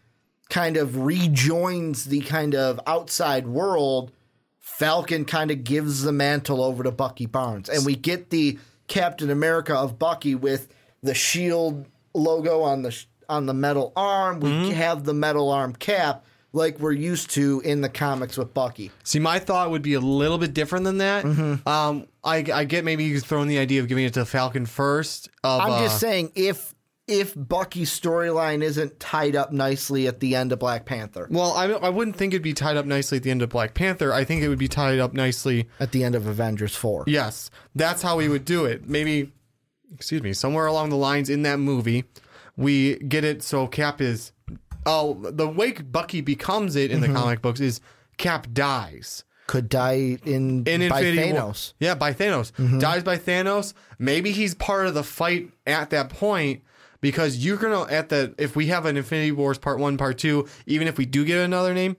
kind 0.49 0.77
of 0.77 0.97
rejoins 0.97 2.05
the 2.05 2.21
kind 2.21 2.53
of 2.55 2.79
outside 2.85 3.47
world, 3.47 4.11
Falcon 4.59 5.25
kind 5.25 5.51
of 5.51 5.63
gives 5.63 6.03
the 6.03 6.11
mantle 6.11 6.63
over 6.63 6.83
to 6.83 6.91
Bucky 6.91 7.25
Barnes, 7.25 7.69
and 7.69 7.85
we 7.85 7.95
get 7.95 8.29
the 8.29 8.59
Captain 8.87 9.29
America 9.29 9.75
of 9.75 9.97
Bucky 9.99 10.35
with 10.35 10.67
the 11.01 11.13
shield 11.13 11.85
logo 12.13 12.61
on 12.61 12.81
the 12.83 12.91
sh- 12.91 13.05
on 13.29 13.45
the 13.45 13.53
metal 13.53 13.91
arm. 13.95 14.39
We 14.39 14.49
Mm-hmm. 14.49 14.71
have 14.71 15.03
the 15.05 15.13
metal 15.13 15.49
arm 15.49 15.73
cap 15.73 16.25
like 16.53 16.79
we're 16.79 16.91
used 16.91 17.31
to 17.31 17.61
in 17.65 17.81
the 17.81 17.89
comics 17.89 18.37
with 18.37 18.53
Bucky. 18.53 18.91
See, 19.03 19.19
my 19.19 19.39
thought 19.39 19.71
would 19.71 19.81
be 19.81 19.95
a 19.95 19.99
little 19.99 20.37
bit 20.37 20.53
different 20.53 20.85
than 20.85 20.99
that. 20.99 21.25
Mm-hmm. 21.25 21.67
Um, 21.67 22.07
I, 22.23 22.45
I 22.53 22.63
get 22.63 22.85
maybe 22.85 23.03
you 23.03 23.19
throwing 23.19 23.47
the 23.47 23.57
idea 23.57 23.81
of 23.81 23.87
giving 23.87 24.05
it 24.05 24.13
to 24.13 24.23
Falcon 24.23 24.65
first. 24.65 25.29
Of, 25.43 25.61
I'm 25.61 25.71
uh, 25.71 25.79
just 25.79 25.99
saying 25.99 26.31
if 26.35 26.73
if 27.05 27.33
Bucky's 27.35 27.89
storyline 27.89 28.63
isn't 28.63 28.97
tied 28.99 29.35
up 29.35 29.51
nicely 29.51 30.07
at 30.07 30.21
the 30.21 30.35
end 30.35 30.53
of 30.53 30.59
Black 30.59 30.85
Panther, 30.85 31.27
Well, 31.29 31.51
I, 31.51 31.65
I 31.65 31.89
wouldn't 31.89 32.15
think 32.15 32.33
it'd 32.33 32.41
be 32.41 32.53
tied 32.53 32.77
up 32.77 32.85
nicely 32.85 33.17
at 33.17 33.23
the 33.23 33.31
end 33.31 33.41
of 33.41 33.49
Black 33.49 33.73
Panther. 33.73 34.13
I 34.13 34.23
think 34.23 34.41
it 34.41 34.47
would 34.47 34.59
be 34.59 34.69
tied 34.69 34.99
up 34.99 35.13
nicely. 35.13 35.67
at 35.81 35.91
the 35.91 36.03
end 36.03 36.15
of 36.15 36.27
Avengers 36.27 36.75
four. 36.75 37.03
Yes, 37.07 37.49
that's 37.75 38.01
how 38.01 38.17
we 38.17 38.29
would 38.29 38.45
do 38.45 38.65
it. 38.65 38.87
Maybe, 38.87 39.33
excuse 39.93 40.21
me, 40.21 40.31
somewhere 40.33 40.65
along 40.65 40.91
the 40.91 40.95
lines 40.95 41.29
in 41.29 41.41
that 41.41 41.57
movie, 41.57 42.05
we 42.55 42.97
get 42.99 43.23
it 43.23 43.43
so 43.43 43.67
Cap 43.67 43.99
is. 43.99 44.31
Oh, 44.85 45.13
the 45.13 45.47
way 45.47 45.71
Bucky 45.71 46.21
becomes 46.21 46.75
it 46.75 46.91
in 46.91 47.01
Mm-hmm. 47.01 47.13
the 47.13 47.19
comic 47.19 47.41
books 47.41 47.59
is 47.59 47.79
Cap 48.17 48.47
dies. 48.53 49.23
Could 49.47 49.67
die 49.69 50.17
in, 50.25 50.63
in 50.65 50.87
by 50.89 51.01
Infinity 51.01 51.33
War. 51.33 51.41
Thanos. 51.41 51.55
Mm-hmm. 51.73 51.83
Yeah, 51.83 51.95
by 51.95 52.13
Thanos. 52.13 52.79
Dies 52.79 53.03
by 53.03 53.17
Thanos. 53.17 53.73
Maybe 53.99 54.31
he's 54.31 54.55
part 54.55 54.87
of 54.87 54.93
the 54.93 55.03
fight 55.03 55.51
at 55.67 55.89
that 55.89 56.09
point 56.09 56.63
because 57.01 57.43
you're 57.43 57.57
gonna 57.57 57.83
at 57.91 58.07
the 58.09 58.33
if 58.37 58.55
we 58.55 58.67
have 58.67 58.85
an 58.85 58.95
Infinity 58.95 59.31
Wars 59.33 59.57
part 59.57 59.79
one, 59.79 59.97
part 59.97 60.17
two, 60.17 60.47
even 60.65 60.87
if 60.87 60.97
we 60.97 61.05
do 61.05 61.25
get 61.25 61.39
another 61.39 61.73
name, 61.73 61.97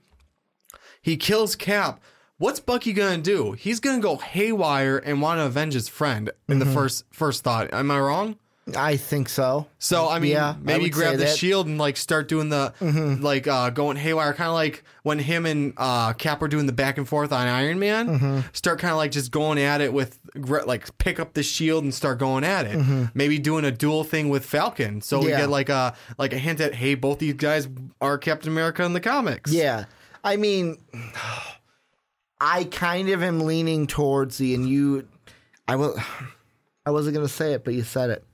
he 1.03 1.17
kills 1.17 1.55
Cap. 1.55 2.01
What's 2.39 2.61
Bucky 2.61 2.93
gonna 2.93 3.19
do? 3.19 3.53
He's 3.53 3.79
gonna 3.79 4.01
go 4.01 4.17
haywire 4.17 4.97
and 4.97 5.21
want 5.21 5.39
to 5.39 5.45
avenge 5.45 5.75
his 5.75 5.89
friend 5.89 6.31
in 6.49 6.59
Mm-hmm. 6.59 6.69
the 6.69 6.75
first 6.75 7.05
first 7.13 7.45
thought. 7.45 7.73
Am 7.75 7.91
I 7.91 8.01
wrong? 8.01 8.37
I 8.77 8.97
think 8.97 9.29
so. 9.29 9.67
So 9.79 10.09
I 10.09 10.19
mean, 10.21 10.33
Yeah, 10.33 10.55
maybe 10.59 10.89
grab 10.89 11.13
the 11.13 11.19
that. 11.19 11.27
Mm-hmm. 11.27 11.37
shield 11.37 11.67
and 11.67 11.77
like 11.77 11.99
start 11.99 12.29
doing 12.29 12.49
the 12.49 12.73
like 13.21 13.47
uh, 13.47 13.69
going 13.71 13.99
haywire, 13.99 14.33
kind 14.33 14.49
of 14.49 14.55
like 14.55 14.85
when 15.03 15.19
him 15.19 15.45
and 15.45 15.75
uh, 15.77 16.15
Cap 16.15 16.41
were 16.41 16.49
doing 16.49 16.65
the 16.65 16.73
back 16.73 16.97
and 16.97 17.07
forth 17.07 17.31
on 17.31 17.47
Iron 17.47 17.79
Man. 17.79 18.09
Mm-hmm. 18.09 18.41
Start 18.55 18.79
kind 18.79 18.93
of 18.93 18.97
like 18.97 19.11
just 19.11 19.31
going 19.31 19.59
at 19.59 19.83
it 19.83 19.93
with 19.93 20.19
like 20.35 20.97
pick 20.97 21.21
up 21.21 21.35
the 21.35 21.43
shield 21.43 21.85
and 21.85 21.93
start 21.93 22.19
going 22.19 22.43
at 22.43 22.65
it. 22.67 23.11
Maybe 23.13 23.39
doing 23.39 23.67
a 23.67 23.71
dual 23.71 24.03
thing 24.03 24.31
with 24.31 24.47
Falcon, 24.47 25.03
so 25.03 25.19
we 25.19 25.27
Mm-hmm. 25.27 25.37
Get 25.41 25.51
like 25.51 25.69
a 25.69 25.95
like 26.17 26.33
a 26.33 26.39
hint 26.39 26.61
at 26.61 26.75
hey, 26.75 26.95
both 26.95 27.19
these 27.19 27.35
guys 27.35 27.69
are 28.01 28.17
Captain 28.17 28.51
America 28.51 28.83
in 28.85 28.95
the 28.95 29.01
comics. 29.01 29.53
Yeah. 29.53 29.85
I 30.23 30.37
mean, 30.37 30.79
I 32.41 32.65
kind 32.65 33.09
of 33.11 33.23
am 33.23 33.41
leaning 33.41 33.87
towards 33.87 34.39
the, 34.39 34.55
and 34.55 34.69
you, 34.69 35.07
I 35.69 35.77
will, 35.77 35.97
I 36.87 36.91
wasn't 36.91 37.15
going 37.15 37.27
to 37.27 37.33
say 37.33 37.53
it, 37.53 37.65
but 37.65 37.75
you 37.75 37.83
said 37.83 38.11
it. 38.11 38.25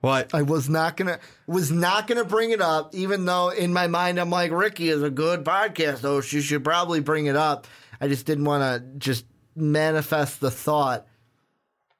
What? 0.00 0.32
I 0.32 0.42
was 0.42 0.68
not 0.68 0.96
gonna 0.96 1.18
was 1.46 1.72
not 1.72 2.06
gonna 2.06 2.24
bring 2.24 2.52
it 2.52 2.60
up, 2.60 2.94
even 2.94 3.24
though 3.24 3.48
in 3.48 3.72
my 3.72 3.88
mind 3.88 4.18
I'm 4.18 4.30
like 4.30 4.52
Ricky 4.52 4.88
is 4.90 5.02
a 5.02 5.10
good 5.10 5.44
podcast 5.44 6.02
host. 6.02 6.32
You 6.32 6.40
should 6.40 6.62
probably 6.62 7.00
bring 7.00 7.26
it 7.26 7.34
up. 7.36 7.66
I 8.00 8.06
just 8.06 8.24
didn't 8.24 8.44
want 8.44 8.62
to 8.62 8.98
just 8.98 9.24
manifest 9.56 10.40
the 10.40 10.52
thought. 10.52 11.06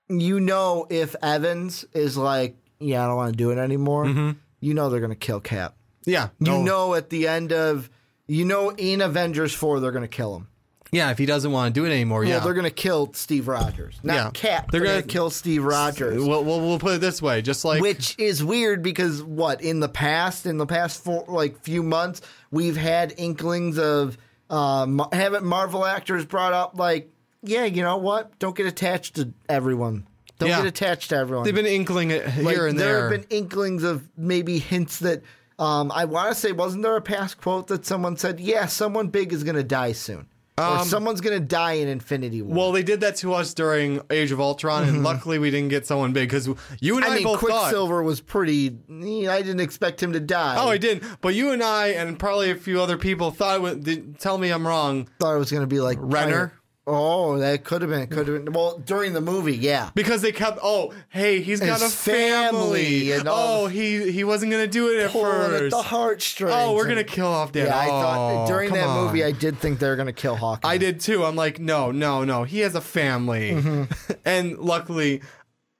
You 0.08 0.38
know, 0.38 0.86
if 0.88 1.16
Evans 1.22 1.84
is 1.92 2.16
like, 2.16 2.56
yeah, 2.78 3.04
I 3.04 3.08
don't 3.08 3.16
want 3.16 3.32
to 3.32 3.36
do 3.36 3.50
it 3.50 3.58
anymore. 3.58 4.04
Mm-hmm. 4.04 4.30
You 4.60 4.74
know 4.74 4.90
they're 4.90 5.00
gonna 5.00 5.16
kill 5.16 5.40
Cap. 5.40 5.74
yeah. 6.04 6.28
You 6.38 6.52
no. 6.52 6.62
know, 6.62 6.94
at 6.94 7.10
the 7.10 7.26
end 7.26 7.52
of 7.52 7.90
you 8.28 8.44
know 8.44 8.70
in 8.70 9.00
Avengers 9.00 9.52
four 9.52 9.80
they're 9.80 9.92
gonna 9.92 10.06
kill 10.08 10.36
him. 10.36 10.48
Yeah. 10.92 11.10
If 11.10 11.18
he 11.18 11.26
doesn't 11.26 11.50
want 11.52 11.74
to 11.74 11.80
do 11.80 11.84
it 11.86 11.90
anymore, 11.90 12.20
Well, 12.20 12.28
yeah. 12.28 12.38
they're 12.40 12.54
gonna 12.54 12.70
kill 12.70 13.12
Steve 13.12 13.48
Rogers, 13.48 13.98
not 14.02 14.14
Yeah. 14.14 14.30
Cap. 14.32 14.70
They're 14.70 14.80
They're, 14.80 14.86
gonna, 14.88 15.00
gonna- 15.02 15.12
kill 15.12 15.30
Steve 15.30 15.64
Rogers. 15.64 16.22
We'll, 16.22 16.44
we'll, 16.44 16.60
we'll 16.60 16.78
put 16.78 16.94
it 16.94 17.00
this 17.00 17.20
way, 17.22 17.42
just 17.42 17.64
like 17.64 17.80
which 17.82 18.14
is 18.18 18.42
weird 18.44 18.82
because 18.82 19.22
what 19.22 19.60
in 19.62 19.80
the 19.80 19.88
past 19.88 20.46
in 20.46 20.56
the 20.58 20.66
past 20.66 21.02
four 21.04 21.24
like 21.28 21.60
few 21.62 21.82
months 21.82 22.20
we've 22.50 22.76
had 22.76 23.12
inklings 23.18 23.78
of 23.78 24.16
um 24.50 25.06
haven't 25.12 25.44
marvel 25.44 25.84
actors 25.84 26.24
brought 26.24 26.52
up 26.54 26.78
like 26.78 27.10
yeah 27.42 27.64
you 27.66 27.82
know 27.82 27.98
what 27.98 28.36
don't 28.38 28.56
get 28.56 28.64
attached 28.66 29.16
to 29.16 29.30
everyone 29.48 30.06
don't 30.38 30.48
Yeah. 30.48 30.58
get 30.58 30.66
attached 30.66 31.10
to 31.10 31.16
everyone 31.16 31.44
they've 31.44 31.54
been 31.54 31.66
inkling 31.66 32.10
it 32.10 32.26
here 32.30 32.44
like, 32.44 32.56
and 32.56 32.78
there 32.78 32.92
there. 32.94 33.10
have 33.10 33.28
been 33.28 33.38
inklings 33.38 33.82
of 33.82 34.08
maybe 34.16 34.58
hints 34.58 35.00
that 35.00 35.22
um 35.58 35.92
i 35.94 36.06
want 36.06 36.30
to 36.30 36.34
say 36.34 36.52
wasn't 36.52 36.82
there 36.82 36.96
a 36.96 37.02
past 37.02 37.38
quote 37.42 37.66
that 37.66 37.84
someone 37.84 38.16
said 38.16 38.40
yeah 38.40 38.64
someone 38.64 39.08
big 39.08 39.34
is 39.34 39.44
gonna 39.44 39.62
die 39.62 39.92
soon 39.92 40.26
or 40.58 40.84
someone's 40.84 41.20
gonna 41.20 41.40
die 41.40 41.72
in 41.74 41.88
infinity 41.88 42.42
war 42.42 42.50
Um, 42.52 42.56
Well, 42.56 42.72
they 42.72 42.82
did 42.82 43.00
that 43.00 43.16
to 43.16 43.34
us 43.34 43.54
during 43.54 44.00
Age 44.10 44.32
of 44.32 44.40
Ultron, 44.40 44.88
and 44.88 45.02
luckily 45.02 45.38
we 45.38 45.50
didn't 45.50 45.68
get 45.68 45.86
someone 45.86 46.12
big 46.12 46.28
because 46.28 46.48
you 46.80 46.96
and 46.96 47.04
I, 47.04 47.08
Mm-hmm. 47.08 47.12
I 47.12 47.14
mean, 47.16 47.24
both 47.24 47.40
thought. 47.40 47.60
Quicksilver 47.60 48.02
was 48.02 48.20
pretty. 48.20 48.76
eh, 48.90 49.28
I 49.30 49.42
didn't 49.42 49.60
expect 49.60 50.02
him 50.02 50.12
to 50.12 50.20
die. 50.20 50.56
Oh, 50.58 50.68
I 50.68 50.78
didn't. 50.78 51.04
But 51.20 51.34
you 51.34 51.50
and 51.52 51.62
I, 51.62 51.88
and 51.88 52.18
probably 52.18 52.50
a 52.50 52.54
few 52.56 52.80
other 52.82 52.96
people, 52.96 53.30
thought 53.30 53.56
it 53.56 53.62
would. 53.62 53.84
Did, 53.84 54.18
tell 54.18 54.38
me 54.38 54.50
I'm 54.50 54.66
wrong. 54.66 55.08
thought 55.20 55.34
it 55.34 55.38
was 55.38 55.50
going 55.50 55.62
to 55.62 55.66
be 55.66 55.80
like 55.80 55.98
Renner? 56.00 56.52
Oh, 56.90 57.36
that 57.38 57.64
could 57.64 57.82
have 57.82 57.90
been. 57.90 58.06
Could 58.06 58.26
have 58.28 58.44
been. 58.44 58.52
Well, 58.54 58.78
during 58.78 59.12
the 59.12 59.20
movie, 59.20 59.56
yeah. 59.56 59.90
Because 59.94 60.22
they 60.22 60.32
kept, 60.32 60.58
oh, 60.62 60.94
hey, 61.10 61.40
he's 61.42 61.60
got 61.60 61.80
His 61.80 61.92
a 61.92 61.96
family. 61.96 63.10
family 63.10 63.12
and 63.12 63.28
all 63.28 63.64
oh, 63.64 63.66
he 63.66 64.10
he 64.10 64.24
wasn't 64.24 64.50
gonna 64.50 64.66
do 64.66 64.88
it 64.88 65.00
at 65.04 65.10
Pulling 65.10 65.26
at 65.30 65.48
first. 65.60 65.76
the 65.76 65.82
heartstrings. 65.82 66.54
oh, 66.56 66.74
we're 66.74 66.88
gonna 66.88 67.04
kill 67.04 67.26
off 67.26 67.52
Dad. 67.52 67.66
Yeah, 67.66 67.76
I 67.78 67.86
Oh, 67.88 67.88
thought 68.00 68.48
during 68.48 68.70
come 68.70 68.78
that 68.78 68.86
on. 68.86 69.04
movie, 69.06 69.22
I 69.22 69.32
did 69.32 69.58
think 69.58 69.78
they 69.80 69.88
were 69.88 69.96
going 69.96 70.06
to 70.06 70.12
kill 70.14 70.34
Hawkeye. 70.36 70.66
I 70.68 70.78
did 70.78 71.00
too. 71.00 71.24
I'm 71.24 71.36
like, 71.36 71.60
no, 71.60 71.90
no, 71.92 72.24
no. 72.24 72.44
He 72.44 72.60
has 72.60 72.74
a 72.74 72.80
family, 72.80 73.50
Mm-hmm. 73.52 74.12
and 74.24 74.56
luckily, 74.58 75.20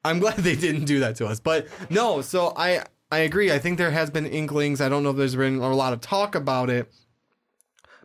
I'm 0.04 0.18
glad 0.20 0.36
they 0.36 0.56
didn't 0.56 0.84
do 0.84 1.00
that 1.00 1.16
to 1.16 1.26
us. 1.26 1.40
But 1.40 1.68
no, 1.90 2.20
so 2.20 2.52
I 2.56 2.84
I 3.10 3.20
agree. 3.20 3.50
I 3.50 3.58
think 3.58 3.78
there 3.78 3.90
has 3.92 4.10
been 4.10 4.26
inklings. 4.26 4.80
I 4.82 4.90
don't 4.90 5.02
know 5.02 5.10
if 5.10 5.16
there's 5.16 5.34
been 5.36 5.56
a 5.56 5.74
lot 5.74 5.94
of 5.94 6.02
talk 6.02 6.34
about 6.34 6.68
it, 6.68 6.92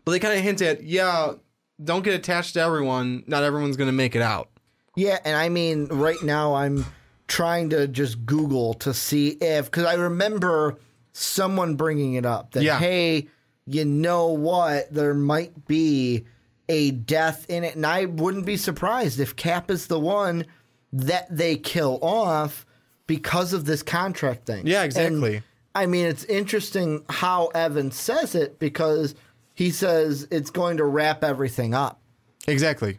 but 0.06 0.12
they 0.12 0.18
kind 0.18 0.36
of 0.38 0.42
hint 0.42 0.62
at, 0.62 0.82
yeah, 0.82 1.34
don't 1.82 2.02
get 2.04 2.14
attached 2.14 2.54
to 2.54 2.60
everyone. 2.60 3.24
Not 3.26 3.42
everyone's 3.42 3.76
gonna 3.76 3.92
make 3.92 4.14
it 4.14 4.22
out. 4.22 4.48
Yeah, 4.96 5.18
and 5.24 5.36
I 5.36 5.48
mean, 5.48 5.86
right 5.86 6.22
now 6.22 6.54
I'm 6.54 6.86
trying 7.26 7.70
to 7.70 7.88
just 7.88 8.24
Google 8.26 8.74
to 8.74 8.94
see 8.94 9.30
if 9.40 9.66
because 9.66 9.84
I 9.86 9.94
remember 9.94 10.78
someone 11.12 11.74
bringing 11.74 12.14
it 12.14 12.26
up 12.26 12.52
that 12.52 12.62
Yeah. 12.62 12.78
hey, 12.78 13.28
you 13.66 13.84
know 13.84 14.28
what, 14.28 14.92
there 14.92 15.14
might 15.14 15.66
be 15.66 16.24
a 16.68 16.90
death 16.92 17.46
in 17.48 17.64
it, 17.64 17.76
and 17.76 17.86
I 17.86 18.04
wouldn't 18.06 18.46
be 18.46 18.56
surprised 18.56 19.20
if 19.20 19.36
Cap 19.36 19.70
is 19.70 19.86
the 19.86 19.98
one 20.00 20.44
that 20.92 21.26
they 21.34 21.56
kill 21.56 21.98
off 22.02 22.64
because 23.06 23.52
of 23.52 23.64
this 23.64 23.82
contract 23.82 24.46
thing. 24.46 24.66
Yeah, 24.66 24.78
And, 24.82 24.86
exactly. 24.86 25.42
I 25.74 25.86
mean, 25.86 26.06
it's 26.06 26.24
interesting 26.24 27.04
how 27.08 27.46
Evan 27.48 27.90
says 27.90 28.34
it 28.34 28.58
because 28.58 29.14
he 29.54 29.70
says 29.70 30.26
it's 30.30 30.50
going 30.50 30.76
to 30.78 30.84
wrap 30.84 31.24
everything 31.24 31.74
up. 31.74 32.00
Exactly. 32.46 32.98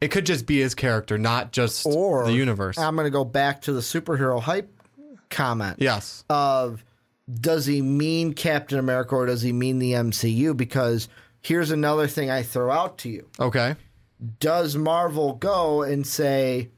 It 0.00 0.08
could 0.08 0.26
just 0.26 0.46
be 0.46 0.60
his 0.60 0.74
character, 0.74 1.18
not 1.18 1.52
just 1.52 1.86
Or 1.86 2.24
the 2.24 2.32
universe. 2.32 2.78
I'm 2.78 2.94
going 2.94 3.06
to 3.06 3.10
go 3.10 3.24
back 3.24 3.62
to 3.62 3.72
the 3.72 3.80
superhero 3.80 4.40
hype 4.40 4.72
comment 5.30 5.76
yes. 5.78 6.24
of 6.30 6.84
does 7.32 7.66
he 7.66 7.82
mean 7.82 8.32
Captain 8.32 8.78
America 8.78 9.14
or 9.14 9.26
does 9.26 9.42
he 9.42 9.52
mean 9.52 9.78
the 9.78 9.92
MCU? 9.92 10.56
Because 10.56 11.08
here's 11.40 11.70
another 11.70 12.06
thing 12.06 12.30
I 12.30 12.42
throw 12.42 12.70
out 12.70 12.98
to 12.98 13.08
you. 13.08 13.28
okay. 13.38 13.76
Does 14.40 14.74
Marvel 14.74 15.34
go 15.34 15.82
and 15.82 16.04
say, 16.04 16.70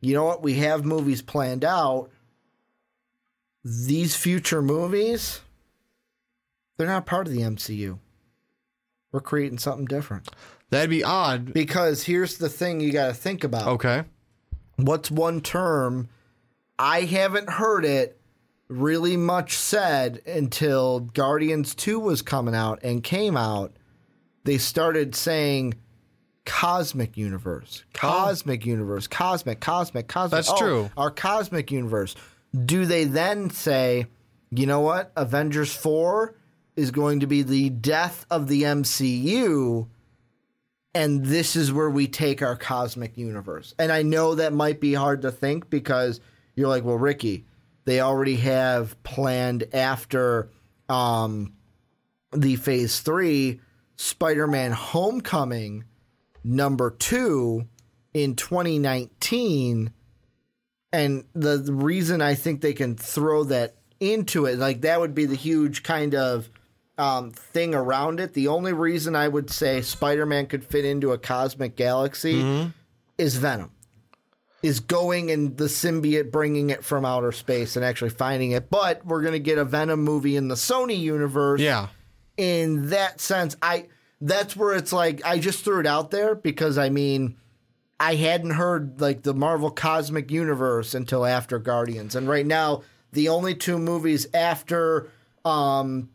you 0.00 0.14
know 0.14 0.24
what, 0.24 0.42
we 0.42 0.54
have 0.54 0.86
movies 0.86 1.20
planned 1.20 1.62
out. 1.62 2.10
These 3.62 4.16
future 4.16 4.62
movies, 4.62 5.42
they're 6.76 6.86
not 6.86 7.04
part 7.04 7.26
of 7.26 7.34
the 7.34 7.42
MCU. 7.42 7.98
We're 9.12 9.20
creating 9.20 9.58
something 9.58 9.86
different. 9.86 10.28
That'd 10.70 10.90
be 10.90 11.02
odd. 11.04 11.52
Because 11.52 12.04
here's 12.04 12.36
the 12.38 12.48
thing 12.48 12.80
you 12.80 12.92
got 12.92 13.06
to 13.08 13.14
think 13.14 13.42
about. 13.44 13.66
Okay. 13.68 14.04
what's 14.76 15.10
one 15.10 15.40
term 15.40 16.08
I 16.78 17.00
haven't 17.02 17.50
heard 17.50 17.84
it 17.84 18.20
really 18.68 19.16
much 19.16 19.56
said 19.56 20.20
until 20.26 21.00
Guardians 21.00 21.74
2 21.74 21.98
was 21.98 22.22
coming 22.22 22.54
out 22.54 22.78
and 22.84 23.02
came 23.02 23.36
out. 23.36 23.72
They 24.44 24.58
started 24.58 25.14
saying 25.16 25.74
cosmic 26.44 27.16
universe, 27.16 27.82
oh. 27.86 27.90
cosmic 27.94 28.64
universe, 28.64 29.06
cosmic, 29.06 29.60
cosmic, 29.60 30.06
cosmic. 30.06 30.30
That's 30.30 30.50
Oh, 30.50 30.56
true. 30.58 30.90
Our 30.96 31.10
cosmic 31.10 31.70
universe. 31.72 32.14
Do 32.64 32.86
they 32.86 33.04
then 33.04 33.50
say, 33.50 34.06
you 34.50 34.66
know 34.66 34.80
what? 34.80 35.12
Avengers 35.16 35.74
4 35.74 36.34
is 36.78 36.92
going 36.92 37.18
to 37.18 37.26
be 37.26 37.42
the 37.42 37.70
death 37.70 38.24
of 38.30 38.46
the 38.46 38.62
MCU, 38.62 39.88
and 40.94 41.26
this 41.26 41.56
is 41.56 41.72
where 41.72 41.90
we 41.90 42.06
take 42.06 42.40
our 42.40 42.54
cosmic 42.54 43.18
universe. 43.18 43.74
And 43.80 43.90
I 43.90 44.02
know 44.02 44.36
that 44.36 44.52
might 44.52 44.80
be 44.80 44.94
hard 44.94 45.22
to 45.22 45.32
think 45.32 45.68
because 45.68 46.20
you're 46.54 46.68
like, 46.68 46.84
well, 46.84 46.96
Ricky, 46.96 47.46
they 47.84 48.00
already 48.00 48.36
have 48.36 49.02
planned 49.02 49.64
after 49.74 50.50
um, 50.88 51.52
the 52.32 52.54
Phase 52.54 53.00
Three 53.00 53.60
Spider-Man: 53.96 54.70
Homecoming 54.70 55.82
number 56.44 56.92
two 56.92 57.66
in 58.14 58.36
2019 58.36 59.92
and 60.92 61.24
the 61.34 61.58
reason 61.72 62.22
I 62.22 62.34
think 62.34 62.60
they 62.60 62.72
can 62.72 62.96
throw 62.96 63.44
that 63.44 63.74
into 64.00 64.46
it, 64.46 64.58
like 64.58 64.82
that 64.82 65.00
would 65.00 65.14
be 65.14 65.26
the 65.26 65.34
huge 65.34 65.82
kind 65.82 66.14
of 66.14 66.48
um, 66.98 67.30
thing 67.30 67.74
around 67.74 68.20
it. 68.20 68.34
The 68.34 68.48
only 68.48 68.72
reason 68.72 69.14
I 69.16 69.28
would 69.28 69.50
say 69.50 69.80
Spider 69.80 70.26
Man 70.26 70.46
could 70.46 70.64
fit 70.64 70.84
into 70.84 71.12
a 71.12 71.18
cosmic 71.18 71.76
galaxy 71.76 72.72
is 73.16 73.36
Venom. 73.36 73.72
Is 74.60 74.80
going 74.80 75.30
and 75.30 75.56
the 75.56 75.66
symbiote 75.66 76.32
bringing 76.32 76.70
it 76.70 76.84
from 76.84 77.04
outer 77.04 77.30
space 77.30 77.76
and 77.76 77.84
actually 77.84 78.10
finding 78.10 78.50
it. 78.50 78.68
But 78.68 79.06
we're 79.06 79.22
going 79.22 79.34
to 79.34 79.38
get 79.38 79.56
a 79.56 79.64
Venom 79.64 80.02
movie 80.02 80.34
in 80.34 80.48
the 80.48 80.56
Sony 80.56 80.98
universe. 80.98 81.60
Yeah. 81.60 81.88
In 82.36 82.90
that 82.90 83.20
sense, 83.20 83.56
I 83.62 83.86
that's 84.20 84.56
where 84.56 84.74
it's 84.74 84.92
like 84.92 85.24
I 85.24 85.38
just 85.38 85.64
threw 85.64 85.78
it 85.78 85.86
out 85.86 86.10
there 86.10 86.34
because 86.34 86.76
I 86.76 86.88
mean 86.88 87.36
I 88.00 88.16
hadn't 88.16 88.50
heard 88.50 89.00
like 89.00 89.22
the 89.22 89.34
Marvel 89.34 89.70
Cosmic 89.70 90.30
Universe 90.30 90.94
until 90.94 91.24
after 91.24 91.58
Guardians, 91.60 92.16
and 92.16 92.28
right 92.28 92.46
now 92.46 92.82
the 93.12 93.28
only 93.28 93.54
two 93.54 93.78
movies 93.78 94.26
after 94.34 95.08
um, 95.44 96.10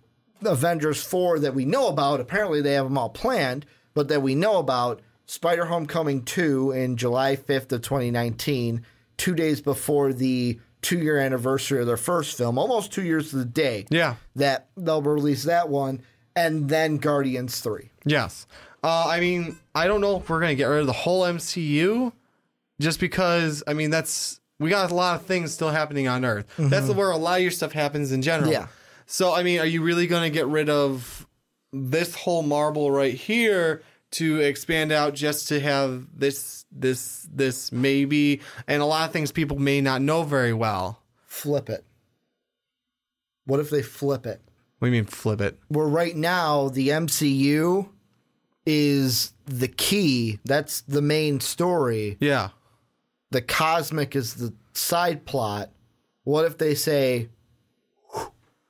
Avengers 0.52 1.04
four 1.04 1.40
that 1.40 1.54
we 1.56 1.66
know 1.66 1.88
about. 1.88 2.20
Apparently, 2.20 2.62
they 2.62 2.74
have 2.74 2.86
them 2.86 2.98
all 2.98 3.10
planned, 3.10 3.66
but 3.94 4.08
that 4.10 4.22
we 4.22 4.36
know 4.36 4.58
about 4.58 5.02
Spider 5.26 5.66
Homecoming 5.66 6.24
two 6.24 6.72
in 6.72 6.98
July 6.98 7.36
fifth 7.36 7.72
of 7.72 7.82
twenty 7.82 8.12
nineteen, 8.12 8.86
two 9.18 9.36
days 9.36 9.62
before 9.62 10.14
the 10.14 10.60
two 10.82 11.00
year 11.00 11.18
anniversary 11.18 11.80
of 11.80 11.88
their 11.88 11.98
first 11.98 12.38
film, 12.38 12.58
almost 12.58 12.92
two 12.92 13.04
years 13.04 13.30
to 13.30 13.38
the 13.38 13.46
day. 13.46 13.86
Yeah. 13.90 14.16
that 14.36 14.68
they'll 14.76 15.02
release 15.02 15.44
that 15.44 15.70
one, 15.70 16.02
and 16.36 16.68
then 16.70 16.98
Guardians 16.98 17.60
three. 17.62 17.90
Yes. 18.06 18.46
Uh, 18.84 19.06
I 19.08 19.22
mean, 19.22 19.58
I 19.74 19.88
don't 19.88 20.02
know 20.02 20.18
if 20.20 20.30
we're 20.30 20.42
gonna 20.42 20.56
get 20.56 20.66
rid 20.66 20.82
of 20.82 20.88
the 20.88 20.94
whole 20.94 21.22
MCU, 21.24 22.12
just 22.82 23.00
because. 23.00 23.64
I 23.66 23.74
mean, 23.74 23.90
that's 23.92 24.42
we 24.60 24.70
got 24.70 24.92
a 24.92 24.94
lot 24.96 25.16
of 25.20 25.26
things 25.26 25.54
still 25.54 25.70
happening 25.72 26.08
on 26.08 26.26
Earth. 26.26 26.46
That's 26.58 26.90
where 26.90 27.12
a 27.12 27.18
lot 27.18 27.38
of 27.38 27.42
your 27.42 27.52
stuff 27.52 27.72
happens 27.72 28.12
in 28.12 28.22
general. 28.22 28.52
Yeah. 28.52 28.68
So, 29.06 29.34
I 29.34 29.44
mean, 29.44 29.60
are 29.60 29.66
you 29.66 29.82
really 29.82 30.08
gonna 30.08 30.30
get 30.30 30.48
rid 30.48 30.70
of 30.70 31.28
this 31.72 32.16
whole 32.16 32.44
marble 32.44 32.92
right 32.92 33.14
here 33.14 33.82
to 34.12 34.42
expand 34.42 34.92
out 34.92 35.16
just 35.16 35.48
to 35.48 35.60
have 35.60 36.08
this, 36.16 36.66
this, 36.72 37.28
this 37.34 37.72
maybe, 37.72 38.42
and 38.68 38.82
a 38.82 38.86
lot 38.86 39.08
of 39.08 39.14
things 39.14 39.32
people 39.32 39.58
may 39.58 39.82
not 39.82 40.02
know 40.02 40.24
very 40.24 40.54
well. 40.54 41.02
Flip 41.26 41.70
it. 41.70 41.84
What 43.46 43.60
if 43.60 43.70
they 43.72 43.82
flip 43.82 44.26
it? 44.26 44.40
What 44.78 44.88
do 44.88 44.96
you 44.96 45.02
mean 45.02 45.06
flip 45.06 45.42
it? 45.42 45.58
where 45.70 45.88
right 45.88 46.16
now 46.16 46.70
the 46.70 46.90
MCU 46.90 47.90
is 48.66 49.34
the 49.46 49.68
key. 49.68 50.40
That's 50.46 50.82
the 50.82 51.02
main 51.02 51.40
story. 51.40 52.18
Yeah. 52.20 52.50
The 53.32 53.42
cosmic 53.42 54.16
is 54.16 54.36
the 54.36 54.54
side 54.74 55.26
plot. 55.26 55.72
What 56.24 56.46
if 56.46 56.58
they 56.58 56.76
say 56.76 57.30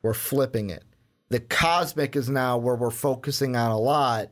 we're 0.03 0.13
flipping 0.13 0.69
it? 0.69 0.83
The 1.29 1.39
cosmic 1.39 2.15
is 2.15 2.29
now 2.29 2.57
where 2.59 2.75
we're 2.75 2.91
focusing 2.91 3.55
on 3.55 3.71
a 3.71 3.79
lot, 3.79 4.29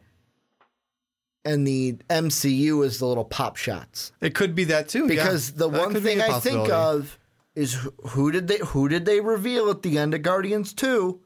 and 1.44 1.66
the 1.66 1.94
MCU 2.10 2.86
is 2.86 3.00
the 3.00 3.08
little 3.08 3.26
pop 3.26 3.56
shots. 3.58 4.12
It 4.22 4.36
could 4.36 4.54
be 4.54 4.66
that 4.66 4.88
too. 4.90 5.02
yeah. 5.04 5.08
Because 5.08 5.54
the 5.54 5.70
That 5.70 5.80
one 5.80 6.00
thing 6.02 6.22
I 6.22 6.40
think 6.40 6.70
of 6.70 7.18
is 7.56 7.74
who- 7.74 7.94
who 8.10 8.32
did 8.32 8.48
they 8.48 8.58
who 8.60 8.88
did 8.88 9.06
they 9.06 9.20
reveal 9.20 9.70
at 9.70 9.82
the 9.82 9.98
end 9.98 10.14
of 10.14 10.22
Guardians 10.22 10.74
Two? 10.74 11.20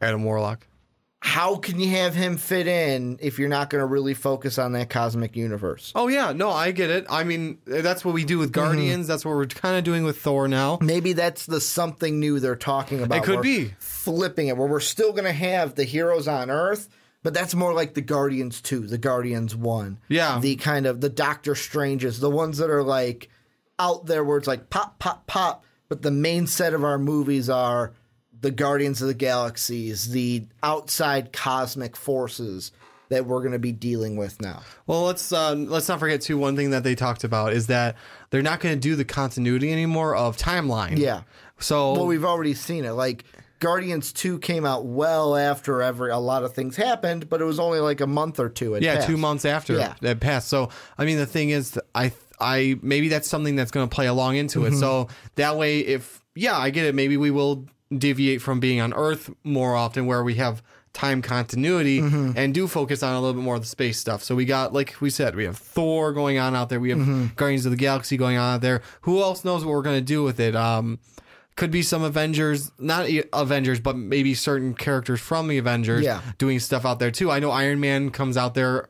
Adam 0.00 0.24
Warlock. 0.24 0.66
How 1.24 1.54
can 1.54 1.78
you 1.78 1.88
have 1.90 2.16
him 2.16 2.36
fit 2.36 2.66
in 2.66 3.16
if 3.22 3.38
you're 3.38 3.48
not 3.48 3.70
going 3.70 3.80
to 3.80 3.86
really 3.86 4.12
focus 4.12 4.58
on 4.58 4.72
that 4.72 4.90
cosmic 4.90 5.36
universe? 5.36 5.92
Oh 5.94 6.08
yeah, 6.08 6.32
no, 6.32 6.50
I 6.50 6.72
get 6.72 6.90
it. 6.90 7.06
I 7.08 7.22
mean, 7.22 7.58
that's 7.64 8.04
what 8.04 8.12
we 8.12 8.24
do 8.24 8.38
with 8.38 8.50
Mm-hmm. 8.52 8.60
Guardians. 8.60 9.06
That's 9.06 9.24
what 9.24 9.36
we're 9.36 9.46
kind 9.46 9.76
of 9.76 9.84
doing 9.84 10.02
with 10.02 10.18
Thor 10.18 10.48
now. 10.48 10.78
Maybe 10.82 11.12
that's 11.12 11.46
the 11.46 11.60
something 11.60 12.18
new 12.18 12.40
they're 12.40 12.56
talking 12.56 13.02
about. 13.02 13.18
It 13.18 13.22
could 13.24 13.36
We're 13.36 13.42
be. 13.42 13.74
flipping 13.78 14.48
it, 14.48 14.56
where 14.56 14.66
we're 14.66 14.80
still 14.80 15.12
going 15.12 15.24
to 15.24 15.32
have 15.32 15.76
the 15.76 15.84
heroes 15.84 16.26
on 16.26 16.50
Earth, 16.50 16.88
but 17.22 17.32
that's 17.32 17.54
more 17.54 17.72
like 17.72 17.94
the 17.94 18.00
Guardians 18.00 18.60
two, 18.60 18.80
the 18.88 18.98
Guardians 18.98 19.54
one, 19.54 19.98
Yeah. 20.08 20.40
the 20.40 20.56
kind 20.56 20.86
of 20.86 21.00
the 21.00 21.08
Doctor 21.08 21.54
Stranges, 21.54 22.18
the 22.18 22.30
ones 22.30 22.58
that 22.58 22.68
are 22.68 22.82
like 22.82 23.28
out 23.78 24.06
there 24.06 24.24
where 24.24 24.38
it's 24.38 24.48
like 24.48 24.70
pop, 24.70 24.98
pop, 24.98 25.26
pop. 25.28 25.64
But 25.88 26.02
the 26.02 26.10
main 26.10 26.46
set 26.48 26.74
of 26.74 26.82
our 26.84 26.98
movies 26.98 27.48
are 27.48 27.92
the 28.42 28.50
Guardians 28.50 29.00
of 29.00 29.08
the 29.08 29.14
Galaxies, 29.14 30.10
the 30.10 30.44
outside 30.62 31.32
cosmic 31.32 31.96
forces 31.96 32.72
that 33.08 33.26
we're 33.26 33.40
going 33.40 33.52
to 33.52 33.58
be 33.58 33.72
dealing 33.72 34.16
with 34.16 34.40
now. 34.40 34.62
Well, 34.86 35.04
let's 35.04 35.32
uh, 35.32 35.54
let's 35.54 35.88
not 35.88 35.98
forget 36.00 36.20
too. 36.22 36.36
One 36.38 36.56
thing 36.56 36.70
that 36.70 36.82
they 36.82 36.94
talked 36.94 37.24
about 37.24 37.52
is 37.52 37.66
that 37.68 37.96
they're 38.30 38.42
not 38.42 38.60
going 38.60 38.74
to 38.74 38.80
do 38.80 38.96
the 38.96 39.04
continuity 39.04 39.72
anymore 39.72 40.14
of 40.16 40.36
timeline. 40.36 40.98
Yeah. 40.98 41.22
So 41.58 41.92
Well, 41.92 42.06
we've 42.06 42.24
already 42.24 42.54
seen 42.54 42.84
it. 42.84 42.92
Like 42.92 43.24
Guardians 43.60 44.12
Two 44.12 44.38
came 44.38 44.64
out 44.64 44.86
well 44.86 45.36
after 45.36 45.82
every 45.82 46.10
a 46.10 46.18
lot 46.18 46.42
of 46.42 46.54
things 46.54 46.74
happened, 46.76 47.28
but 47.28 47.40
it 47.40 47.44
was 47.44 47.60
only 47.60 47.80
like 47.80 48.00
a 48.00 48.06
month 48.06 48.40
or 48.40 48.48
two. 48.48 48.76
Yeah, 48.80 48.96
passed. 48.96 49.06
two 49.08 49.16
months 49.18 49.44
after 49.44 49.74
Yeah. 49.74 49.94
that 50.00 50.18
passed. 50.20 50.48
So 50.48 50.70
I 50.98 51.04
mean, 51.04 51.18
the 51.18 51.26
thing 51.26 51.50
is, 51.50 51.78
I 51.94 52.12
I 52.40 52.76
maybe 52.82 53.08
that's 53.08 53.28
something 53.28 53.54
that's 53.56 53.70
going 53.70 53.88
to 53.88 53.94
play 53.94 54.06
along 54.06 54.36
into 54.36 54.64
it. 54.64 54.74
So 54.74 55.04
Mm-hmm. 55.04 55.12
that 55.36 55.56
way, 55.58 55.80
if 55.80 56.20
yeah, 56.34 56.56
I 56.56 56.70
get 56.70 56.86
it. 56.86 56.94
Maybe 56.94 57.16
we 57.18 57.30
will 57.30 57.66
deviate 57.98 58.42
from 58.42 58.60
being 58.60 58.80
on 58.80 58.92
Earth 58.94 59.30
more 59.44 59.74
often, 59.76 60.06
where 60.06 60.22
we 60.22 60.34
have 60.34 60.62
time 60.92 61.22
continuity 61.22 62.00
Mm-hmm. 62.00 62.32
and 62.36 62.52
do 62.52 62.68
focus 62.68 63.02
on 63.02 63.14
a 63.14 63.20
little 63.20 63.32
bit 63.34 63.42
more 63.42 63.54
of 63.56 63.62
the 63.62 63.66
space 63.68 63.98
stuff. 63.98 64.22
So 64.22 64.34
we 64.34 64.44
got, 64.44 64.72
like 64.74 65.00
we 65.00 65.08
said, 65.08 65.34
we 65.34 65.44
have 65.44 65.56
Thor 65.56 66.12
going 66.12 66.38
on 66.38 66.54
out 66.54 66.68
there. 66.68 66.80
We 66.80 66.90
have 66.90 66.98
Mm-hmm. 66.98 67.26
Guardians 67.36 67.64
of 67.64 67.70
the 67.72 67.76
Galaxy 67.78 68.16
going 68.18 68.36
on 68.36 68.56
out 68.56 68.60
there. 68.60 68.82
Who 69.02 69.22
else 69.22 69.42
knows 69.44 69.64
what 69.64 69.72
we're 69.72 69.82
going 69.82 69.96
to 69.98 70.04
do 70.04 70.22
with 70.22 70.38
it? 70.38 70.54
Um, 70.54 70.98
could 71.56 71.70
be 71.70 71.82
some 71.82 72.02
Avengers, 72.02 72.70
not 72.78 73.08
Avengers, 73.32 73.78
but 73.80 73.96
maybe 73.96 74.34
certain 74.34 74.74
characters 74.74 75.20
from 75.20 75.48
the 75.48 75.58
Avengers 75.58 76.02
Yeah. 76.04 76.20
doing 76.38 76.58
stuff 76.60 76.84
out 76.86 76.98
there 76.98 77.10
too. 77.10 77.30
I 77.30 77.38
know 77.40 77.50
Iron 77.50 77.78
Man 77.80 78.10
comes 78.10 78.36
out 78.36 78.54
there 78.54 78.88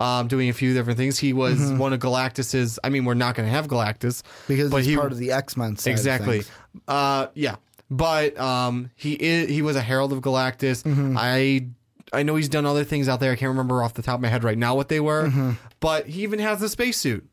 um, 0.00 0.28
doing 0.28 0.48
a 0.48 0.52
few 0.52 0.74
different 0.74 0.98
things. 0.98 1.18
He 1.18 1.32
was 1.32 1.70
one 1.72 1.92
of 1.92 2.00
Galactus's. 2.00 2.78
I 2.82 2.88
mean, 2.88 3.04
we're 3.04 3.14
not 3.14 3.34
going 3.34 3.46
to 3.46 3.54
have 3.54 3.66
Galactus 3.68 4.22
because 4.48 4.72
he's 4.74 4.86
he- 4.86 4.96
part 4.96 5.12
of 5.12 5.18
the 5.18 5.32
X 5.32 5.56
Men. 5.56 5.76
exactly. 5.86 6.42
Uh, 6.88 7.26
yeah, 7.34 7.56
but 7.92 8.38
um, 8.38 8.90
he 8.96 9.12
is 9.12 9.48
he 9.48 9.62
was 9.62 9.76
a 9.76 9.80
herald 9.82 10.12
of 10.12 10.20
Galactus. 10.20 10.82
Mm-hmm. 10.82 11.16
I 11.18 11.66
I 12.12 12.22
know 12.24 12.34
he's 12.36 12.48
done 12.48 12.66
other 12.66 12.84
things 12.84 13.08
out 13.08 13.20
there. 13.20 13.32
I 13.32 13.36
can't 13.36 13.50
remember 13.50 13.82
off 13.82 13.94
the 13.94 14.02
top 14.02 14.16
of 14.16 14.20
my 14.20 14.28
head 14.28 14.44
right 14.44 14.58
now 14.58 14.74
what 14.74 14.88
they 14.88 15.00
were, 15.00 15.54
but 15.80 16.06
he 16.06 16.22
even 16.22 16.38
has 16.40 16.60
the 16.60 16.68
spacesuit. 16.68 17.26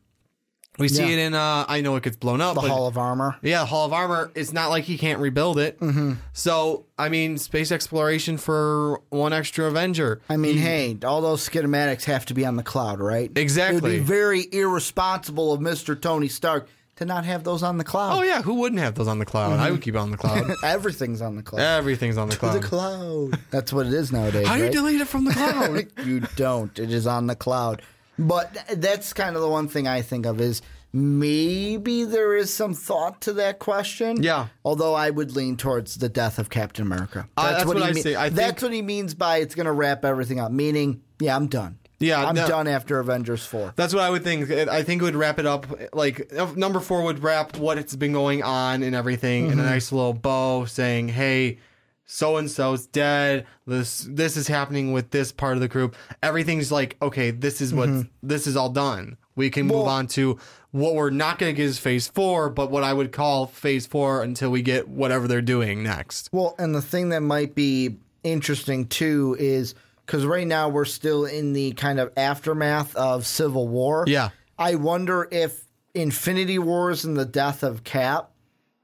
We 0.78 0.88
see 0.88 1.02
Mm-hmm. 1.02 1.08
Yeah. 1.10 1.16
it 1.16 1.18
in. 1.26 1.34
Uh, 1.34 1.64
I 1.68 1.80
know 1.82 1.96
it 1.96 2.02
gets 2.04 2.16
blown 2.16 2.40
up. 2.40 2.54
The 2.54 2.62
Hall 2.62 2.86
of 2.86 2.96
Armor. 2.96 3.36
yeah, 3.42 3.66
Hall 3.66 3.84
of 3.84 3.92
Armor. 3.92 4.30
It's 4.34 4.52
not 4.52 4.70
like 4.70 4.84
he 4.84 4.96
can't 4.96 5.18
rebuild 5.20 5.58
it. 5.58 5.78
Mm-hmm. 5.80 6.12
So 6.32 6.86
I 6.96 7.08
mean, 7.10 7.36
space 7.36 7.70
exploration 7.72 8.38
for 8.38 9.02
one 9.10 9.32
extra 9.34 9.66
Avenger. 9.66 10.22
I 10.30 10.36
mean, 10.38 10.56
hey, 10.56 10.96
all 11.04 11.20
those 11.20 11.46
schematics 11.46 12.04
have 12.04 12.24
to 12.26 12.34
be 12.34 12.46
on 12.46 12.56
the 12.56 12.62
cloud, 12.62 13.00
right? 13.00 13.30
Exactly. 13.36 13.76
It 13.78 13.82
would 13.82 13.90
be 13.90 13.98
very 13.98 14.46
irresponsible 14.52 15.52
of 15.52 15.60
Mister 15.60 15.94
Tony 15.96 16.28
Stark 16.28 16.68
to 17.00 17.06
not 17.06 17.24
have 17.24 17.44
those 17.44 17.62
on 17.62 17.78
the 17.78 17.84
cloud. 17.84 18.18
Oh 18.18 18.22
yeah, 18.22 18.42
who 18.42 18.54
wouldn't 18.54 18.80
have 18.80 18.94
those 18.94 19.08
on 19.08 19.18
the 19.18 19.24
cloud? 19.24 19.52
Mm-hmm. 19.52 19.62
I 19.62 19.70
would 19.70 19.80
keep 19.80 19.94
it 19.94 19.98
on 19.98 20.10
the 20.10 20.18
cloud. 20.18 20.50
Everything's 20.62 21.22
on 21.22 21.34
the 21.34 21.42
cloud. 21.42 21.62
Everything's 21.62 22.18
on 22.18 22.28
the 22.28 22.36
cloud. 22.36 22.60
the 22.62 22.66
cloud. 22.66 23.38
That's 23.50 23.72
what 23.72 23.86
it 23.86 23.94
is 23.94 24.12
nowadays. 24.12 24.46
How 24.46 24.54
do 24.54 24.58
you 24.60 24.64
right? 24.66 24.72
delete 24.72 25.00
it 25.00 25.08
from 25.08 25.24
the 25.24 25.32
cloud? 25.32 25.86
you 26.06 26.20
don't. 26.36 26.78
It 26.78 26.92
is 26.92 27.06
on 27.06 27.26
the 27.26 27.34
cloud. 27.34 27.80
But 28.18 28.52
th- 28.52 28.78
that's 28.80 29.14
kind 29.14 29.34
of 29.34 29.40
the 29.40 29.48
one 29.48 29.66
thing 29.66 29.88
I 29.88 30.02
think 30.02 30.26
of 30.26 30.42
is 30.42 30.60
maybe 30.92 32.04
there 32.04 32.36
is 32.36 32.52
some 32.52 32.74
thought 32.74 33.22
to 33.22 33.32
that 33.34 33.58
question. 33.60 34.22
Yeah. 34.22 34.48
Although 34.62 34.92
I 34.92 35.08
would 35.08 35.34
lean 35.34 35.56
towards 35.56 35.96
the 35.96 36.10
death 36.10 36.38
of 36.38 36.50
Captain 36.50 36.84
America. 36.84 37.26
Uh, 37.36 37.52
that's 37.52 37.64
what 37.64 37.78
he 37.78 37.82
I 37.82 37.92
mean- 37.92 38.02
say. 38.02 38.14
I 38.14 38.28
that's 38.28 38.60
think- 38.60 38.62
what 38.62 38.72
he 38.74 38.82
means 38.82 39.14
by 39.14 39.38
it's 39.38 39.54
going 39.54 39.64
to 39.66 39.72
wrap 39.72 40.04
everything 40.04 40.38
up. 40.38 40.52
Meaning, 40.52 41.00
yeah, 41.18 41.34
I'm 41.34 41.46
done. 41.46 41.78
Yeah, 42.00 42.26
I'm 42.26 42.34
no- 42.34 42.48
done 42.48 42.66
after 42.66 42.98
Avengers 42.98 43.44
four. 43.44 43.72
That's 43.76 43.94
what 43.94 44.02
I 44.02 44.10
would 44.10 44.24
think. 44.24 44.50
I 44.50 44.82
think 44.82 45.02
it 45.02 45.04
would 45.04 45.14
wrap 45.14 45.38
it 45.38 45.46
up. 45.46 45.66
Like 45.92 46.32
number 46.56 46.80
four 46.80 47.02
would 47.02 47.22
wrap 47.22 47.56
what 47.58 47.78
it's 47.78 47.94
been 47.94 48.12
going 48.12 48.42
on 48.42 48.82
and 48.82 48.94
everything 48.94 49.46
in 49.46 49.52
a 49.52 49.56
mm-hmm. 49.56 49.66
nice 49.66 49.92
little 49.92 50.14
bow, 50.14 50.64
saying, 50.64 51.08
"Hey, 51.08 51.58
so 52.06 52.38
and 52.38 52.50
so's 52.50 52.86
dead. 52.86 53.46
This 53.66 54.06
this 54.10 54.36
is 54.36 54.48
happening 54.48 54.92
with 54.92 55.10
this 55.10 55.30
part 55.30 55.54
of 55.54 55.60
the 55.60 55.68
group. 55.68 55.94
Everything's 56.22 56.72
like 56.72 56.96
okay. 57.00 57.30
This 57.30 57.60
is 57.60 57.72
what 57.72 57.88
mm-hmm. 57.88 58.08
this 58.22 58.46
is 58.46 58.56
all 58.56 58.70
done. 58.70 59.16
We 59.36 59.48
can 59.48 59.66
move 59.66 59.86
on 59.86 60.06
to 60.08 60.38
what 60.72 60.94
we're 60.94 61.10
not 61.10 61.38
going 61.38 61.54
to 61.54 61.56
get 61.56 61.64
is 61.64 61.78
phase 61.78 62.08
four, 62.08 62.50
but 62.50 62.70
what 62.70 62.82
I 62.82 62.92
would 62.92 63.12
call 63.12 63.46
phase 63.46 63.86
four 63.86 64.22
until 64.22 64.50
we 64.50 64.60
get 64.60 64.88
whatever 64.88 65.28
they're 65.28 65.40
doing 65.40 65.82
next. 65.82 66.28
Well, 66.32 66.54
and 66.58 66.74
the 66.74 66.82
thing 66.82 67.10
that 67.10 67.20
might 67.20 67.54
be 67.54 67.96
interesting 68.22 68.86
too 68.86 69.36
is 69.38 69.74
because 70.10 70.26
right 70.26 70.46
now 70.48 70.68
we're 70.68 70.84
still 70.84 71.24
in 71.24 71.52
the 71.52 71.70
kind 71.74 72.00
of 72.00 72.12
aftermath 72.16 72.96
of 72.96 73.24
Civil 73.24 73.68
War. 73.68 74.02
Yeah. 74.08 74.30
I 74.58 74.74
wonder 74.74 75.28
if 75.30 75.64
Infinity 75.94 76.58
Wars 76.58 77.04
and 77.04 77.16
the 77.16 77.24
death 77.24 77.62
of 77.62 77.84
Cap 77.84 78.32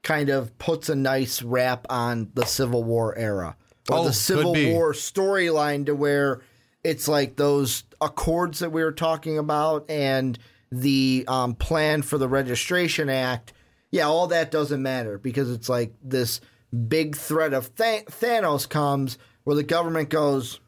kind 0.03 0.29
of 0.29 0.57
puts 0.57 0.87
a 0.87 0.95
nice 0.95 1.43
wrap 1.43 1.85
on 1.89 2.31
the 2.33 2.45
Civil 2.45 2.85
War 2.85 3.13
era 3.17 3.57
or 3.91 3.97
Oh, 3.97 4.03
the 4.05 4.13
Civil. 4.13 4.53
War 4.53 4.93
storyline 4.93 5.87
to 5.87 5.95
where 5.95 6.39
it's 6.85 7.09
like 7.09 7.35
those 7.35 7.83
accords 7.99 8.59
that 8.59 8.71
we 8.71 8.81
were 8.81 8.93
talking 8.93 9.37
about 9.37 9.89
and 9.89 10.39
the 10.71 11.25
um, 11.27 11.55
plan 11.55 12.03
for 12.03 12.17
the 12.17 12.29
Registration 12.29 13.09
Act. 13.09 13.51
Yeah, 13.91 14.05
all 14.05 14.27
that 14.27 14.49
doesn't 14.49 14.81
matter 14.81 15.17
because 15.17 15.51
it's 15.51 15.67
like 15.67 15.93
this 16.01 16.39
big 16.87 17.17
threat 17.17 17.53
of 17.53 17.75
Th- 17.75 18.05
Thanos 18.05 18.69
comes 18.69 19.17
where 19.43 19.57
the 19.57 19.63
government 19.63 20.07
goes, 20.09 20.61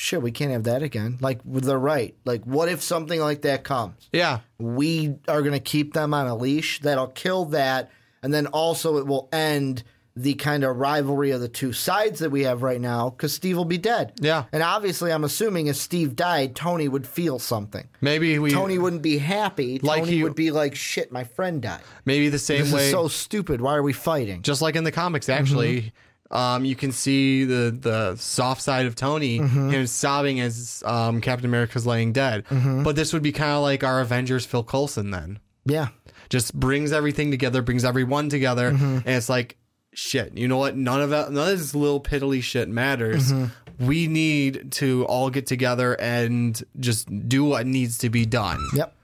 shit, 0.00 0.22
we 0.22 0.30
can't 0.32 0.50
have 0.50 0.64
that 0.64 0.82
again. 0.82 1.18
Like, 1.20 1.40
they're 1.44 1.78
right. 1.78 2.14
Like, 2.24 2.42
what 2.44 2.68
if 2.68 2.80
something 2.82 3.20
like 3.20 3.42
that 3.42 3.64
comes? 3.64 4.08
Yeah. 4.12 4.40
we 4.58 5.16
are 5.28 5.42
going 5.42 5.52
to 5.52 5.60
keep 5.60 5.92
them 5.92 6.14
on 6.14 6.26
a 6.26 6.34
leash. 6.36 6.80
That'll 6.80 7.08
kill 7.08 7.44
that. 7.46 7.90
And 8.22 8.32
then 8.32 8.46
also 8.46 8.96
it 8.98 9.06
will 9.06 9.28
end 9.32 9.82
the 10.16 10.34
kind 10.34 10.64
of 10.64 10.76
rivalry 10.76 11.30
of 11.30 11.40
the 11.40 11.48
two 11.48 11.72
sides 11.72 12.18
that 12.18 12.30
we 12.30 12.42
have 12.42 12.62
right 12.62 12.80
now 12.80 13.10
because 13.10 13.32
Steve 13.32 13.56
will 13.56 13.64
be 13.64 13.78
dead. 13.78 14.12
Yeah. 14.20 14.44
And 14.52 14.62
obviously, 14.62 15.12
I'm 15.12 15.22
assuming 15.24 15.68
if 15.68 15.76
Steve 15.76 16.16
died, 16.16 16.56
Tony 16.56 16.88
would 16.88 17.06
feel 17.06 17.38
something. 17.38 17.88
Maybe 18.00 18.38
we 18.38 18.50
Tony 18.50 18.76
wouldn't 18.78 19.02
be 19.02 19.18
happy. 19.18 19.78
Like 19.78 20.00
Tony 20.02 20.16
he- 20.16 20.22
would 20.24 20.34
be 20.34 20.50
like, 20.50 20.74
shit, 20.74 21.12
my 21.12 21.24
friend 21.24 21.62
died. 21.62 21.80
maybe 22.04 22.28
the 22.28 22.38
same 22.40 22.62
This 22.64 22.72
way 22.72 22.84
is 22.86 22.90
so 22.90 23.06
stupid. 23.08 23.60
Why 23.60 23.76
are 23.76 23.82
we 23.82 23.92
fighting? 23.92 24.42
just 24.42 24.60
like 24.60 24.76
in 24.76 24.84
the 24.84 24.92
comics 24.92 25.28
actually 25.28 25.76
Mm-hmm. 25.82 25.88
Um, 26.30 26.64
you 26.64 26.76
can 26.76 26.92
see 26.92 27.44
the 27.44 27.76
the 27.78 28.16
soft 28.16 28.62
side 28.62 28.86
of 28.86 28.94
Tony 28.94 29.38
Mm-hmm. 29.40 29.70
him 29.70 29.86
sobbing 29.86 30.40
as 30.40 30.82
um, 30.86 31.20
Captain 31.20 31.46
America's 31.46 31.86
laying 31.86 32.12
dead 32.12 32.44
Mm-hmm. 32.46 32.82
but 32.84 32.96
this 32.96 33.12
would 33.12 33.22
be 33.22 33.32
kind 33.32 33.52
of 33.52 33.62
like 33.62 33.82
our 33.84 34.00
Avengers 34.00 34.44
Phil 34.46 34.62
Coulson 34.64 35.10
then 35.10 35.38
yeah. 35.66 35.88
just 36.28 36.54
brings 36.54 36.92
everything 36.92 37.30
together 37.30 37.62
brings 37.62 37.84
everyone 37.84 38.28
together 38.28 38.72
Mm-hmm. 38.72 38.84
and 38.98 39.08
it's 39.08 39.28
like 39.28 39.56
shit 39.92 40.36
you 40.38 40.46
know 40.46 40.56
what 40.58 40.76
none 40.76 41.00
of 41.02 41.10
that 41.10 41.32
none 41.32 41.52
of 41.52 41.58
this 41.58 41.74
little 41.74 42.00
piddly 42.00 42.42
shit 42.42 42.68
matters 42.68 43.32
Mm-hmm. 43.32 43.86
we 43.86 44.06
need 44.06 44.70
to 44.72 45.04
all 45.06 45.30
get 45.30 45.46
together 45.46 45.94
and 46.00 46.62
just 46.78 47.08
do 47.28 47.42
what 47.44 47.66
needs 47.66 47.98
to 47.98 48.08
be 48.10 48.24
done 48.24 48.60
Yep. 48.74 48.94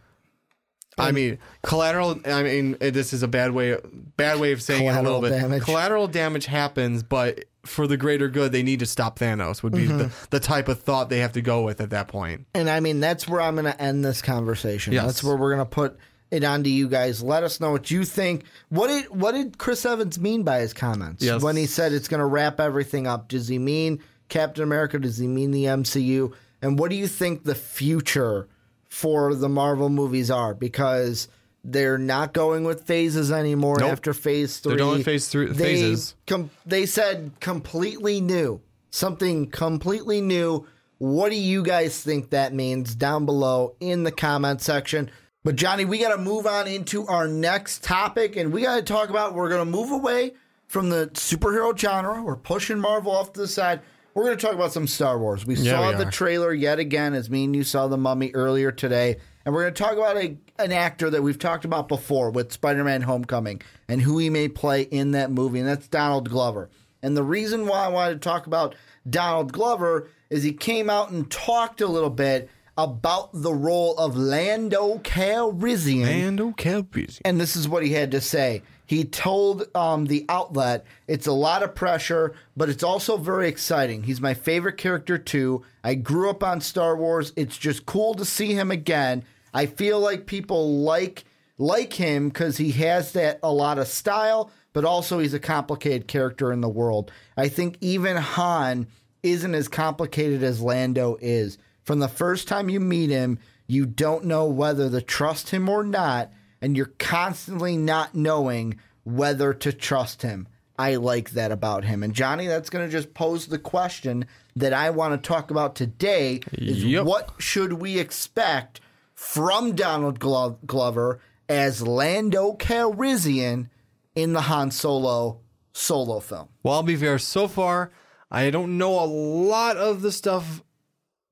I 0.99 1.13
mean, 1.13 1.39
collateral. 1.63 2.19
I 2.25 2.43
mean, 2.43 2.77
eh, 2.81 2.91
this 2.91 3.13
is 3.13 3.23
a 3.23 3.29
bad 3.29 3.53
way, 3.53 3.77
bad 4.17 4.41
way 4.41 4.53
of 4.53 4.63
saying 4.63 4.87
it 4.87 4.97
a 4.97 5.03
little 5.03 5.21
bit. 5.21 5.31
damage. 5.31 5.63
Collateral 5.63 6.09
damage 6.09 6.47
happens, 6.47 7.03
but 7.03 7.45
for 7.65 7.87
the 7.87 7.97
greater 7.97 8.29
good, 8.29 8.53
they 8.53 8.63
need 8.63 8.79
to 8.81 8.87
stop 8.87 9.19
Thanos. 9.19 9.63
Would 9.63 9.73
be 9.75 9.87
the, 9.87 10.05
Mm-hmm. 10.05 10.25
the 10.31 10.41
type 10.41 10.69
of 10.69 10.81
thought 10.81 11.11
they 11.11 11.19
have 11.19 11.33
to 11.33 11.43
go 11.43 11.63
with 11.63 11.81
at 11.81 11.91
that 11.91 12.09
point. 12.09 12.47
And 12.55 12.71
I 12.71 12.81
mean, 12.81 13.01
that's 13.01 13.29
where 13.29 13.41
I'm 13.41 13.55
going 13.57 13.65
to 13.67 13.81
end 13.83 14.05
this 14.05 14.23
conversation. 14.23 14.93
Yes. 14.95 15.05
That's 15.05 15.25
where 15.25 15.37
we're 15.37 15.55
going 15.55 15.67
to 15.67 15.71
put 15.71 15.99
it 16.31 16.43
on 16.45 16.63
to 16.65 16.71
you 16.71 16.89
guys. 16.89 17.23
Let 17.23 17.43
us 17.43 17.61
know 17.61 17.73
what 17.73 17.91
you 17.91 18.05
think. 18.05 18.45
What 18.71 18.89
did 18.89 19.11
what 19.11 19.33
did 19.33 19.59
Chris 19.59 19.85
Evans 19.85 20.19
mean 20.19 20.45
by 20.45 20.61
his 20.61 20.73
comments 20.73 21.23
Yes. 21.23 21.43
when 21.43 21.57
he 21.57 21.67
said 21.67 21.93
it's 21.93 22.09
going 22.09 22.21
to 22.21 22.27
wrap 22.27 22.59
everything 22.59 23.07
up? 23.07 23.29
Does 23.29 23.49
he 23.49 23.59
mean 23.59 24.01
Captain 24.29 24.63
America? 24.65 24.99
Does 24.99 25.19
he 25.19 25.27
mean 25.27 25.51
the 25.51 25.65
MCU? 25.65 26.33
And 26.63 26.79
what 26.79 26.89
do 26.91 26.97
you 26.97 27.07
think 27.07 27.45
the 27.45 27.55
future 27.55 28.49
for 28.89 29.35
the 29.35 29.49
Marvel 29.49 29.89
movies 29.89 30.31
are? 30.31 30.55
Because 30.55 31.29
they're 31.65 31.99
not 31.99 32.33
going 32.33 32.65
with 32.65 32.85
phases 32.85 33.33
anymore 33.33 33.77
Nope. 33.81 33.91
after 33.93 34.15
Phase 34.15 34.59
3 34.59 34.71
They're 34.71 34.79
going 34.79 35.03
phase 35.03 35.29
three- 35.29 35.47
They 35.53 35.55
phases. 35.75 36.15
com- 36.27 36.51
they 36.65 36.87
said 36.87 37.33
completely 37.41 38.21
new, 38.21 38.61
something 38.91 39.51
completely 39.51 40.21
new. 40.21 40.65
What 40.99 41.31
do 41.31 41.37
you 41.37 41.63
guys 41.63 42.01
think 42.01 42.31
that 42.31 42.55
means 42.55 42.95
down 42.95 43.27
below 43.27 43.75
in 43.81 44.05
the 44.05 44.13
comment 44.13 44.63
section? 44.63 45.11
But 45.45 45.57
Johnny, 45.57 45.85
we 45.85 45.99
got 45.99 46.11
to 46.17 46.19
move 46.23 46.47
on 46.47 46.67
into 46.67 47.07
our 47.07 47.29
next 47.29 47.83
topic, 47.85 48.37
and 48.37 48.53
we 48.53 48.63
got 48.63 48.77
to 48.77 48.83
talk 48.83 49.11
about. 49.11 49.35
We're 49.35 49.49
going 49.49 49.65
to 49.65 49.71
move 49.71 49.91
away 49.93 50.33
from 50.67 50.89
the 50.89 51.09
superhero 51.15 51.77
genre. 51.77 52.23
We're 52.23 52.35
pushing 52.37 52.79
Marvel 52.81 53.13
off 53.13 53.33
to 53.35 53.41
the 53.41 53.47
side. 53.49 53.81
We're 54.17 54.25
going 54.25 54.39
to 54.39 54.47
talk 54.47 54.55
about 54.55 54.73
some 54.73 54.87
Star 54.87 55.19
Wars. 55.19 55.45
We 55.45 55.57
Yeah, 55.57 55.73
saw 55.73 55.91
we 55.91 56.03
the 56.03 56.11
trailer 56.11 56.51
yet 56.55 56.79
again, 56.79 57.13
as 57.13 57.29
me 57.29 57.45
and 57.45 57.55
you 57.55 57.63
saw 57.63 57.87
the 57.87 57.99
Mummy 57.99 58.31
earlier 58.33 58.73
today, 58.73 59.19
and 59.45 59.55
we're 59.55 59.65
going 59.65 59.75
to 59.75 59.83
talk 59.83 59.93
about 59.93 60.17
a, 60.17 60.39
an 60.59 60.73
actor 60.73 61.11
that 61.11 61.23
we've 61.23 61.39
talked 61.39 61.67
about 61.67 61.87
before 61.87 62.31
with 62.31 62.51
Spider-Man: 62.51 63.03
Homecoming 63.03 63.61
and 63.91 64.01
who 64.01 64.17
he 64.17 64.31
may 64.31 64.49
play 64.49 64.83
in 64.83 65.11
that 65.11 65.31
movie, 65.31 65.59
and 65.59 65.69
that's 65.69 65.87
Donald 65.87 66.31
Glover. 66.31 66.71
And 67.03 67.15
the 67.15 67.23
reason 67.23 67.67
why 67.67 67.85
I 67.85 67.89
wanted 67.89 68.15
to 68.15 68.21
talk 68.21 68.47
about 68.47 68.75
Donald 69.09 69.53
Glover 69.53 70.09
is 70.31 70.43
he 70.43 70.55
came 70.55 70.89
out 70.89 71.11
and 71.11 71.31
talked 71.31 71.83
a 71.83 71.87
little 71.87 72.09
bit 72.09 72.49
about 72.79 73.29
the 73.35 73.53
role 73.53 73.99
of 73.99 74.17
Lando 74.17 74.97
Calrissian 75.01 76.07
And 76.07 76.41
okay, 76.41 76.81
busy. 76.81 77.21
and 77.27 77.39
this 77.39 77.55
is 77.55 77.69
what 77.69 77.83
he 77.83 77.93
had 77.93 78.11
to 78.13 78.23
say. 78.23 78.63
He 78.87 79.05
told 79.05 79.67
um, 79.75 80.07
the 80.07 80.25
outlet, 80.29 80.85
"It's 81.09 81.27
a 81.27 81.33
lot 81.33 81.63
of 81.63 81.75
pressure, 81.75 82.35
but 82.57 82.69
it's 82.69 82.85
also 82.85 83.17
very 83.17 83.49
exciting. 83.49 84.05
He's 84.05 84.21
my 84.21 84.35
favorite 84.35 84.77
character 84.77 85.19
too. 85.19 85.65
I 85.83 85.95
grew 85.95 86.31
up 86.31 86.43
on 86.43 86.61
Star 86.61 86.97
Wars. 86.97 87.33
It's 87.37 87.59
just 87.59 87.85
cool 87.85 88.15
to 88.15 88.25
see 88.25 88.55
him 88.55 88.71
again. 88.71 89.25
I 89.53 89.67
feel 89.67 90.01
like 90.01 90.27
people 90.27 90.83
like 90.83 91.25
like 91.59 91.95
him 91.95 92.29
because 92.29 92.57
he 92.59 92.73
has 92.73 93.13
that 93.13 93.41
a 93.43 93.53
lot 93.53 93.79
of 93.79 93.89
style, 93.89 94.51
but 94.73 94.85
also 94.85 95.19
he's 95.19 95.35
a 95.35 95.41
complicated 95.41 96.07
character 96.07 96.53
in 96.53 96.61
the 96.61 96.69
world. 96.69 97.11
I 97.37 97.49
think 97.49 97.79
even 97.81 98.17
Han 98.17 98.87
isn't 99.23 99.55
as 99.55 99.69
complicated 99.69 100.43
as 100.43 100.61
Lando 100.61 101.17
is. 101.21 101.59
From 101.83 101.99
the 101.99 102.09
first 102.09 102.49
time 102.49 102.69
you 102.69 102.81
meet 102.81 103.11
him, 103.11 103.39
you 103.67 103.87
don't 103.87 104.25
know 104.25 104.47
whether 104.47 104.91
to 104.91 105.01
trust 105.01 105.51
him 105.51 105.69
or 105.69 105.83
not, 105.83 106.31
and 106.63 106.77
you're 106.77 106.93
constantly 106.99 107.77
not 107.77 108.15
knowing 108.15 108.79
whether 109.05 109.53
to 109.55 109.73
trust 109.73 110.23
him. 110.23 110.49
I 110.79 110.97
like 110.97 111.31
that 111.31 111.53
about 111.53 111.85
him. 111.85 112.03
And 112.03 112.13
Johnny, 112.15 112.47
that's 112.47 112.69
going 112.71 112.85
to 112.87 112.93
just 112.93 113.15
pose 113.15 113.47
the 113.47 113.59
question 113.59 114.27
that 114.57 114.73
I 114.75 114.91
want 114.91 115.15
to 115.23 115.27
talk 115.29 115.51
about 115.51 115.75
today 115.75 116.41
is 116.53 116.85
Yep. 116.85 117.05
what 117.07 117.31
should 117.39 117.75
we 117.75 117.99
expect 117.99 118.81
from 119.15 119.75
Donald 119.75 120.19
Glo- 120.19 120.59
Glover 120.67 121.21
as 121.49 121.81
Lando 121.87 122.53
Calrissian 122.55 123.69
in 124.15 124.33
the 124.35 124.43
Han 124.43 124.71
Solo 124.71 125.41
solo 125.73 126.21
film? 126.21 126.49
Well, 126.63 126.75
I'll 126.75 126.83
be 126.83 126.97
fair. 126.97 127.19
So 127.19 127.49
far, 127.49 127.91
I 128.31 128.51
don't 128.51 128.77
know 128.77 128.99
a 129.03 129.07
lot 129.07 129.77
of 129.79 130.03
the 130.03 130.13
stuff 130.13 130.63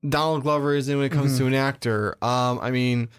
Donald 0.07 0.43
Glover 0.43 0.73
is 0.75 0.87
in 0.89 0.97
when 0.97 1.05
it 1.07 1.11
comes 1.11 1.31
Mm-hmm. 1.33 1.39
to 1.39 1.47
an 1.47 1.53
actor. 1.53 2.17
Um, 2.23 2.59
I 2.61 2.71
mean, 2.71 3.09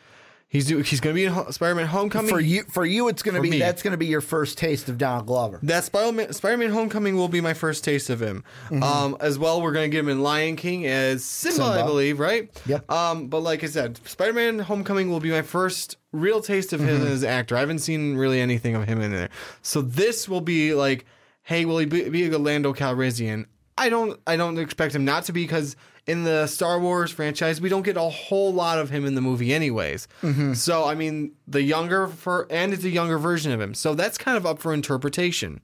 he's 0.56 0.66
do- 0.66 0.78
he's 0.78 1.00
going 1.00 1.14
to 1.14 1.20
be 1.20 1.24
in 1.24 1.52
Spider-Man: 1.52 1.86
Homecoming. 1.86 2.30
For 2.30 2.40
you, 2.40 2.64
for 2.64 2.84
you, 2.84 3.08
it's 3.08 3.22
going 3.22 3.34
to 3.34 3.40
be 3.40 3.50
me. 3.50 3.58
that's 3.58 3.82
going 3.82 3.92
to 3.92 3.98
be 3.98 4.06
your 4.06 4.20
first 4.20 4.58
taste 4.58 4.88
of 4.88 4.98
Donald 4.98 5.26
Glover. 5.26 5.60
That 5.62 5.84
Spider-Man, 5.84 6.32
Spider-Man: 6.32 6.70
Homecoming 6.70 7.16
will 7.16 7.28
be 7.28 7.40
my 7.40 7.54
first 7.54 7.84
taste 7.84 8.10
of 8.10 8.20
him. 8.20 8.44
Um, 8.82 9.16
as 9.20 9.38
well, 9.38 9.62
we're 9.62 9.72
gonna 9.72 9.88
get 9.88 10.00
him 10.00 10.08
in 10.08 10.22
Lion 10.22 10.56
King 10.56 10.86
as 10.86 11.24
Simba, 11.24 11.64
I 11.64 11.82
believe, 11.82 12.18
right? 12.18 12.50
Yep. 12.66 12.90
Um, 12.90 13.28
but 13.28 13.40
like 13.40 13.62
I 13.62 13.66
said, 13.66 13.98
Spider-Man: 14.06 14.60
Homecoming 14.60 15.10
will 15.10 15.20
be 15.20 15.30
my 15.30 15.42
first 15.42 15.96
real 16.12 16.40
taste 16.40 16.72
of 16.72 16.80
him 16.80 17.06
as 17.06 17.22
an 17.22 17.28
actor. 17.28 17.56
I 17.56 17.60
haven't 17.60 17.80
seen 17.80 18.16
really 18.16 18.40
anything 18.40 18.74
of 18.74 18.84
him 18.84 19.00
in 19.00 19.12
there, 19.12 19.28
so 19.62 19.82
this 19.82 20.28
will 20.28 20.40
be 20.40 20.74
like, 20.74 21.04
hey, 21.42 21.64
will 21.64 21.78
he 21.78 21.86
be, 21.86 22.08
be 22.08 22.28
a 22.28 22.38
Lando 22.38 22.72
Calrissian? 22.72 23.46
I 23.78 23.90
don't, 23.90 24.18
I 24.26 24.36
don't 24.36 24.58
expect 24.58 24.94
him 24.94 25.04
not 25.04 25.24
to 25.24 25.32
be 25.32 25.44
because 25.44 25.76
in 26.06 26.24
the 26.24 26.46
Star 26.46 26.78
Wars 26.78 27.10
franchise, 27.10 27.60
we 27.60 27.68
don't 27.68 27.82
get 27.82 27.96
a 27.96 28.00
whole 28.02 28.52
lot 28.52 28.78
of 28.78 28.90
him 28.90 29.04
in 29.04 29.14
the 29.14 29.20
movie, 29.20 29.52
anyways. 29.52 30.06
So 30.54 30.84
I 30.84 30.94
mean, 30.94 31.32
the 31.48 31.62
younger 31.62 32.06
for 32.08 32.46
and 32.50 32.72
it's 32.72 32.84
a 32.84 32.90
younger 32.90 33.18
version 33.18 33.52
of 33.52 33.60
him, 33.60 33.74
so 33.74 33.94
that's 33.94 34.16
kind 34.18 34.36
of 34.36 34.46
up 34.46 34.58
for 34.58 34.72
interpretation 34.74 35.60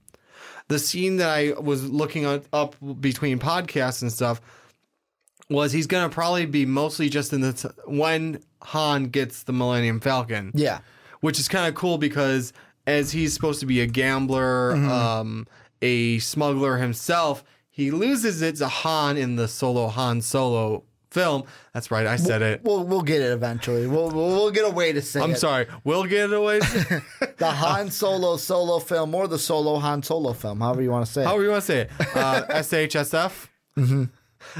the 0.69 0.79
scene 0.79 1.17
that 1.17 1.29
I 1.29 1.53
was 1.61 1.91
looking 1.91 2.25
up 2.25 2.77
between 3.01 3.39
podcasts 3.41 4.01
and 4.01 4.11
stuff 4.13 4.41
was 5.51 5.73
he's 5.73 5.87
gonna 5.87 6.09
probably 6.09 6.47
be 6.47 6.65
mostly 6.65 7.09
just 7.09 7.33
in 7.33 7.41
the 7.41 7.53
t- 7.53 7.69
when 7.85 8.41
Han 8.63 9.07
gets 9.07 9.43
the 9.43 9.53
Millennium 9.53 10.01
Falcon. 10.01 10.53
Yeah. 10.55 10.79
which 11.21 11.39
is 11.39 11.49
kind 11.49 11.69
of 11.69 11.75
cool 11.75 11.99
because 11.99 12.53
as 12.87 13.13
he's 13.13 13.35
supposed 13.35 13.61
to 13.61 13.67
be 13.67 13.81
a 13.81 13.87
gambler, 13.87 14.75
um, 14.77 15.47
a 15.83 16.19
smuggler 16.21 16.79
himself, 16.79 17.45
he 17.73 17.91
loses 17.91 18.41
it 18.43 18.57
to 18.57 18.69
Han 18.69 19.17
in 19.17 19.35
the 19.37 19.49
solo 19.49 19.89
Han 19.89 20.21
Solo 20.21 20.85
film. 21.11 21.43
That's 21.75 21.91
right, 21.91 22.07
I 22.07 22.17
said 22.17 22.41
it. 22.43 22.63
We'll 22.65 22.85
we'll 22.85 23.03
get 23.03 23.21
it 23.23 23.33
eventually. 23.33 23.87
We'll 23.87 24.11
we'll, 24.11 24.29
we'll 24.29 24.51
get 24.51 24.65
a 24.65 24.71
way 24.71 24.93
to 24.93 25.03
say 25.03 25.21
I'm 25.21 25.33
it. 25.33 25.39
sorry. 25.39 25.67
We'll 25.85 26.05
get 26.05 26.31
it 26.31 26.35
away. 26.35 26.61
To 26.61 26.67
say 26.67 27.01
the 27.39 27.51
Han 27.51 27.91
Solo 27.91 28.37
solo 28.37 28.79
film 28.79 29.15
or 29.15 29.27
the 29.27 29.39
solo 29.39 29.79
Han 29.79 30.03
Solo 30.03 30.33
film, 30.35 30.61
however 30.61 30.83
you 30.83 30.91
want 30.91 31.05
to 31.07 31.13
say 31.13 31.23
it. 31.23 31.27
How 31.27 31.37
do 31.37 31.43
you 31.43 31.51
want 31.51 31.63
to 31.63 31.67
say 31.67 31.81
it? 31.81 31.91
Uh, 32.15 32.45
SHSF. 32.51 33.49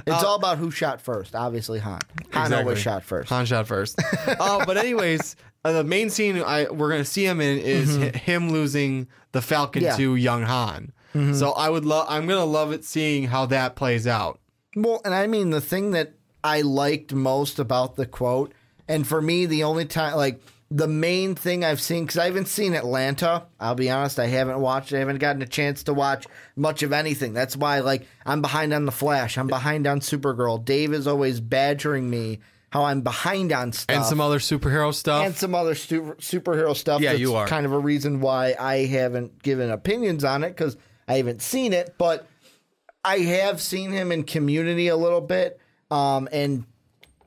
It's 0.07 0.23
all 0.25 0.37
about 0.37 0.59
who 0.59 0.71
shot 0.71 1.01
first. 1.01 1.35
Obviously, 1.35 1.79
Han. 1.81 2.01
Han 2.33 2.53
always 2.53 2.79
Exactly. 2.79 2.81
shot 2.83 3.03
first. 3.05 3.29
Han 3.31 3.47
shot 3.47 3.67
first. 3.67 3.99
uh, 4.27 4.65
but 4.65 4.77
anyways, 4.77 5.37
uh, 5.65 5.73
the 5.73 5.85
main 5.85 6.09
scene 6.09 6.37
I 6.43 6.71
we're 6.71 6.91
gonna 6.91 7.05
see 7.05 7.25
him 7.27 7.41
in 7.41 7.59
is 7.59 7.97
hi- 7.97 8.11
him 8.19 8.51
losing 8.51 9.09
the 9.33 9.43
Falcon 9.43 9.83
Yeah. 9.83 9.97
to 9.97 10.15
young 10.17 10.43
Han. 10.43 10.93
Mm-hmm. 11.15 11.35
So 11.35 11.53
I 11.53 11.69
would 11.69 11.85
love. 11.85 12.07
I'm 12.09 12.27
gonna 12.27 12.45
love 12.45 12.73
it 12.73 12.85
seeing 12.85 13.25
how 13.29 13.47
that 13.47 13.77
plays 13.77 14.07
out. 14.07 14.39
Well, 14.75 15.01
and 15.05 15.15
I 15.15 15.27
mean 15.27 15.51
the 15.51 15.61
thing 15.61 15.91
that 15.93 16.15
I 16.43 16.63
liked 16.63 17.13
most 17.13 17.59
about 17.59 17.97
the 17.97 18.07
quote, 18.07 18.53
and 18.89 19.07
for 19.07 19.21
me, 19.21 19.47
the 19.47 19.65
only 19.65 19.85
time, 19.85 20.17
like 20.17 20.41
the 20.71 20.89
main 20.89 21.35
thing 21.35 21.65
I've 21.65 21.83
seen, 21.83 22.05
because 22.05 22.17
I 22.17 22.25
haven't 22.25 22.49
seen 22.49 22.73
Atlanta. 22.73 23.45
I'll 23.61 23.75
be 23.75 23.91
honest, 23.91 24.19
I 24.19 24.27
haven't 24.27 24.59
watched. 24.61 24.93
I 24.95 24.99
haven't 25.01 25.19
gotten 25.19 25.43
a 25.43 25.47
chance 25.47 25.83
to 25.83 25.93
watch 25.95 26.27
much 26.57 26.83
of 26.83 26.95
anything. 26.95 27.35
That's 27.35 27.55
why, 27.57 27.81
like, 27.81 28.07
I'm 28.25 28.41
behind 28.41 28.73
on 28.73 28.87
the 28.87 28.93
Flash. 28.93 29.37
I'm 29.37 29.49
behind 29.49 29.87
on 29.87 30.01
Supergirl. 30.01 30.65
Dave 30.65 30.95
is 30.95 31.07
always 31.07 31.41
badgering 31.41 32.09
me 32.09 32.41
how 32.71 32.85
I'm 32.85 33.03
behind 33.03 33.53
on 33.53 33.73
stuff 33.75 33.95
And 33.95 34.05
some 34.07 34.19
other 34.23 34.39
superhero 34.39 34.95
stuff. 34.95 35.27
and 35.27 35.35
some 35.37 35.55
other 35.55 35.75
stu- 35.75 36.17
superhero 36.19 36.75
stuff. 36.75 37.03
Yeah, 37.03 37.11
that's 37.11 37.21
you 37.21 37.35
are. 37.35 37.47
kind 37.47 37.67
of 37.67 37.73
a 37.73 37.79
reason 37.79 38.23
why 38.23 38.55
I 38.59 38.87
haven't 38.87 39.43
given 39.43 39.71
opinions 39.71 40.25
on 40.25 40.43
it 40.43 40.49
because 40.57 40.79
I 41.09 41.17
haven't 41.17 41.43
seen 41.43 41.73
it, 41.73 41.95
but 41.99 42.27
I 43.05 43.19
have 43.19 43.61
seen 43.61 43.91
him 43.91 44.13
in 44.13 44.25
Community 44.25 44.89
a 44.89 44.97
little 44.97 45.21
bit, 45.21 45.59
um, 45.91 46.29
and 46.33 46.65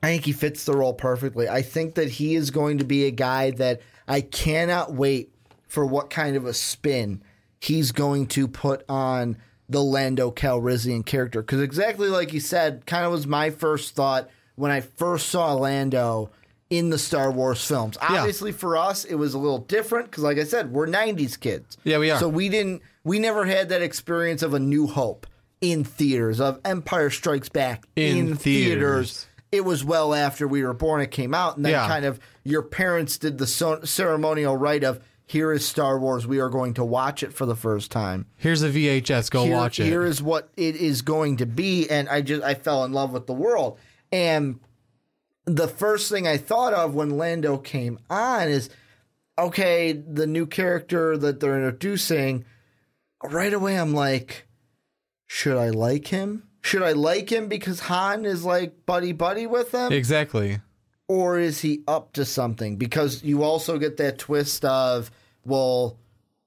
I 0.02 0.08
think 0.08 0.24
he 0.24 0.32
fits 0.32 0.64
the 0.64 0.74
role 0.74 0.94
perfectly. 0.94 1.48
I 1.48 1.62
think 1.62 1.94
that 1.96 2.08
he 2.08 2.34
is 2.34 2.50
going 2.50 2.78
to 2.78 2.84
be 2.84 3.04
a 3.06 3.10
guy 3.10 3.50
that 3.52 3.80
I 4.08 4.20
cannot 4.20 4.92
wait 4.92 5.32
for 5.68 5.84
what 5.84 6.10
kind 6.10 6.36
of 6.36 6.46
a 6.46 6.54
spin 6.54 7.22
he's 7.60 7.92
going 7.92 8.26
to 8.28 8.46
put 8.48 8.84
on 8.88 9.36
the 9.68 9.82
Lando 9.82 10.30
Calrissian 10.30 11.04
character. 11.04 11.42
Because 11.42 11.60
exactly 11.60 12.08
like 12.08 12.32
you 12.32 12.40
said, 12.40 12.86
kind 12.86 13.04
of 13.04 13.12
was 13.12 13.26
my 13.26 13.50
first 13.50 13.94
thought 13.94 14.30
when 14.54 14.70
I 14.70 14.80
first 14.80 15.28
saw 15.28 15.54
Lando 15.54 16.30
in 16.70 16.90
the 16.90 16.98
Star 16.98 17.30
Wars 17.30 17.64
films. 17.64 17.96
Obviously, 18.00 18.52
for 18.52 18.76
us, 18.76 19.04
it 19.04 19.14
was 19.14 19.34
a 19.34 19.38
little 19.38 19.58
different 19.58 20.10
because, 20.10 20.24
like 20.24 20.38
I 20.38 20.44
said, 20.44 20.72
we're 20.72 20.86
'90s 20.86 21.38
kids. 21.38 21.76
Yeah, 21.84 21.98
we 21.98 22.10
are. 22.10 22.18
So 22.18 22.28
we 22.28 22.48
didn't, 22.48 22.82
we 23.06 23.20
never 23.20 23.46
had 23.46 23.68
that 23.68 23.82
experience 23.82 24.42
of 24.42 24.52
a 24.52 24.58
New 24.58 24.88
Hope 24.88 25.28
in 25.60 25.84
theaters, 25.84 26.40
of 26.40 26.60
Empire 26.64 27.08
Strikes 27.08 27.48
Back 27.48 27.86
In 27.94 28.16
in, 28.16 28.36
theaters. 28.36 28.38
theaters. 28.42 29.26
It 29.52 29.64
was 29.64 29.84
well 29.84 30.12
after 30.12 30.48
we 30.48 30.64
were 30.64 30.74
born. 30.74 31.00
It 31.00 31.12
came 31.12 31.32
out, 31.32 31.56
and 31.56 31.64
then 31.64 31.72
Yeah. 31.72 31.86
kind 31.86 32.04
of 32.04 32.18
your 32.42 32.62
parents 32.62 33.16
did 33.16 33.38
the 33.38 33.46
so- 33.46 33.80
ceremonial 33.84 34.56
rite 34.56 34.82
of 34.82 34.98
here 35.24 35.52
is 35.52 35.64
Star 35.64 35.98
Wars. 36.00 36.26
We 36.26 36.40
are 36.40 36.48
going 36.50 36.74
to 36.74 36.84
watch 36.84 37.22
it 37.22 37.32
for 37.32 37.46
the 37.46 37.54
first 37.54 37.92
time. 37.92 38.26
Here's 38.36 38.62
a 38.62 38.68
VHS. 38.68 39.30
Go 39.30 39.44
Here- 39.44 39.54
watch 39.54 39.78
it. 39.78 39.84
Here 39.84 40.04
is 40.04 40.20
what 40.20 40.48
it 40.56 40.74
is 40.74 41.02
going 41.02 41.36
to 41.36 41.46
be, 41.46 41.88
and 41.88 42.08
I 42.08 42.22
just 42.22 42.42
I 42.42 42.54
fell 42.54 42.84
in 42.84 42.92
love 42.92 43.12
with 43.12 43.26
the 43.28 43.32
world. 43.34 43.78
And 44.10 44.58
the 45.44 45.68
first 45.68 46.10
thing 46.10 46.26
I 46.26 46.36
thought 46.38 46.74
of 46.74 46.94
when 46.96 47.10
Lando 47.16 47.56
came 47.56 48.00
on 48.10 48.48
is, 48.48 48.68
okay, 49.38 49.92
the 49.92 50.26
new 50.26 50.46
character 50.46 51.16
that 51.16 51.38
they're 51.40 51.54
introducing. 51.56 52.44
Right 53.30 53.52
away, 53.52 53.78
I'm 53.78 53.92
like, 53.94 54.46
should 55.26 55.56
I 55.56 55.70
like 55.70 56.08
him? 56.08 56.44
Should 56.62 56.82
I 56.82 56.92
like 56.92 57.30
him 57.30 57.48
because 57.48 57.80
Han 57.80 58.24
is 58.24 58.44
like 58.44 58.84
buddy 58.86 59.12
buddy 59.12 59.46
with 59.46 59.72
him? 59.72 59.92
exactly. 59.92 60.60
or 61.08 61.38
is 61.38 61.60
he 61.60 61.82
up 61.86 62.12
to 62.14 62.24
something? 62.24 62.76
Because 62.76 63.22
you 63.22 63.44
also 63.44 63.78
get 63.78 63.96
that 63.98 64.18
twist 64.18 64.64
of, 64.64 65.10
well, 65.44 65.98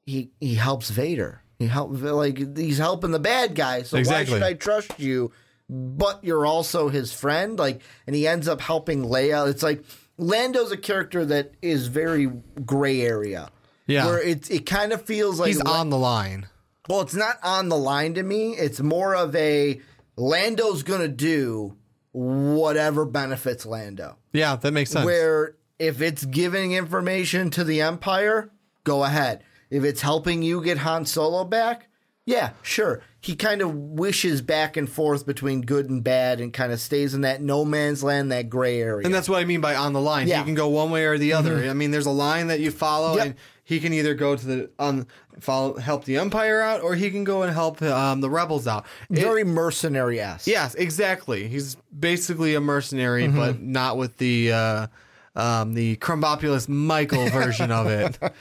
he 0.06 0.32
he 0.42 0.56
helps 0.56 0.90
Vader. 0.90 1.42
He 1.60 1.68
help 1.68 1.92
like 1.94 2.58
he's 2.58 2.78
helping 2.78 3.12
the 3.12 3.20
bad 3.20 3.56
guy. 3.56 3.84
So 3.84 3.98
Exactly. 3.98 4.34
why 4.34 4.40
should 4.40 4.44
I 4.46 4.54
trust 4.56 5.00
you? 5.00 5.32
But 5.70 6.24
you're 6.24 6.46
also 6.46 6.90
his 6.90 7.14
friend. 7.14 7.58
Like, 7.60 7.82
and 8.08 8.16
he 8.16 8.28
ends 8.28 8.48
up 8.48 8.60
helping 8.60 9.04
Leia. 9.04 9.48
It's 9.50 9.62
like 9.64 9.84
Lando's 10.18 10.72
a 10.72 10.78
character 10.78 11.24
that 11.26 11.54
is 11.62 11.88
very 11.88 12.26
gray 12.66 13.02
area. 13.02 13.50
Yeah. 13.88 14.06
where 14.06 14.22
it 14.22 14.50
it 14.52 14.66
kind 14.66 14.92
of 14.94 15.04
feels 15.06 15.40
like 15.40 15.48
He's 15.48 15.64
La- 15.64 15.80
on 15.80 15.90
the 15.90 15.98
line. 15.98 16.48
Well, 16.90 17.02
it's 17.02 17.16
not 17.16 17.38
on 17.44 17.70
the 17.70 17.78
line 17.78 18.16
to 18.16 18.24
me. 18.24 18.54
It's 18.56 18.82
more 18.82 19.16
of 19.16 19.36
a 19.36 19.80
Lando's 20.18 20.84
gonna 20.84 21.08
do 21.08 21.78
whatever 22.12 23.06
benefits 23.06 23.66
Lando. 23.66 24.18
Yeah, 24.34 24.56
that 24.56 24.72
makes 24.72 24.92
sense. 24.92 25.06
Where 25.06 25.56
if 25.78 26.02
it's 26.02 26.26
giving 26.26 26.74
information 26.74 27.50
to 27.52 27.64
the 27.64 27.82
Empire, 27.82 28.52
go 28.84 29.04
ahead. 29.04 29.44
If 29.70 29.84
it's 29.84 30.02
helping 30.02 30.42
you 30.42 30.64
get 30.64 30.80
Han 30.80 31.06
Solo 31.06 31.44
back, 31.46 31.88
yeah, 32.26 32.52
sure. 32.62 33.02
He 33.22 33.36
kind 33.36 33.62
of 33.62 33.74
wishes 33.74 34.42
back 34.42 34.78
and 34.78 34.90
forth 34.90 35.26
between 35.26 35.62
good 35.62 35.90
and 35.90 36.04
bad 36.04 36.40
and 36.42 36.54
kind 36.54 36.72
of 36.72 36.80
stays 36.80 37.14
in 37.14 37.22
that 37.22 37.42
no 37.42 37.66
man's 37.66 38.04
land, 38.04 38.32
that 38.32 38.50
gray 38.50 38.82
area. 38.82 39.06
And 39.06 39.14
that's 39.14 39.28
what 39.30 39.40
I 39.42 39.46
mean 39.46 39.62
by 39.62 39.76
on 39.76 39.94
the 39.94 40.02
line. 40.02 40.28
Yeah. 40.28 40.36
Mm-hmm. 40.38 40.44
He 40.44 40.48
can 40.50 40.56
go 40.56 40.70
one 40.70 40.92
way 40.92 41.06
or 41.06 41.18
the 41.18 41.34
other. 41.34 41.70
I 41.70 41.74
mean, 41.74 41.92
there's 41.92 42.06
a 42.06 42.12
line 42.12 42.48
that 42.48 42.60
you 42.60 42.72
follow, 42.72 43.16
Yep. 43.18 43.26
and 43.26 43.36
he 43.70 43.80
can 43.80 43.94
either 43.94 44.16
go 44.16 44.36
to 44.36 44.46
the 44.46 44.70
on 44.80 45.06
follow 45.40 45.78
help 45.78 46.04
the 46.06 46.18
Empire 46.18 46.60
out, 46.60 46.82
or 46.82 46.96
he 46.96 47.12
can 47.12 47.24
go 47.24 47.44
and 47.44 47.54
help 47.54 47.82
um, 47.84 48.20
the 48.20 48.30
rebels 48.30 48.66
out. 48.68 48.86
It- 49.12 49.20
very 49.20 49.44
mercenary 49.44 50.20
ass. 50.20 50.48
yes, 50.48 50.74
exactly. 50.74 51.48
He's 51.48 51.76
basically 51.98 52.56
a 52.56 52.60
mercenary, 52.62 53.26
Mm-hmm. 53.28 53.38
but 53.38 53.62
not 53.62 53.96
with 53.98 54.18
the 54.18 54.52
uh, 54.52 54.88
um, 55.36 55.76
the 55.76 55.98
Krombopulos 55.98 56.68
Michael 56.68 57.30
version 57.30 57.72
of 57.72 57.86
it. 57.88 58.18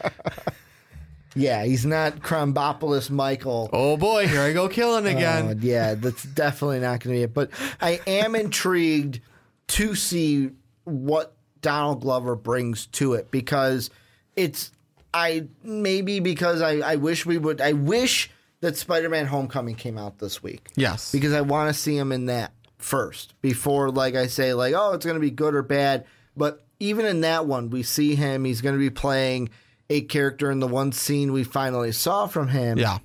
Yeah, 1.35 1.65
he's 1.65 1.87
not 1.87 2.21
Krombopulos 2.21 3.11
Michael. 3.11 3.69
Oh 3.73 3.97
boy, 3.97 4.27
here 4.27 4.41
I 4.41 4.53
go 4.53 4.69
killing 4.69 5.07
Uh, 5.07 5.11
again. 5.11 5.59
yeah, 5.63 5.95
that's 5.95 6.25
definitely 6.25 6.81
not 6.81 6.99
going 7.01 7.15
to 7.15 7.19
be 7.19 7.23
it. 7.23 7.35
But 7.35 7.51
I 7.81 8.01
am 8.09 8.35
intrigued 8.35 9.21
to 9.69 9.95
see 9.95 10.51
what 10.85 11.35
Donald 11.61 12.01
Glover 12.01 12.35
brings 12.35 12.87
to 12.87 13.13
it 13.13 13.31
because 13.31 13.91
it's 14.35 14.73
I 15.13 15.49
maybe 15.63 16.21
because 16.21 16.61
I, 16.63 16.79
I 16.79 16.97
wish 16.97 17.25
we 17.27 17.39
would 17.39 17.61
I 17.61 17.73
wish 17.73 18.31
that 18.61 18.77
Spider-Man 18.77 19.27
Homecoming 19.27 19.77
came 19.77 19.99
out 19.99 20.19
this 20.19 20.43
week. 20.43 20.69
Yes, 20.77 21.13
because 21.13 21.33
I 21.33 21.41
want 21.43 21.73
to 21.73 21.81
see 21.81 21.97
him 21.97 22.13
in 22.13 22.27
that 22.27 22.53
first 22.77 23.35
before 23.41 23.91
like 23.91 24.15
I 24.15 24.29
say 24.29 24.55
like 24.55 24.75
oh 24.77 24.93
it's 24.93 25.05
going 25.05 25.17
to 25.17 25.21
be 25.21 25.31
good 25.31 25.55
or 25.55 25.63
bad. 25.63 26.05
But 26.37 26.65
even 26.79 27.07
in 27.07 27.23
that 27.23 27.47
one 27.47 27.71
we 27.71 27.83
see 27.83 28.15
him 28.15 28.45
he's 28.45 28.61
going 28.61 28.75
to 28.75 28.79
be 28.79 28.91
playing 28.91 29.51
a 29.91 30.03
character 30.03 30.51
in 30.51 30.61
the 30.61 30.69
one 30.69 30.93
scene 30.93 31.33
we 31.33 31.45
finally 31.45 31.93
saw 31.93 32.27
from 32.27 32.49
him. 32.49 32.79
Yeah, 32.79 32.99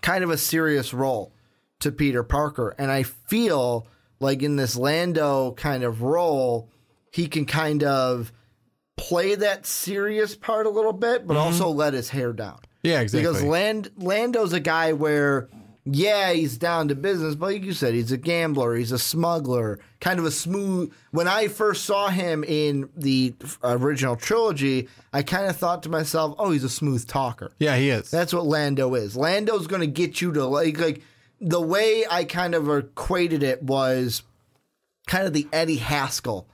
kind 0.00 0.24
of 0.24 0.30
a 0.30 0.38
serious 0.38 0.94
role 0.94 1.32
to 1.80 1.92
Peter 1.92 2.22
Parker. 2.22 2.74
And 2.78 2.90
I 2.90 3.02
feel 3.02 3.86
like 4.20 4.42
in 4.42 4.56
this 4.56 4.76
Lando 4.76 5.52
kind 5.52 5.82
of 5.84 6.02
role, 6.02 6.70
he 7.10 7.26
can 7.26 7.44
kind 7.44 7.82
of 7.82 8.32
play 9.02 9.34
that 9.34 9.66
serious 9.66 10.36
part 10.36 10.66
a 10.66 10.70
little 10.70 10.92
bit, 10.92 11.26
but 11.26 11.34
mm-hmm. 11.34 11.42
also 11.42 11.68
let 11.68 11.92
his 11.92 12.08
hair 12.08 12.32
down. 12.32 12.60
yeah, 12.82 13.00
exactly. 13.00 13.28
Because 13.28 13.42
Land 13.42 13.90
Lando's 13.96 14.52
a 14.52 14.60
guy 14.60 14.92
where, 14.92 15.48
yeah, 15.84 16.32
he's 16.32 16.56
down 16.56 16.88
to 16.88 16.94
business, 16.94 17.34
but 17.34 17.46
like 17.46 17.64
you 17.64 17.72
said, 17.72 17.94
he's 17.94 18.12
a 18.12 18.16
gambler, 18.16 18.76
he's 18.76 18.92
a 18.92 18.98
smuggler, 18.98 19.80
kind 20.00 20.20
of 20.20 20.24
a 20.24 20.30
smooth. 20.30 20.92
When 21.10 21.26
I 21.26 21.48
first 21.48 21.84
saw 21.84 22.08
him 22.08 22.44
in 22.44 22.90
the 22.96 23.34
original 23.64 24.14
trilogy, 24.14 24.88
I 25.12 25.22
kind 25.24 25.46
of 25.46 25.56
thought 25.56 25.82
to 25.82 25.88
myself, 25.88 26.36
oh, 26.38 26.52
he's 26.52 26.64
a 26.64 26.70
smooth 26.70 27.06
talker. 27.08 27.50
yeah, 27.58 27.76
he 27.76 27.90
is. 27.90 28.08
That's 28.10 28.32
what 28.32 28.46
Lando 28.46 28.94
is. 28.94 29.16
Lando's 29.16 29.66
going 29.66 29.80
to 29.80 29.88
get 29.88 30.20
you 30.20 30.32
to 30.32 30.46
like 30.46 30.78
like 30.78 31.02
the 31.40 31.60
way 31.60 32.04
I 32.08 32.22
kind 32.22 32.54
of 32.54 32.70
equated 32.70 33.42
it 33.42 33.64
was 33.64 34.22
kind 35.08 35.26
of 35.26 35.32
the 35.32 35.48
Eddie 35.52 35.78
Haskell 35.78 36.46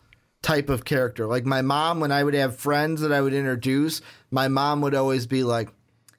type 0.49 0.70
of 0.70 0.84
character. 0.86 1.26
Like 1.26 1.44
my 1.44 1.61
mom, 1.61 2.01
when 2.01 2.11
I 2.11 2.24
would 2.24 2.32
have 2.32 2.57
friends 2.57 3.03
that 3.03 3.12
I 3.12 3.20
would 3.20 3.34
introduce, 3.34 4.01
my 4.30 4.49
mom 4.49 4.80
would 4.80 4.94
always 4.94 5.26
be 5.26 5.44
like, 5.44 5.68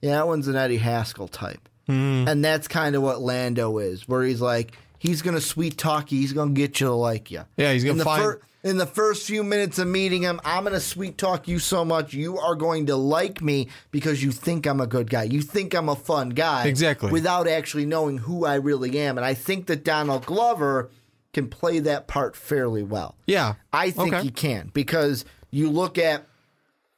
"Yeah, 0.01 0.17
that 0.17 0.27
one's 0.27 0.47
an 0.47 0.55
Eddie 0.55 0.77
Haskell 0.77 1.27
type," 1.27 1.67
hmm. 1.87 2.25
and 2.27 2.45
that's 2.45 2.67
kind 2.67 2.95
of 2.95 3.01
what 3.01 3.21
Lando 3.21 3.79
is, 3.79 4.07
where 4.07 4.23
he's 4.23 4.39
like, 4.39 4.73
he's 4.99 5.23
going 5.23 5.33
to 5.33 5.41
sweet 5.41 5.79
talk 5.79 6.11
you, 6.11 6.19
he's 6.19 6.33
going 6.33 6.53
to 6.53 6.61
get 6.61 6.79
you 6.79 6.87
to 6.87 6.93
like 6.93 7.31
you. 7.31 7.43
Yeah, 7.57 7.73
he's 7.73 7.83
gonna 7.83 8.03
find- 8.03 8.37
in 8.61 8.77
the 8.77 8.85
first 8.85 9.25
few 9.25 9.41
minutes 9.41 9.79
of 9.79 9.87
meeting 9.87 10.23
him, 10.23 10.41
I'm 10.43 10.63
going 10.63 10.73
to 10.73 10.81
sweet 10.81 11.17
talk 11.17 11.47
you 11.47 11.59
so 11.59 11.85
much 11.85 12.13
you 12.13 12.37
are 12.37 12.55
going 12.55 12.87
to 12.87 12.97
like 12.97 13.41
me 13.41 13.69
because 13.89 14.21
you 14.21 14.33
think 14.33 14.65
I'm 14.67 14.81
a 14.81 14.85
good 14.85 15.09
guy. 15.09 15.23
You 15.23 15.41
think 15.41 15.73
I'm 15.73 15.87
a 15.87 15.95
fun 15.95 16.31
guy. 16.31 16.67
Exactly. 16.67 17.09
Without 17.09 17.47
actually 17.47 17.85
knowing 17.85 18.17
who 18.17 18.45
I 18.45 18.55
really 18.55 18.99
am. 18.99 19.17
And 19.17 19.23
I 19.23 19.33
think 19.33 19.67
that 19.67 19.85
Donald 19.85 20.25
Glover 20.25 20.89
can 21.33 21.47
play 21.47 21.79
that 21.79 22.07
part 22.07 22.35
fairly 22.35 22.83
well. 22.83 23.15
yeah, 23.27 23.55
I 23.71 23.91
think 23.91 24.13
Okay. 24.13 24.23
he 24.23 24.31
can 24.31 24.71
because 24.73 25.25
you 25.51 25.69
look 25.69 25.97
at 25.97 26.25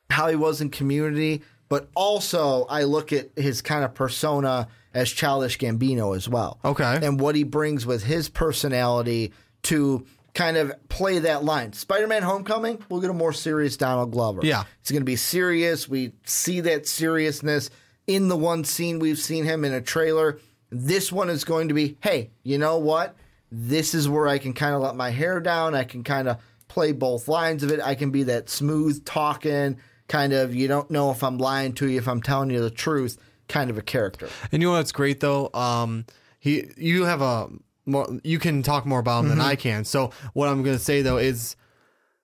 how 0.09 0.27
he 0.29 0.35
was 0.35 0.61
in 0.61 0.69
community, 0.69 1.41
but 1.69 1.89
also 1.95 2.65
I 2.65 2.83
look 2.83 3.13
at 3.13 3.29
his 3.35 3.61
kind 3.61 3.83
of 3.85 3.93
persona 3.93 4.67
as 4.93 5.09
Childish 5.09 5.57
Gambino 5.57 6.15
as 6.15 6.27
well. 6.27 6.59
Okay. 6.65 6.99
And 7.01 7.19
what 7.19 7.35
he 7.35 7.43
brings 7.43 7.85
with 7.85 8.03
his 8.03 8.27
personality 8.29 9.31
to 9.63 10.05
kind 10.33 10.57
of 10.57 10.71
play 10.89 11.19
that 11.19 11.43
line. 11.43 11.71
Spider 11.73 12.07
Man 12.07 12.23
Homecoming, 12.23 12.81
we'll 12.89 13.01
get 13.01 13.09
a 13.09 13.13
more 13.13 13.33
serious 13.33 13.77
Donald 13.77 14.11
Glover. 14.11 14.41
Yeah. 14.43 14.63
It's 14.81 14.91
going 14.91 15.01
to 15.01 15.05
be 15.05 15.15
serious. 15.17 15.87
We 15.89 16.11
see 16.25 16.59
that 16.61 16.87
seriousness 16.87 17.69
in 18.07 18.27
the 18.27 18.37
one 18.37 18.63
scene 18.63 18.99
we've 18.99 19.19
seen 19.19 19.43
him 19.45 19.63
in 19.65 19.73
a 19.73 19.81
trailer. 19.81 20.39
This 20.69 21.11
one 21.11 21.29
is 21.29 21.43
going 21.43 21.67
to 21.69 21.73
be, 21.73 21.97
hey, 22.01 22.31
you 22.43 22.57
know 22.57 22.77
what? 22.77 23.15
This 23.51 23.93
is 23.93 24.07
where 24.07 24.27
I 24.27 24.37
can 24.37 24.53
kind 24.53 24.73
of 24.73 24.81
let 24.81 24.95
my 24.95 25.09
hair 25.09 25.39
down. 25.39 25.75
I 25.75 25.83
can 25.83 26.03
kind 26.03 26.29
of 26.29 26.37
play 26.67 26.93
both 26.93 27.27
lines 27.27 27.63
of 27.63 27.71
it. 27.71 27.81
I 27.81 27.95
can 27.95 28.11
be 28.11 28.23
that 28.23 28.49
smooth 28.49 29.03
talking, 29.03 29.77
kind 30.07 30.31
of, 30.31 30.55
you 30.55 30.69
don't 30.69 30.89
know 30.89 31.11
if 31.11 31.21
I'm 31.21 31.37
lying 31.37 31.73
to 31.73 31.89
you, 31.89 31.97
if 31.97 32.07
I'm 32.07 32.21
telling 32.21 32.49
you 32.49 32.61
the 32.61 32.69
truth 32.69 33.17
kind 33.49 33.69
of 33.69 33.77
a 33.77 33.81
character. 33.81 34.29
And 34.51 34.61
you 34.61 34.69
know 34.69 34.75
what's 34.75 34.93
great 34.93 35.19
though? 35.19 35.49
Um, 35.53 36.05
he, 36.39 36.69
you 36.77 37.03
have 37.03 37.21
a 37.21 37.49
more, 37.85 38.07
you 38.23 38.39
can 38.39 38.63
talk 38.63 38.85
more 38.85 38.99
about 38.99 39.25
him 39.25 39.29
than 39.29 39.41
I 39.41 39.55
can. 39.55 39.83
So 39.83 40.11
what 40.33 40.47
I'm 40.47 40.63
going 40.63 40.77
to 40.77 40.83
say 40.83 41.01
though 41.01 41.17
is 41.17 41.57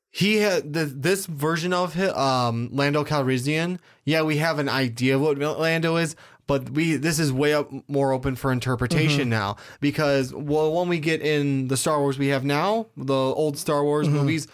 he 0.09 0.37
had 0.37 0.71
the, 0.71 0.85
this 0.85 1.25
version 1.25 1.73
of 1.73 1.93
him, 1.93 2.15
um, 2.15 2.69
Lando 2.71 3.03
Calrissian. 3.03 3.79
Yeah, 4.05 4.21
we 4.21 4.37
have 4.37 4.59
an 4.59 4.69
idea 4.69 5.15
of 5.15 5.21
what 5.21 5.37
Lando 5.37 5.97
is, 5.97 6.15
but 6.47 6.69
we 6.71 6.95
this 6.95 7.19
is 7.19 7.31
way 7.31 7.53
up 7.53 7.69
more 7.87 8.11
open 8.13 8.35
for 8.35 8.51
interpretation 8.51 9.29
now 9.29 9.57
because 9.81 10.33
well, 10.33 10.73
when 10.73 10.87
we 10.87 10.99
get 10.99 11.21
in 11.21 11.67
the 11.67 11.77
Star 11.77 11.99
Wars 11.99 12.17
we 12.17 12.27
have 12.27 12.43
now, 12.43 12.87
the 12.95 13.13
old 13.13 13.57
Star 13.57 13.83
Wars 13.83 14.09
movies. 14.09 14.47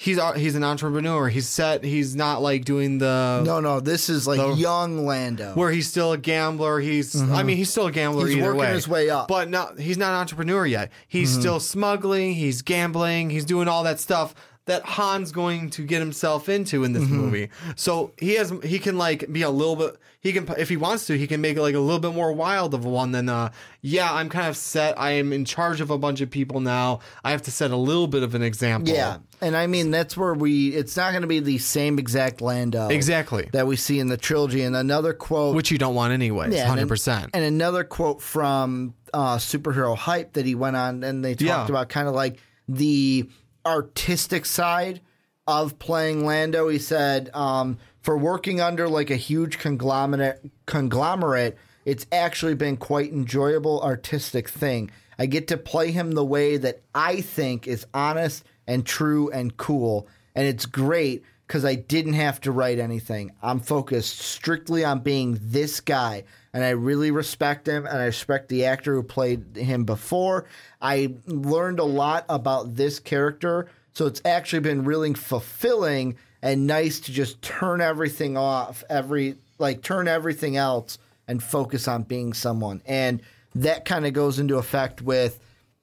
He's 0.00 0.20
he's 0.36 0.54
an 0.54 0.62
entrepreneur. 0.62 1.28
He's 1.28 1.48
set. 1.48 1.82
He's 1.82 2.14
not 2.14 2.40
like 2.40 2.64
doing 2.64 2.98
the 2.98 3.42
No, 3.44 3.58
no, 3.58 3.80
this 3.80 4.08
is 4.08 4.28
like 4.28 4.56
young 4.56 5.04
Lando. 5.04 5.54
where 5.54 5.72
he's 5.72 5.88
still 5.88 6.12
a 6.12 6.16
gambler. 6.16 6.78
He's, 6.78 7.20
I 7.20 7.42
mean, 7.42 7.56
he's 7.56 7.68
still 7.70 7.86
a 7.88 7.90
gambler 7.90 8.26
Mm-hmm. 8.26 8.34
He's 8.36 8.44
working 8.44 8.60
way. 8.60 8.72
his 8.74 8.86
way 8.86 9.10
up. 9.10 9.22
Mm-hmm. 9.26 9.32
But 9.34 9.50
not, 9.50 9.80
he's 9.80 9.98
not 9.98 10.10
an 10.10 10.20
entrepreneur 10.20 10.64
yet. 10.64 10.92
He's 11.08 11.36
still 11.36 11.58
smuggling. 11.58 12.34
He's 12.34 12.62
gambling. 12.62 13.30
He's 13.30 13.44
doing 13.44 13.66
all 13.66 13.82
that 13.82 13.98
stuff 13.98 14.36
that 14.68 14.84
Han's 14.86 15.32
going 15.32 15.68
to 15.70 15.82
get 15.84 15.98
himself 15.98 16.48
into 16.48 16.84
in 16.84 16.92
this 16.92 17.02
Mm-hmm. 17.04 17.16
movie. 17.16 17.48
So 17.76 18.12
he 18.18 18.34
has, 18.34 18.52
he 18.62 18.78
can 18.78 18.96
like 18.96 19.30
be 19.32 19.42
a 19.42 19.50
little 19.50 19.76
bit. 19.76 19.96
He 20.20 20.32
can, 20.32 20.48
if 20.58 20.68
he 20.68 20.76
wants 20.76 21.06
to, 21.06 21.16
he 21.16 21.26
can 21.26 21.40
make 21.40 21.56
it 21.56 21.62
like 21.62 21.74
a 21.76 21.78
little 21.80 22.00
bit 22.00 22.12
more 22.12 22.32
wild 22.32 22.74
of 22.74 22.84
one 22.84 23.12
than, 23.12 23.28
uh, 23.28 23.50
yeah, 23.82 24.12
I'm 24.12 24.28
kind 24.28 24.48
of 24.48 24.56
set. 24.56 24.98
I 24.98 25.12
am 25.12 25.32
in 25.32 25.44
charge 25.44 25.80
of 25.80 25.90
a 25.90 25.98
bunch 25.98 26.20
of 26.20 26.28
people 26.30 26.60
now. 26.60 27.00
I 27.22 27.30
have 27.30 27.42
to 27.42 27.50
set 27.52 27.70
a 27.70 27.76
little 27.76 28.08
bit 28.08 28.22
of 28.24 28.34
an 28.34 28.42
example. 28.42 28.92
yeah, 28.92 29.18
and 29.40 29.56
I 29.56 29.68
mean 29.68 29.90
that's 29.92 30.16
where 30.16 30.34
we. 30.34 30.70
It's 30.70 30.96
not 30.96 31.12
going 31.12 31.22
to 31.22 31.28
be 31.28 31.38
the 31.40 31.58
same 31.58 31.98
exact 32.00 32.40
Lando 32.40 32.88
Exactly. 32.88 33.48
that 33.52 33.66
we 33.68 33.76
see 33.76 34.00
in 34.00 34.08
the 34.08 34.16
trilogy. 34.16 34.62
And 34.62 34.74
another 34.74 35.12
quote, 35.14 35.54
Which 35.54 35.70
you 35.70 35.78
don't 35.78 35.94
want 35.94 36.12
anyways. 36.12 36.52
Yeah, 36.52 36.66
Hundred 36.66 36.88
percent. 36.88 37.30
And 37.32 37.44
another 37.44 37.84
quote 37.84 38.20
from 38.20 38.94
uh, 39.14 39.36
Superhero 39.36 39.96
Hype 39.96 40.32
that 40.32 40.44
he 40.46 40.54
went 40.56 40.74
on, 40.76 41.04
and 41.04 41.24
they 41.24 41.34
talked 41.34 41.42
Yeah. 41.42 41.66
about 41.68 41.88
kind 41.88 42.08
of 42.08 42.14
like 42.14 42.38
the 42.68 43.28
artistic 43.64 44.46
side 44.46 45.00
of 45.46 45.78
playing 45.78 46.24
Lando. 46.24 46.68
He 46.68 46.78
said, 46.78 47.30
um, 47.34 47.78
for 48.00 48.16
working 48.16 48.60
under 48.60 48.88
like 48.88 49.10
a 49.10 49.16
huge 49.16 49.58
conglomerate, 49.58 50.50
conglomerate, 50.66 51.56
it's 51.84 52.06
actually 52.12 52.54
been 52.54 52.76
quite 52.76 53.12
enjoyable 53.12 53.82
artistic 53.82 54.48
thing. 54.48 54.90
I 55.18 55.26
get 55.26 55.48
to 55.48 55.56
play 55.56 55.90
him 55.90 56.12
the 56.12 56.24
way 56.24 56.56
that 56.58 56.82
I 56.94 57.20
think 57.22 57.66
is 57.66 57.86
honest 57.92 58.44
and 58.66 58.84
true 58.84 59.30
and 59.30 59.56
cool, 59.56 60.06
and 60.34 60.46
it's 60.46 60.66
great 60.66 61.24
because 61.48 61.64
I 61.64 61.76
didn't 61.76 62.12
have 62.12 62.42
to 62.42 62.52
write 62.52 62.78
anything. 62.78 63.32
I'm 63.42 63.58
focused 63.58 64.18
strictly 64.18 64.84
on 64.84 65.00
being 65.00 65.38
this 65.40 65.80
guy, 65.80 66.24
and 66.52 66.62
I 66.62 66.70
really 66.70 67.10
respect 67.10 67.66
him, 67.66 67.86
and 67.86 67.96
I 67.96 68.04
respect 68.04 68.50
the 68.50 68.66
actor 68.66 68.94
who 68.94 69.02
played 69.02 69.56
him 69.56 69.84
before. 69.84 70.44
I 70.82 71.14
learned 71.26 71.80
a 71.80 71.84
lot 71.84 72.26
about 72.28 72.76
this 72.76 73.00
character, 73.00 73.70
so 73.94 74.06
it's 74.06 74.20
actually 74.26 74.60
been 74.60 74.84
really 74.84 75.14
fulfilling 75.14 76.16
and 76.42 76.66
nice 76.66 77.00
to 77.00 77.12
just 77.12 77.40
turn 77.40 77.80
everything 77.80 78.36
off, 78.36 78.84
every 78.90 79.36
like 79.58 79.82
turn 79.82 80.06
everything 80.06 80.56
else 80.56 80.98
and 81.26 81.42
focus 81.42 81.88
on 81.88 82.02
being 82.02 82.34
someone. 82.34 82.82
And 82.84 83.22
that 83.54 83.86
kind 83.86 84.06
of 84.06 84.12
goes 84.12 84.38
into 84.38 84.58
effect 84.58 85.00
with 85.00 85.40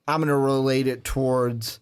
I'm 0.08 0.20
going 0.20 0.30
to 0.30 0.38
relate 0.38 0.88
it 0.88 1.04
towards 1.04 1.80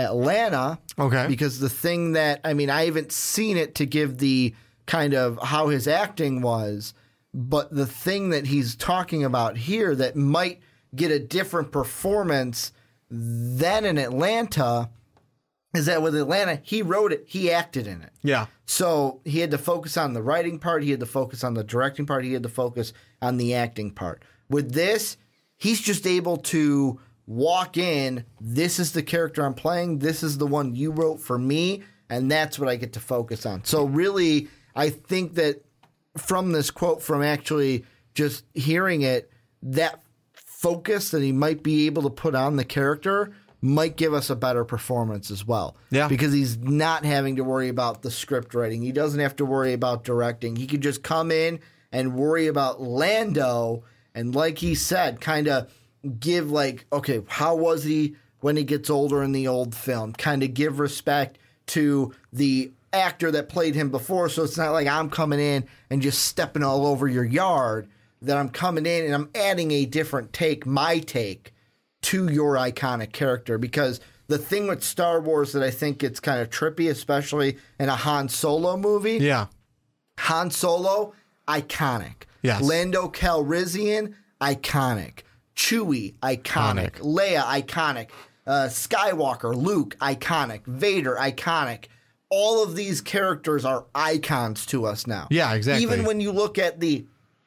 Atlanta. 0.00 0.78
Okay. 0.98 1.26
Because 1.28 1.58
the 1.58 1.68
thing 1.68 2.12
that, 2.12 2.40
I 2.44 2.54
mean, 2.54 2.70
I 2.70 2.86
haven't 2.86 3.12
seen 3.12 3.56
it 3.56 3.74
to 3.76 3.86
give 3.86 4.18
the 4.18 4.54
kind 4.86 5.14
of 5.14 5.38
how 5.42 5.68
his 5.68 5.86
acting 5.86 6.42
was, 6.42 6.94
but 7.32 7.74
the 7.74 7.86
thing 7.86 8.30
that 8.30 8.46
he's 8.46 8.74
talking 8.74 9.24
about 9.24 9.56
here 9.56 9.94
that 9.94 10.16
might 10.16 10.60
get 10.94 11.10
a 11.10 11.18
different 11.18 11.70
performance 11.70 12.72
than 13.08 13.84
in 13.84 13.98
Atlanta 13.98 14.90
is 15.74 15.86
that 15.86 16.02
with 16.02 16.16
Atlanta, 16.16 16.60
he 16.62 16.82
wrote 16.82 17.12
it, 17.12 17.24
he 17.28 17.50
acted 17.50 17.86
in 17.86 18.02
it. 18.02 18.10
Yeah. 18.22 18.46
So 18.66 19.20
he 19.24 19.38
had 19.38 19.52
to 19.52 19.58
focus 19.58 19.96
on 19.96 20.14
the 20.14 20.22
writing 20.22 20.58
part, 20.58 20.82
he 20.82 20.90
had 20.90 21.00
to 21.00 21.06
focus 21.06 21.44
on 21.44 21.54
the 21.54 21.62
directing 21.62 22.06
part, 22.06 22.24
he 22.24 22.32
had 22.32 22.42
to 22.42 22.48
focus 22.48 22.92
on 23.22 23.36
the 23.36 23.54
acting 23.54 23.92
part. 23.92 24.24
With 24.48 24.72
this, 24.72 25.16
he's 25.56 25.80
just 25.80 26.06
able 26.06 26.38
to 26.38 26.98
walk 27.26 27.76
in, 27.76 28.24
this 28.40 28.78
is 28.78 28.92
the 28.92 29.02
character 29.02 29.44
I'm 29.44 29.54
playing, 29.54 29.98
this 29.98 30.22
is 30.22 30.38
the 30.38 30.46
one 30.46 30.74
you 30.74 30.90
wrote 30.90 31.20
for 31.20 31.38
me, 31.38 31.82
and 32.08 32.30
that's 32.30 32.58
what 32.58 32.68
I 32.68 32.76
get 32.76 32.92
to 32.94 33.00
focus 33.00 33.46
on. 33.46 33.64
So 33.64 33.84
really, 33.84 34.48
I 34.74 34.90
think 34.90 35.34
that 35.34 35.64
from 36.16 36.52
this 36.52 36.70
quote, 36.70 37.02
from 37.02 37.22
actually 37.22 37.84
just 38.14 38.44
hearing 38.54 39.02
it, 39.02 39.30
that 39.62 40.00
focus 40.34 41.10
that 41.10 41.22
he 41.22 41.32
might 41.32 41.62
be 41.62 41.86
able 41.86 42.02
to 42.02 42.10
put 42.10 42.34
on 42.34 42.56
the 42.56 42.64
character 42.64 43.32
might 43.62 43.96
give 43.96 44.14
us 44.14 44.30
a 44.30 44.36
better 44.36 44.64
performance 44.64 45.30
as 45.30 45.46
well. 45.46 45.76
Yeah. 45.90 46.08
Because 46.08 46.32
he's 46.32 46.58
not 46.58 47.04
having 47.04 47.36
to 47.36 47.44
worry 47.44 47.68
about 47.68 48.02
the 48.02 48.10
script 48.10 48.54
writing. 48.54 48.82
He 48.82 48.92
doesn't 48.92 49.20
have 49.20 49.36
to 49.36 49.44
worry 49.44 49.72
about 49.72 50.04
directing. 50.04 50.56
He 50.56 50.66
could 50.66 50.80
just 50.80 51.02
come 51.02 51.30
in 51.30 51.60
and 51.92 52.14
worry 52.14 52.46
about 52.46 52.80
Lando 52.80 53.84
and 54.14 54.34
like 54.34 54.58
he 54.58 54.74
said, 54.74 55.20
kind 55.20 55.48
of 55.48 55.72
give 56.18 56.50
like, 56.50 56.86
okay, 56.92 57.22
how 57.28 57.54
was 57.54 57.84
he 57.84 58.16
when 58.40 58.56
he 58.56 58.64
gets 58.64 58.90
older 58.90 59.22
in 59.22 59.32
the 59.32 59.48
old 59.48 59.74
film? 59.74 60.12
Kind 60.12 60.42
of 60.42 60.54
give 60.54 60.78
respect 60.80 61.38
to 61.68 62.12
the 62.32 62.72
actor 62.92 63.30
that 63.30 63.48
played 63.48 63.74
him 63.74 63.90
before 63.90 64.28
so 64.28 64.42
it's 64.42 64.58
not 64.58 64.72
like 64.72 64.88
I'm 64.88 65.10
coming 65.10 65.38
in 65.38 65.64
and 65.90 66.02
just 66.02 66.24
stepping 66.24 66.64
all 66.64 66.86
over 66.86 67.06
your 67.06 67.24
yard 67.24 67.88
that 68.22 68.36
I'm 68.36 68.48
coming 68.48 68.84
in 68.84 69.04
and 69.04 69.14
I'm 69.14 69.30
adding 69.34 69.70
a 69.70 69.86
different 69.86 70.32
take, 70.32 70.66
my 70.66 70.98
take 70.98 71.52
to 72.02 72.28
your 72.28 72.56
iconic 72.56 73.12
character 73.12 73.58
because 73.58 74.00
the 74.26 74.38
thing 74.38 74.66
with 74.66 74.82
Star 74.82 75.20
Wars 75.20 75.52
that 75.52 75.62
I 75.62 75.70
think 75.70 75.98
gets 75.98 76.20
kind 76.20 76.40
of 76.40 76.50
trippy, 76.50 76.90
especially 76.90 77.58
in 77.78 77.88
a 77.88 77.96
Han 77.96 78.28
Solo 78.28 78.76
movie, 78.76 79.18
Yeah. 79.18 79.46
Han 80.18 80.50
Solo, 80.50 81.14
iconic. 81.48 82.24
Yes. 82.42 82.62
Lando 82.62 83.08
Calrissian, 83.08 84.14
iconic. 84.40 85.20
Chewie, 85.60 86.14
iconic. 86.20 86.92
Iconic. 86.92 87.00
Leia, 87.00 87.42
iconic. 87.42 88.08
Uh, 88.46 88.68
Skywalker, 88.68 89.54
Luke, 89.54 89.96
iconic. 90.00 90.64
Vader, 90.66 91.16
iconic. 91.16 91.84
All 92.30 92.62
of 92.62 92.76
these 92.76 93.00
characters 93.00 93.64
are 93.64 93.84
icons 93.94 94.64
to 94.66 94.86
us 94.86 95.06
now. 95.06 95.26
Yeah, 95.30 95.52
exactly. 95.54 95.82
Even 95.82 96.04
when 96.04 96.20
you 96.20 96.32
look 96.32 96.58
at 96.58 96.80
the 96.80 97.04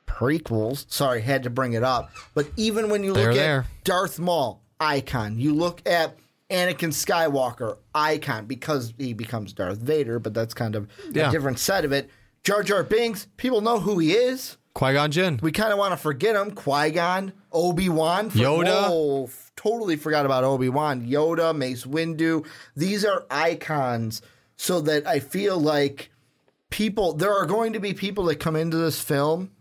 prequels, 0.07 0.85
sorry, 0.91 1.21
had 1.21 1.43
to 1.43 1.49
bring 1.49 1.73
it 1.73 1.83
up, 1.83 2.11
but 2.35 2.47
even 2.55 2.89
when 2.89 3.03
you 3.03 3.13
They're 3.13 3.27
look 3.29 3.35
there. 3.35 3.59
at 3.61 3.83
Darth 3.83 4.19
Maul, 4.19 4.61
icon. 4.79 5.39
You 5.39 5.53
look 5.55 5.81
at 5.87 6.17
Anakin 6.51 6.91
Skywalker, 6.93 7.77
icon, 7.95 8.45
because 8.45 8.93
he 8.97 9.13
becomes 9.13 9.53
Darth 9.53 9.79
Vader, 9.79 10.19
but 10.19 10.33
that's 10.33 10.53
kind 10.53 10.75
of 10.75 10.87
Yeah. 11.11 11.29
a 11.29 11.31
different 11.31 11.57
side 11.59 11.85
of 11.85 11.91
it. 11.91 12.09
Jar 12.43 12.61
Jar 12.61 12.83
Binks, 12.83 13.27
people 13.37 13.61
know 13.61 13.79
who 13.79 13.97
he 13.99 14.11
is. 14.11 14.57
Qui 14.73 14.93
Gon 14.93 15.11
Jinn. 15.11 15.39
We 15.41 15.51
kind 15.51 15.71
of 15.71 15.77
want 15.77 15.91
to 15.91 15.97
forget 15.97 16.35
him. 16.35 16.51
Qui 16.51 16.91
Gon, 16.91 17.31
Obi 17.51 17.89
Wan, 17.89 18.31
Yoda. 18.31 18.85
Oh, 18.87 19.25
f- 19.25 19.51
totally 19.55 19.95
forgot 19.95 20.25
about 20.25 20.43
Obi 20.43 20.69
Wan. 20.69 21.05
Yoda, 21.05 21.55
Mace 21.55 21.85
Windu. 21.85 22.45
These 22.75 23.05
are 23.05 23.25
icons. 23.29 24.21
So 24.55 24.81
that 24.81 25.05
I 25.07 25.19
feel 25.19 25.59
like 25.59 26.09
people, 26.69 27.13
there 27.13 27.33
are 27.33 27.45
going 27.45 27.73
to 27.73 27.79
be 27.79 27.93
people 27.93 28.25
that 28.25 28.35
come 28.37 28.55
into 28.55 28.77
this 28.77 28.99
film 29.01 29.51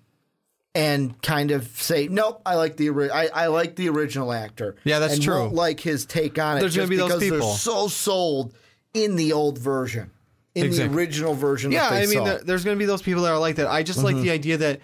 and 0.75 1.21
kind 1.23 1.51
of 1.51 1.67
say, 1.79 2.09
"Nope, 2.09 2.41
I 2.47 2.55
like 2.55 2.77
the 2.77 2.89
ori- 2.91 3.11
I, 3.11 3.27
I 3.27 3.47
like 3.49 3.77
the 3.77 3.89
original 3.89 4.33
actor." 4.33 4.77
Yeah, 4.85 4.99
that's 4.99 5.15
and 5.15 5.23
true. 5.23 5.49
Like 5.49 5.81
his 5.81 6.07
take 6.07 6.39
on 6.39 6.57
it. 6.59 6.61
There's 6.61 6.77
gonna 6.77 6.89
be 6.89 6.97
those 6.97 7.09
because 7.09 7.23
people. 7.23 7.39
They're 7.49 7.57
so 7.59 7.89
sold 7.89 8.55
in 8.95 9.17
the 9.17 9.33
old 9.33 9.59
version, 9.59 10.11
in 10.55 10.67
Exactly. 10.67 10.89
the 10.95 10.99
original 11.01 11.35
version. 11.35 11.73
Yeah, 11.73 11.89
I 11.91 12.07
mean, 12.07 12.23
there, 12.25 12.39
there's 12.39 12.65
going 12.65 12.77
to 12.77 12.79
be 12.79 12.85
those 12.87 13.03
people 13.03 13.23
that 13.23 13.33
are 13.33 13.39
like 13.39 13.57
that. 13.57 13.67
I 13.69 13.83
just 13.83 14.03
like 14.03 14.15
Mm-hmm. 14.15 14.25
the 14.25 14.31
idea 14.31 14.57
that, 14.59 14.81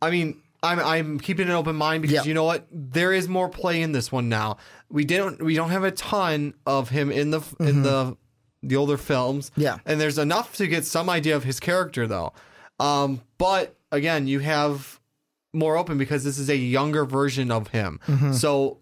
I 0.00 0.10
mean, 0.10 0.40
I'm 0.62 0.78
I'm 0.80 1.20
keeping 1.20 1.46
an 1.48 1.54
open 1.54 1.76
mind 1.76 2.02
because 2.02 2.16
Yeah. 2.16 2.24
you 2.24 2.34
know 2.34 2.44
what, 2.44 2.66
there 2.72 3.12
is 3.12 3.28
more 3.28 3.48
play 3.48 3.80
in 3.82 3.92
this 3.92 4.10
one 4.12 4.28
now. 4.28 4.56
We 4.90 5.04
didn't 5.04 5.42
we 5.42 5.54
don't 5.54 5.70
have 5.70 5.84
a 5.84 5.90
ton 5.92 6.54
of 6.66 6.88
him 6.88 7.10
in 7.12 7.30
the 7.30 7.40
in 7.60 7.82
the 7.82 8.16
the 8.62 8.76
older 8.76 8.96
films. 8.96 9.50
Mm-hmm. 9.50 9.60
Yeah. 9.60 9.78
and 9.86 10.00
there's 10.00 10.18
enough 10.18 10.56
to 10.56 10.66
get 10.66 10.84
some 10.84 11.08
idea 11.08 11.36
of 11.36 11.44
his 11.44 11.60
character 11.60 12.06
though. 12.06 12.32
Um, 12.80 13.20
but 13.38 13.76
again, 13.92 14.26
you 14.26 14.40
have 14.40 14.98
more 15.52 15.76
open 15.76 15.96
because 15.98 16.24
this 16.24 16.38
is 16.38 16.48
a 16.50 16.56
younger 16.56 17.04
version 17.04 17.50
of 17.50 17.68
him. 17.68 18.00
Mm-hmm. 18.06 18.32
So 18.32 18.78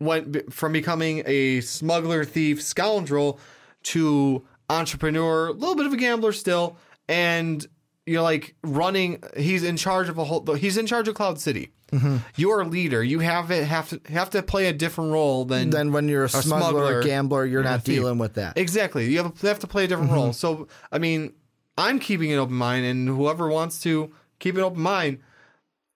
went 0.00 0.52
from 0.52 0.72
becoming 0.72 1.22
a 1.26 1.60
smuggler, 1.60 2.24
thief, 2.24 2.62
scoundrel 2.62 3.38
to 3.84 4.44
entrepreneur, 4.68 5.48
a 5.48 5.52
little 5.52 5.74
bit 5.76 5.86
of 5.86 5.92
a 5.92 5.96
gambler 5.96 6.32
still, 6.32 6.76
and 7.08 7.66
you're 8.06 8.22
like 8.22 8.54
running. 8.62 9.22
He's 9.36 9.62
in 9.64 9.76
charge 9.76 10.08
of 10.08 10.16
a 10.18 10.24
whole. 10.24 10.42
He's 10.54 10.76
in 10.76 10.86
charge 10.86 11.08
of 11.08 11.14
Cloud 11.14 11.38
City. 11.40 11.72
Mm-hmm. 11.92 12.16
You're 12.36 12.60
a 12.62 12.64
leader. 12.66 13.02
You 13.02 13.18
have 13.20 13.50
it 13.50 13.64
have 13.64 13.90
to 13.90 14.00
have 14.12 14.30
to 14.30 14.42
play 14.42 14.66
a 14.66 14.72
different 14.72 15.12
role 15.12 15.44
than 15.44 15.70
then 15.70 15.92
when 15.92 16.08
you're 16.08 16.24
a, 16.24 16.28
smuggler, 16.28 16.60
smuggler 16.60 16.98
or 16.98 17.02
gambler, 17.02 17.44
you're 17.46 17.60
a 17.60 17.64
not 17.64 17.84
dealing 17.84 18.18
with 18.18 18.34
that. 18.34 18.56
Exactly. 18.58 19.10
You 19.10 19.18
have, 19.22 19.40
have 19.42 19.58
to 19.60 19.66
play 19.66 19.84
a 19.84 19.88
different 19.88 20.10
Mm-hmm. 20.10 20.18
role. 20.20 20.32
So, 20.32 20.66
I 20.90 20.98
mean, 20.98 21.32
I'm 21.78 21.98
keeping 22.00 22.32
an 22.32 22.38
open 22.38 22.54
mind, 22.56 22.86
and 22.86 23.08
whoever 23.08 23.48
wants 23.48 23.80
to 23.82 24.12
keep 24.40 24.56
an 24.56 24.62
open 24.62 24.80
mind, 24.82 25.18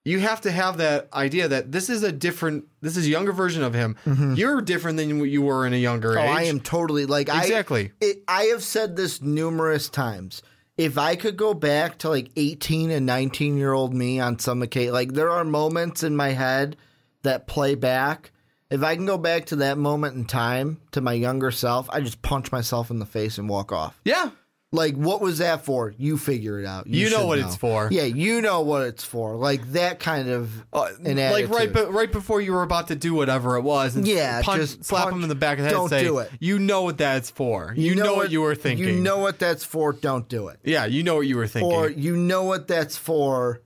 you 0.05 0.19
have 0.19 0.41
to 0.41 0.51
have 0.51 0.77
that 0.77 1.09
idea 1.13 1.47
that 1.47 1.71
this 1.71 1.89
is 1.89 2.03
a 2.03 2.11
different, 2.11 2.65
this 2.81 2.95
is 2.97 3.05
a 3.05 3.09
younger 3.09 3.33
version 3.33 3.61
of 3.61 3.73
him. 3.73 3.95
You're 4.35 4.61
different 4.61 4.97
than 4.97 5.19
what 5.19 5.29
you 5.29 5.41
were 5.41 5.65
in 5.67 5.73
a 5.73 5.77
younger 5.77 6.17
Oh, 6.17 6.21
age. 6.23 6.29
I 6.29 6.43
am 6.43 6.59
totally 6.59 7.05
like 7.05 7.27
Exactly. 7.29 7.91
I, 8.01 8.05
it, 8.05 8.23
I 8.27 8.43
have 8.45 8.63
said 8.63 8.95
this 8.95 9.21
numerous 9.21 9.89
times. 9.89 10.41
If 10.81 10.97
I 10.97 11.15
could 11.15 11.37
go 11.37 11.53
back 11.53 11.99
to 11.99 12.09
like 12.09 12.31
18 12.35 12.89
and 12.89 13.05
19 13.05 13.55
year 13.55 13.71
old 13.71 13.93
me 13.93 14.19
on 14.19 14.39
some 14.39 14.63
occasion, 14.63 14.93
like 14.93 15.13
there 15.13 15.29
are 15.29 15.43
moments 15.43 16.01
in 16.01 16.15
my 16.15 16.29
head 16.29 16.75
that 17.21 17.45
play 17.45 17.75
back. 17.75 18.31
If 18.71 18.81
I 18.81 18.95
can 18.95 19.05
go 19.05 19.19
back 19.19 19.45
to 19.47 19.57
that 19.57 19.77
moment 19.77 20.15
in 20.15 20.25
time 20.25 20.81
to 20.93 20.99
my 20.99 21.13
younger 21.13 21.51
self, 21.51 21.87
I 21.91 22.01
just 22.01 22.23
punch 22.23 22.51
myself 22.51 22.89
in 22.89 22.97
the 22.97 23.05
face 23.05 23.37
and 23.37 23.47
walk 23.47 23.71
off. 23.71 24.01
Yeah. 24.03 24.31
Like, 24.73 24.95
what 24.95 25.19
was 25.19 25.39
that 25.39 25.65
for? 25.65 25.93
You 25.97 26.17
figure 26.17 26.57
it 26.57 26.65
out. 26.65 26.87
You 26.87 27.09
know 27.09 27.17
should 27.17 27.27
what 27.27 27.39
it's 27.39 27.57
for. 27.57 27.89
Yeah, 27.91 28.03
you 28.03 28.41
know 28.41 28.61
what 28.61 28.83
it's 28.83 29.03
for. 29.03 29.35
Like 29.35 29.73
that 29.73 29.99
kind 29.99 30.29
of 30.29 30.65
an 30.71 31.17
like 31.17 31.49
right, 31.49 31.73
be, 31.73 31.81
right 31.81 32.09
before 32.09 32.39
you 32.39 32.53
were 32.53 32.63
about 32.63 32.87
to 32.87 32.95
do 32.95 33.13
whatever 33.13 33.57
it 33.57 33.63
was, 33.63 33.97
and 33.97 34.07
Yeah, 34.07 34.41
punch, 34.41 34.61
just 34.61 34.85
slap 34.85 35.03
punch- 35.03 35.15
him 35.15 35.23
in 35.23 35.29
the 35.29 35.35
back 35.35 35.57
of 35.57 35.65
the 35.65 35.69
head. 35.69 35.73
don't 35.73 35.83
and 35.83 35.89
say, 35.89 36.03
do 36.03 36.19
it. 36.19 36.31
You 36.39 36.57
know 36.57 36.83
what 36.83 36.97
that's 36.97 37.29
for. 37.29 37.73
You, 37.75 37.95
know, 37.95 38.15
what, 38.15 38.31
you 38.31 38.39
were 38.39 38.55
thinking. 38.55 38.87
You 38.87 39.01
know 39.01 39.17
what 39.17 39.39
that's 39.39 39.65
for. 39.65 39.91
Don't 39.91 40.29
do 40.29 40.47
it. 40.47 40.59
yeah, 40.63 40.85
you 40.85 41.03
know 41.03 41.15
what 41.15 41.27
you 41.27 41.35
were 41.35 41.47
thinking. 41.47 41.73
Or 41.73 41.89
you 41.89 42.15
know 42.15 42.43
what 42.43 42.69
that's 42.69 42.95
for. 42.95 43.61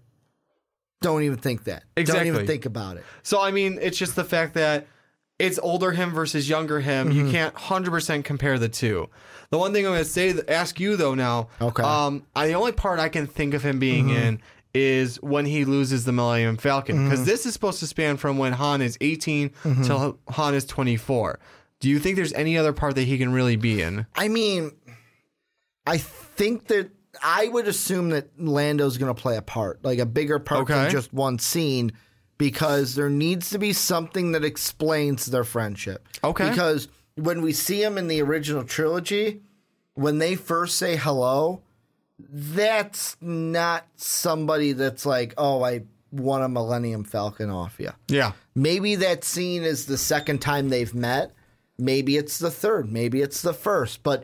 Don't 1.02 1.22
even 1.22 1.38
think 1.38 1.66
that. 1.66 1.84
Don't 1.96 2.26
even 2.26 2.48
think 2.48 2.66
about 2.66 2.98
it. 2.98 3.04
So 3.22 3.40
I 3.40 3.52
mean, 3.52 3.78
it's 3.80 3.98
just 3.98 4.16
the 4.16 4.24
fact 4.24 4.56
that 4.56 4.88
it's 5.38 5.60
older 5.60 5.92
him 5.92 6.12
versus 6.12 6.50
younger 6.50 6.80
him. 6.80 7.10
Mm-hmm. 7.10 7.26
You 7.28 7.32
can't 7.32 7.56
hundred 7.56 7.92
percent 7.92 8.26
compare 8.26 8.58
the 8.58 8.70
two. 8.70 9.10
The 9.52 9.58
one 9.58 9.74
thing 9.74 9.86
I'm 9.86 9.94
going 9.94 10.04
to 10.04 10.10
say, 10.10 10.34
ask 10.48 10.80
you 10.80 10.96
though 10.96 11.14
now. 11.16 11.50
Okay. 11.62 11.84
Mm-hmm. 11.84 11.86
Um, 11.86 12.28
I, 12.36 12.48
the 12.48 12.54
only 12.54 12.72
part 12.72 13.00
I 13.00 13.10
can 13.10 13.28
think 13.28 13.54
of 13.54 13.64
him 13.64 13.80
being 13.80 14.10
in 14.10 14.42
is 14.74 15.22
when 15.22 15.46
he 15.46 15.64
loses 15.64 16.04
the 16.06 16.12
Millennium 16.12 16.58
Falcon, 16.58 17.06
because 17.06 17.20
Mm-hmm. 17.20 17.30
this 17.30 17.46
is 17.46 17.54
supposed 17.54 17.80
to 17.80 17.88
span 17.88 18.18
from 18.18 18.38
when 18.38 18.52
Han 18.54 18.82
is 18.82 18.98
18 19.00 19.52
till 19.84 20.20
Han 20.30 20.54
is 20.54 20.66
24. 20.66 21.40
Do 21.80 21.90
you 21.90 22.00
think 22.00 22.16
there's 22.18 22.34
any 22.34 22.58
other 22.58 22.74
part 22.74 22.96
that 22.96 23.04
he 23.04 23.18
can 23.18 23.32
really 23.32 23.56
be 23.56 23.82
in? 23.82 24.06
I 24.16 24.28
mean, 24.28 24.72
I 25.88 25.98
think 25.98 26.68
that 26.68 26.90
I 27.24 27.48
would 27.48 27.68
assume 27.68 28.10
that 28.10 28.28
Lando's 28.40 28.98
going 28.98 29.14
to 29.14 29.20
play 29.22 29.38
a 29.38 29.42
part, 29.42 29.84
like 29.84 30.00
a 30.00 30.06
bigger 30.06 30.40
part 30.40 30.68
than 30.68 30.92
just 30.92 31.14
one 31.14 31.40
scene, 31.40 31.94
because 32.38 32.96
there 32.96 33.10
needs 33.10 33.52
to 33.52 33.58
be 33.60 33.72
something 33.72 34.34
that 34.34 34.44
explains 34.44 35.28
their 35.28 35.44
friendship. 35.46 36.08
Okay. 36.24 36.50
Because 36.50 36.90
when 37.16 37.42
we 37.42 37.54
see 37.54 37.82
them 37.82 37.98
in 37.98 38.08
the 38.08 38.22
original 38.22 38.64
trilogy, 38.64 39.42
when 39.94 40.20
they 40.20 40.36
first 40.36 40.78
say 40.78 40.96
hello, 40.96 41.62
that's 42.20 43.18
not 43.22 43.88
somebody 43.96 44.74
that's 44.74 45.06
like, 45.06 45.34
oh, 45.38 45.64
I 45.64 45.84
want 46.12 46.44
a 46.44 46.50
Millennium 46.50 47.04
Falcon 47.04 47.50
off 47.50 47.80
you. 47.80 47.92
Yeah. 48.08 48.34
Maybe 48.54 48.96
that 48.96 49.24
scene 49.24 49.64
is 49.64 49.86
the 49.86 49.98
second 49.98 50.40
time 50.40 50.70
they've 50.70 50.94
met. 50.94 51.34
Maybe 51.78 52.16
it's 52.16 52.40
the 52.40 52.52
third. 52.52 52.92
Maybe 52.92 53.22
it's 53.22 53.42
the 53.42 53.54
first. 53.54 54.04
But 54.04 54.24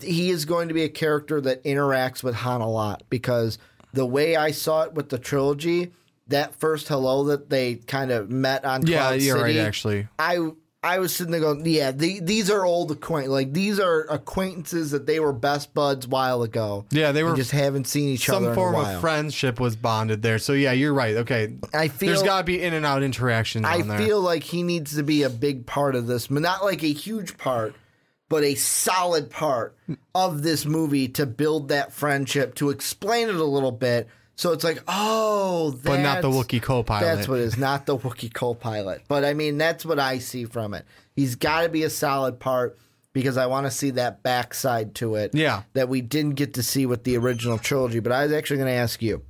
he 0.00 0.30
is 0.30 0.44
going 0.44 0.68
to 0.68 0.74
be 0.74 0.84
a 0.84 0.88
character 0.88 1.40
that 1.40 1.64
interacts 1.64 2.22
with 2.22 2.36
Han 2.36 2.60
a 2.60 2.70
lot 2.70 3.02
because 3.10 3.58
the 3.92 4.06
way 4.06 4.36
I 4.36 4.52
saw 4.52 4.82
it 4.82 4.94
with 4.94 5.08
the 5.08 5.18
trilogy, 5.18 5.92
that 6.28 6.54
first 6.54 6.86
hello 6.88 7.24
that 7.24 7.50
they 7.50 7.74
kind 7.74 8.12
of 8.12 8.30
met 8.30 8.64
on 8.64 8.86
Yeah, 8.86 8.98
Cloud 8.98 9.20
you're 9.20 9.42
right, 9.42 9.56
actually. 9.56 10.06
I 10.18 10.52
I 10.84 10.98
was 10.98 11.14
sitting 11.14 11.30
there 11.30 11.40
going, 11.40 11.64
yeah, 11.64 11.92
the, 11.92 12.18
these 12.18 12.50
are 12.50 12.64
old 12.64 12.90
acquaint 12.90 13.28
like 13.30 13.52
these 13.52 13.78
are 13.78 14.00
acquaintances 14.10 14.90
that 14.90 15.06
they 15.06 15.20
were 15.20 15.32
best 15.32 15.72
buds 15.74 16.08
while 16.08 16.42
ago. 16.42 16.86
Yeah, 16.90 17.12
they 17.12 17.22
were 17.22 17.36
just 17.36 17.52
haven't 17.52 17.86
seen 17.86 18.08
each 18.08 18.28
other 18.28 18.38
Some 18.38 18.48
in 18.48 18.54
form 18.56 18.74
a 18.74 18.78
while. 18.78 18.94
of 18.96 19.00
friendship 19.00 19.60
was 19.60 19.76
bonded 19.76 20.22
there. 20.22 20.40
So 20.40 20.54
yeah, 20.54 20.72
you're 20.72 20.92
right. 20.92 21.16
Okay. 21.18 21.54
I 21.72 21.86
feel 21.86 22.08
there's 22.08 22.24
got 22.24 22.38
to 22.38 22.44
be 22.44 22.60
in 22.60 22.74
and 22.74 22.84
out 22.84 23.04
interactions 23.04 23.64
I 23.64 23.82
there. 23.82 23.96
feel 23.96 24.20
like 24.20 24.42
he 24.42 24.64
needs 24.64 24.96
to 24.96 25.04
be 25.04 25.22
a 25.22 25.30
big 25.30 25.66
part 25.66 25.94
of 25.94 26.08
this, 26.08 26.26
but 26.26 26.42
not 26.42 26.64
like 26.64 26.82
a 26.82 26.92
huge 26.92 27.38
part, 27.38 27.76
but 28.28 28.42
a 28.42 28.56
solid 28.56 29.30
part 29.30 29.76
of 30.16 30.42
this 30.42 30.66
movie 30.66 31.06
to 31.10 31.26
build 31.26 31.68
that 31.68 31.92
friendship, 31.92 32.56
to 32.56 32.70
explain 32.70 33.28
it 33.28 33.36
a 33.36 33.44
little 33.44 33.70
bit. 33.72 34.08
So 34.36 34.52
it's 34.52 34.64
like, 34.64 34.82
oh, 34.88 35.70
that's, 35.72 35.82
But 35.82 36.00
not 36.00 36.22
the 36.22 36.30
Wookiee 36.30 36.62
co-pilot. 36.62 37.04
That's 37.04 37.28
what 37.28 37.38
it 37.38 37.44
is, 37.44 37.58
not 37.58 37.86
the 37.86 37.96
Wookiee 37.96 38.32
co-pilot. 38.32 39.02
But 39.08 39.24
I 39.24 39.34
mean, 39.34 39.58
that's 39.58 39.84
what 39.84 39.98
I 39.98 40.18
see 40.18 40.46
from 40.46 40.74
it. 40.74 40.84
He's 41.14 41.36
got 41.36 41.62
to 41.62 41.68
be 41.68 41.82
a 41.82 41.90
solid 41.90 42.40
part 42.40 42.78
because 43.12 43.36
I 43.36 43.46
want 43.46 43.66
to 43.66 43.70
see 43.70 43.90
that 43.90 44.22
backside 44.22 44.94
to 44.96 45.16
it. 45.16 45.34
Yeah. 45.34 45.62
that 45.74 45.88
we 45.88 46.00
didn't 46.00 46.34
get 46.36 46.54
to 46.54 46.62
see 46.62 46.86
with 46.86 47.04
the 47.04 47.16
original 47.18 47.58
trilogy. 47.58 48.00
But 48.00 48.12
I 48.12 48.24
was 48.24 48.32
actually 48.32 48.56
going 48.58 48.68
to 48.68 48.80
ask 48.80 49.02
you. 49.02 49.22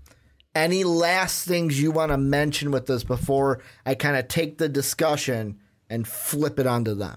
Any 0.55 0.85
last 0.85 1.49
things 1.49 1.81
you 1.81 1.91
want 1.91 2.13
to 2.13 2.19
mention 2.19 2.71
with 2.71 2.87
this 2.87 3.05
before 3.05 3.61
I 3.87 3.95
kind 3.95 4.17
of 4.17 4.29
take 4.29 4.59
the 4.59 4.69
discussion 4.69 5.59
and 5.89 6.07
flip 6.07 6.59
it 6.59 6.67
onto 6.67 6.95
them? 6.95 7.17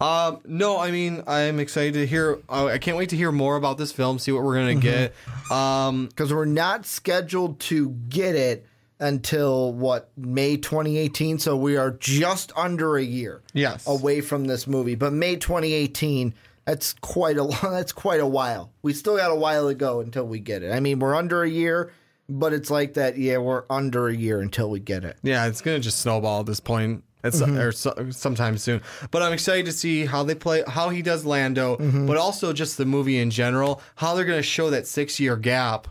Um, 0.00 0.40
no, 0.44 0.78
I 0.78 0.90
mean, 0.90 1.22
I'm 1.26 1.58
excited 1.60 1.94
to 1.94 2.06
hear. 2.06 2.40
Uh, 2.48 2.66
I 2.66 2.78
can't 2.78 2.96
wait 2.96 3.08
to 3.10 3.16
hear 3.16 3.32
more 3.32 3.56
about 3.56 3.78
this 3.78 3.92
film. 3.92 4.18
See 4.18 4.32
what 4.32 4.42
we're 4.42 4.56
Mm-hmm. 4.56 4.80
gonna 4.80 5.10
get. 5.10 5.14
Um, 5.50 6.06
Because 6.06 6.32
we're 6.32 6.44
not 6.44 6.86
scheduled 6.86 7.60
to 7.60 7.90
get 8.08 8.34
it 8.34 8.66
until 9.00 9.72
what 9.72 10.10
May 10.16 10.56
2018, 10.56 11.38
so 11.40 11.56
we 11.56 11.76
are 11.76 11.90
just 11.90 12.52
under 12.56 12.96
a 12.96 13.02
year. 13.02 13.42
Yes. 13.52 13.86
away 13.86 14.20
from 14.20 14.44
this 14.44 14.66
movie. 14.66 14.94
But 14.94 15.12
May 15.12 15.36
2018, 15.36 16.34
that's 16.64 16.94
quite 17.00 17.36
a 17.36 17.44
that's 17.62 17.92
quite 17.92 18.20
a 18.20 18.26
while. 18.26 18.70
We 18.82 18.92
still 18.92 19.16
got 19.16 19.30
a 19.32 19.34
while 19.34 19.68
to 19.68 19.74
go 19.74 20.00
until 20.00 20.26
we 20.26 20.38
get 20.38 20.62
it. 20.62 20.72
I 20.72 20.78
mean, 20.80 21.00
we're 21.00 21.16
under 21.16 21.42
a 21.42 21.48
year, 21.50 21.92
but 22.28 22.52
it's 22.52 22.70
like 22.70 22.94
that. 22.94 23.18
Yeah, 23.18 23.38
we're 23.38 23.64
under 23.68 24.06
a 24.08 24.14
year 24.14 24.40
until 24.40 24.70
we 24.70 24.78
get 24.78 25.04
it. 25.04 25.16
yeah, 25.24 25.46
it's 25.46 25.60
gonna 25.60 25.80
just 25.80 25.98
snowball 26.00 26.40
at 26.40 26.46
this 26.46 26.60
point. 26.60 27.02
It's 27.24 27.40
Mm-hmm. 27.40 27.56
or 27.58 27.72
so, 27.72 28.06
sometime 28.10 28.58
soon. 28.58 28.80
But 29.12 29.22
I'm 29.22 29.32
excited 29.32 29.66
to 29.66 29.72
see 29.72 30.04
how 30.06 30.24
they 30.24 30.34
play, 30.34 30.64
how 30.66 30.88
he 30.88 31.02
does 31.02 31.24
Lando, 31.24 31.76
but 32.06 32.16
also 32.16 32.52
just 32.52 32.76
the 32.78 32.84
movie 32.84 33.18
in 33.18 33.30
general. 33.30 33.80
How 33.94 34.14
they're 34.14 34.24
gonna 34.24 34.42
show 34.42 34.70
that 34.70 34.86
six 34.86 35.20
year 35.20 35.36
gap 35.36 35.86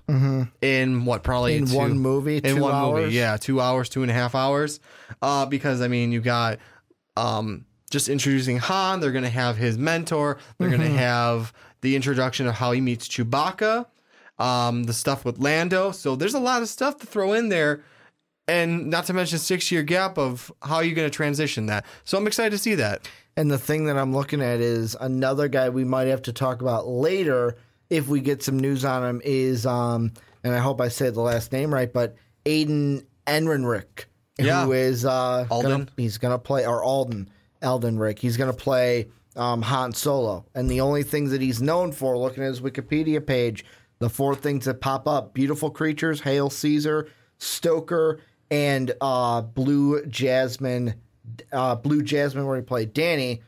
in 0.62 1.06
what 1.06 1.24
probably 1.24 1.54
Mm-hmm. 1.56 1.64
In 1.64 1.70
two- 1.72 1.78
one 1.78 2.00
movie, 2.00 2.38
in 2.38 2.60
one 2.60 2.74
hours? 2.74 3.04
movie, 3.06 3.16
yeah, 3.16 3.38
two 3.38 3.62
hours, 3.62 3.88
two 3.90 4.02
and 4.02 4.12
a 4.12 4.14
half 4.14 4.36
hours. 4.36 4.80
Uh, 5.22 5.46
because 5.46 5.82
I 5.82 5.88
mean, 5.88 6.12
you 6.12 6.20
got 6.22 6.60
um, 7.18 7.66
just 7.90 8.10
introducing 8.10 8.58
Han. 8.58 9.00
They're 9.00 9.12
going 9.12 9.24
to 9.24 9.30
have 9.30 9.58
his 9.58 9.78
mentor. 9.78 10.38
They're 10.58 10.70
going 10.70 10.82
Mm-hmm. 10.82 10.94
to 10.94 11.00
have 11.00 11.54
the 11.82 11.96
introduction 11.96 12.48
of 12.48 12.56
how 12.56 12.72
he 12.72 12.82
meets 12.82 13.08
Chewbacca. 13.08 13.86
Um, 14.40 14.84
the 14.86 14.94
stuff 14.94 15.24
with 15.24 15.38
Lando. 15.40 15.92
So 15.92 16.16
there's 16.16 16.34
a 16.34 16.40
lot 16.40 16.62
of 16.64 16.70
stuff 16.70 16.98
to 17.00 17.06
throw 17.06 17.34
in 17.34 17.50
there, 17.50 17.84
and 18.48 18.90
not 18.90 19.06
to 19.06 19.14
mention 19.14 19.40
six 19.40 19.72
year 19.72 19.84
gap 19.84 20.18
of 20.18 20.52
how 20.62 20.80
you're 20.80 20.96
going 20.96 21.10
to 21.10 21.16
transition 21.16 21.68
that. 21.68 21.86
So 22.04 22.18
I'm 22.18 22.28
excited 22.28 22.52
to 22.52 22.58
see 22.58 22.76
that. 22.76 23.08
And 23.38 23.50
the 23.50 23.58
thing 23.58 23.86
that 23.86 23.98
I'm 23.98 24.14
looking 24.14 24.42
at 24.42 24.60
is 24.60 24.96
another 25.00 25.48
guy 25.48 25.70
we 25.70 25.84
might 25.86 26.08
have 26.08 26.22
to 26.24 26.34
talk 26.34 26.62
about 26.62 26.88
later 26.88 27.56
if 27.90 28.08
we 28.08 28.20
get 28.22 28.44
some 28.44 28.60
news 28.60 28.84
on 28.86 29.04
him 29.08 29.22
is 29.24 29.66
um 29.66 30.12
and 30.44 30.54
I 30.56 30.60
hope 30.60 30.82
I 30.82 30.88
say 30.88 31.10
the 31.10 31.22
last 31.22 31.52
name 31.52 31.74
right, 31.74 31.92
but 31.92 32.16
Aiden 32.46 33.06
Enrenrick, 33.28 34.06
Yeah. 34.40 34.66
who 34.66 34.72
is 34.74 35.06
uh 35.06 35.46
gonna- 35.50 35.70
Alden. 35.70 35.90
he's 35.98 36.18
gonna 36.18 36.40
play 36.40 36.66
or 36.66 36.84
Alden 36.84 37.30
Elden 37.62 38.00
Rick. 38.00 38.20
He's 38.20 38.38
gonna 38.38 38.54
play 38.54 39.08
um, 39.38 39.62
Han 39.62 39.94
Solo. 39.94 40.46
And 40.56 40.70
the 40.70 40.82
only 40.82 41.04
things 41.04 41.32
that 41.32 41.40
he's 41.42 41.62
known 41.62 41.94
for, 41.94 42.18
looking 42.18 42.44
at 42.44 42.48
his 42.48 42.60
Wikipedia 42.60 43.26
page, 43.26 43.64
the 44.00 44.10
four 44.10 44.36
things 44.36 44.66
that 44.66 44.82
pop 44.82 45.08
up 45.08 45.34
beautiful 45.34 45.70
creatures, 45.70 46.20
Hail 46.22 46.50
Caesar, 46.50 47.08
Stoker, 47.38 48.20
and 48.52 48.94
uh, 49.02 49.42
Blue 49.42 50.06
Jasmine 50.06 50.94
uh, 51.52 51.76
Blue 51.76 52.04
Jasmine 52.04 52.46
where 52.46 52.58
he 52.58 52.62
played 52.62 52.94
Danny. 52.94 53.42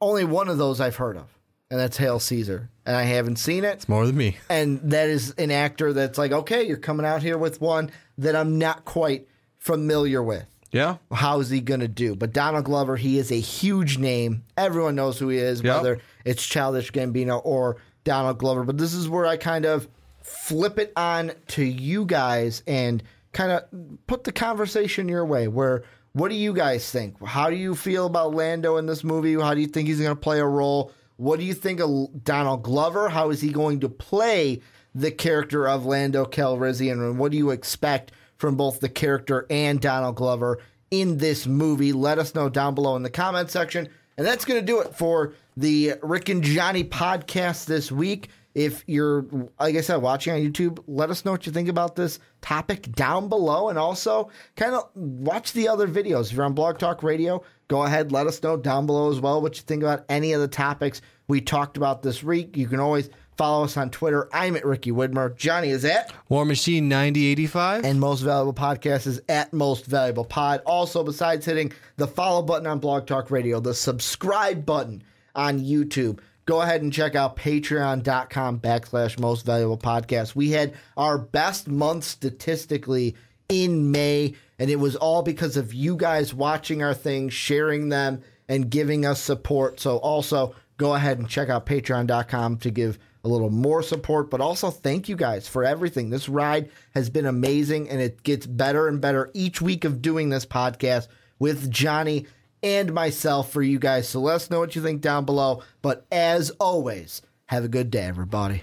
Only 0.00 0.24
one 0.24 0.48
of 0.48 0.56
those 0.56 0.80
I've 0.80 0.96
heard 0.96 1.18
of, 1.18 1.28
and 1.70 1.78
that's 1.78 1.98
Hail 1.98 2.18
Caesar, 2.20 2.70
and 2.86 2.96
I 2.96 3.02
haven't 3.02 3.36
seen 3.36 3.64
it. 3.64 3.74
It's 3.74 3.88
more 3.88 4.06
than 4.06 4.16
me. 4.16 4.38
And 4.48 4.80
that 4.92 5.10
is 5.10 5.32
an 5.32 5.50
actor 5.50 5.92
that's 5.92 6.16
like, 6.16 6.32
okay, 6.32 6.62
you're 6.62 6.78
coming 6.78 7.04
out 7.04 7.22
here 7.22 7.36
with 7.36 7.60
one 7.60 7.90
that 8.16 8.34
I'm 8.34 8.58
not 8.58 8.86
quite 8.86 9.28
familiar 9.58 10.22
with. 10.22 10.46
Yeah. 10.72 10.96
How 11.12 11.40
is 11.40 11.50
he 11.50 11.60
going 11.60 11.80
to 11.80 11.88
do? 11.88 12.14
But 12.14 12.32
Donald 12.32 12.64
Glover, 12.64 12.96
he 12.96 13.18
is 13.18 13.30
a 13.30 13.40
huge 13.40 13.98
name. 13.98 14.44
Everyone 14.56 14.94
knows 14.94 15.18
who 15.18 15.28
he 15.28 15.36
is, 15.38 15.60
Yep. 15.62 15.76
whether 15.76 15.98
it's 16.24 16.46
Childish 16.46 16.92
Gambino 16.92 17.42
or 17.44 17.76
Donald 18.04 18.38
Glover. 18.38 18.64
But 18.64 18.78
this 18.78 18.94
is 18.94 19.08
where 19.08 19.26
I 19.26 19.36
kind 19.36 19.66
of 19.66 19.86
flip 20.22 20.78
it 20.78 20.92
on 20.96 21.32
to 21.48 21.64
you 21.64 22.06
guys 22.06 22.62
and 22.66 23.02
kind 23.32 23.52
of 23.52 23.64
put 24.06 24.24
the 24.24 24.32
conversation 24.32 25.08
your 25.08 25.24
way. 25.24 25.48
Where 25.48 25.84
what 26.12 26.28
do 26.30 26.34
you 26.34 26.52
guys 26.52 26.90
think? 26.90 27.24
How 27.24 27.50
do 27.50 27.56
you 27.56 27.74
feel 27.74 28.06
about 28.06 28.34
Lando 28.34 28.76
in 28.76 28.86
this 28.86 29.04
movie? 29.04 29.34
How 29.34 29.54
do 29.54 29.60
you 29.60 29.68
think 29.68 29.88
he's 29.88 30.00
going 30.00 30.10
to 30.10 30.20
play 30.20 30.40
a 30.40 30.46
role? 30.46 30.92
What 31.16 31.38
do 31.38 31.44
you 31.44 31.54
think 31.54 31.80
of 31.80 32.24
Donald 32.24 32.62
Glover? 32.62 33.08
How 33.08 33.30
is 33.30 33.40
he 33.40 33.52
going 33.52 33.80
to 33.80 33.88
play 33.88 34.60
the 34.94 35.10
character 35.10 35.68
of 35.68 35.86
Lando 35.86 36.24
Calrissian? 36.24 36.92
And 36.94 37.18
what 37.18 37.30
do 37.30 37.38
you 37.38 37.50
expect 37.50 38.12
from 38.38 38.56
both 38.56 38.80
the 38.80 38.88
character 38.88 39.46
and 39.50 39.80
Donald 39.80 40.16
Glover 40.16 40.58
in 40.90 41.18
this 41.18 41.46
movie? 41.46 41.92
Let 41.92 42.18
us 42.18 42.34
know 42.34 42.48
down 42.48 42.74
below 42.74 42.96
in 42.96 43.02
the 43.02 43.10
comment 43.10 43.50
section. 43.50 43.88
And 44.16 44.26
that's 44.26 44.44
going 44.44 44.60
to 44.60 44.66
do 44.66 44.80
it 44.80 44.96
for 44.96 45.34
the 45.56 45.94
Rick 46.02 46.28
and 46.28 46.42
Johnny 46.42 46.82
podcast 46.82 47.66
this 47.66 47.92
week. 47.92 48.30
If 48.54 48.82
you're, 48.86 49.26
like 49.60 49.76
I 49.76 49.80
said, 49.80 49.96
watching 49.96 50.32
on 50.32 50.40
YouTube, 50.40 50.82
let 50.88 51.10
us 51.10 51.24
know 51.24 51.30
what 51.30 51.46
you 51.46 51.52
think 51.52 51.68
about 51.68 51.94
this 51.94 52.18
topic 52.40 52.90
down 52.92 53.28
below. 53.28 53.68
And 53.68 53.78
also, 53.78 54.30
kind 54.56 54.74
of 54.74 54.88
watch 54.94 55.52
the 55.52 55.68
other 55.68 55.86
videos. 55.86 56.30
If 56.30 56.32
you're 56.32 56.44
on 56.44 56.54
Blog 56.54 56.78
Talk 56.78 57.02
Radio, 57.02 57.44
go 57.68 57.84
ahead, 57.84 58.10
let 58.10 58.26
us 58.26 58.42
know 58.42 58.56
down 58.56 58.86
below 58.86 59.10
as 59.10 59.20
well 59.20 59.40
what 59.40 59.56
you 59.56 59.62
think 59.62 59.82
about 59.82 60.04
any 60.08 60.32
of 60.32 60.40
the 60.40 60.48
topics 60.48 61.00
we 61.28 61.40
talked 61.40 61.76
about 61.76 62.02
this 62.02 62.24
week. 62.24 62.56
You 62.56 62.66
can 62.66 62.80
always 62.80 63.08
follow 63.36 63.64
us 63.64 63.76
on 63.76 63.88
Twitter. 63.88 64.28
I'm 64.34 64.56
at 64.56 64.66
Ricky 64.66 64.90
Widmer. 64.90 65.34
Johnny 65.36 65.70
is 65.70 65.84
at 65.84 66.12
War 66.28 66.44
Machine 66.44 66.88
9085. 66.88 67.84
and 67.84 68.00
Most 68.00 68.20
Valuable 68.20 68.52
Podcast 68.52 69.06
is 69.06 69.22
at 69.28 69.52
Most 69.52 69.86
Valuable 69.86 70.24
Pod. 70.24 70.60
Also, 70.66 71.02
besides 71.04 71.46
hitting 71.46 71.72
the 71.96 72.06
follow 72.06 72.42
button 72.42 72.66
on 72.66 72.80
Blog 72.80 73.06
Talk 73.06 73.30
Radio, 73.30 73.60
the 73.60 73.72
subscribe 73.72 74.66
button 74.66 75.02
on 75.34 75.60
YouTube, 75.60 76.18
go 76.46 76.60
ahead 76.62 76.82
and 76.82 76.92
check 76.92 77.14
out 77.14 77.36
patreon.com 77.36 78.60
backslash 78.60 79.18
Most 79.18 79.46
Valuable 79.46 79.78
Podcast. 79.78 80.34
We 80.34 80.50
had 80.50 80.74
our 80.96 81.18
best 81.18 81.68
month 81.68 82.04
statistically 82.04 83.16
in 83.48 83.90
May, 83.90 84.34
and 84.58 84.70
it 84.70 84.76
was 84.76 84.96
all 84.96 85.22
because 85.22 85.56
of 85.56 85.74
you 85.74 85.96
guys 85.96 86.34
watching 86.34 86.82
our 86.82 86.94
things, 86.94 87.32
sharing 87.32 87.88
them, 87.88 88.22
and 88.48 88.70
giving 88.70 89.06
us 89.06 89.20
support. 89.20 89.80
So, 89.80 89.98
also 89.98 90.54
go 90.76 90.94
ahead 90.94 91.18
and 91.18 91.28
check 91.28 91.48
out 91.48 91.66
patreon.com 91.66 92.56
to 92.58 92.70
give 92.70 92.98
a 93.22 93.28
little 93.28 93.50
more 93.50 93.82
support, 93.82 94.30
but 94.30 94.40
also 94.40 94.70
thank 94.70 95.08
you 95.08 95.16
guys 95.16 95.46
for 95.46 95.62
everything. 95.62 96.08
This 96.10 96.28
ride 96.28 96.70
has 96.94 97.10
been 97.10 97.26
amazing 97.26 97.90
and 97.90 98.00
it 98.00 98.22
gets 98.22 98.46
better 98.46 98.88
and 98.88 99.00
better 99.00 99.30
each 99.34 99.60
week 99.60 99.84
of 99.84 100.00
doing 100.00 100.30
this 100.30 100.46
podcast 100.46 101.08
with 101.38 101.70
Johnny 101.70 102.26
and 102.62 102.92
myself 102.92 103.52
for 103.52 103.62
you 103.62 103.78
guys. 103.78 104.08
So 104.08 104.20
let 104.20 104.36
us 104.36 104.50
know 104.50 104.60
what 104.60 104.76
you 104.76 104.82
think 104.82 105.00
down 105.00 105.24
below. 105.24 105.62
But 105.82 106.06
as 106.12 106.50
always, 106.60 107.22
have 107.46 107.64
a 107.64 107.68
good 107.68 107.90
day, 107.90 108.04
everybody. 108.04 108.62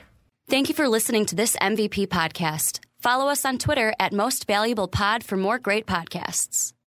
Thank 0.50 0.70
you 0.70 0.76
for 0.76 0.88
listening 0.88 1.26
to 1.28 1.36
this 1.36 1.58
MVP 1.58 2.08
podcast. 2.08 2.80
Follow 3.00 3.28
us 3.28 3.44
on 3.44 3.58
Twitter 3.58 3.94
at 4.00 4.14
Most 4.14 4.48
Valuable 4.48 4.88
Pod 4.88 5.24
for 5.24 5.36
more 5.36 5.60
great 5.60 5.86
podcasts. 5.86 6.74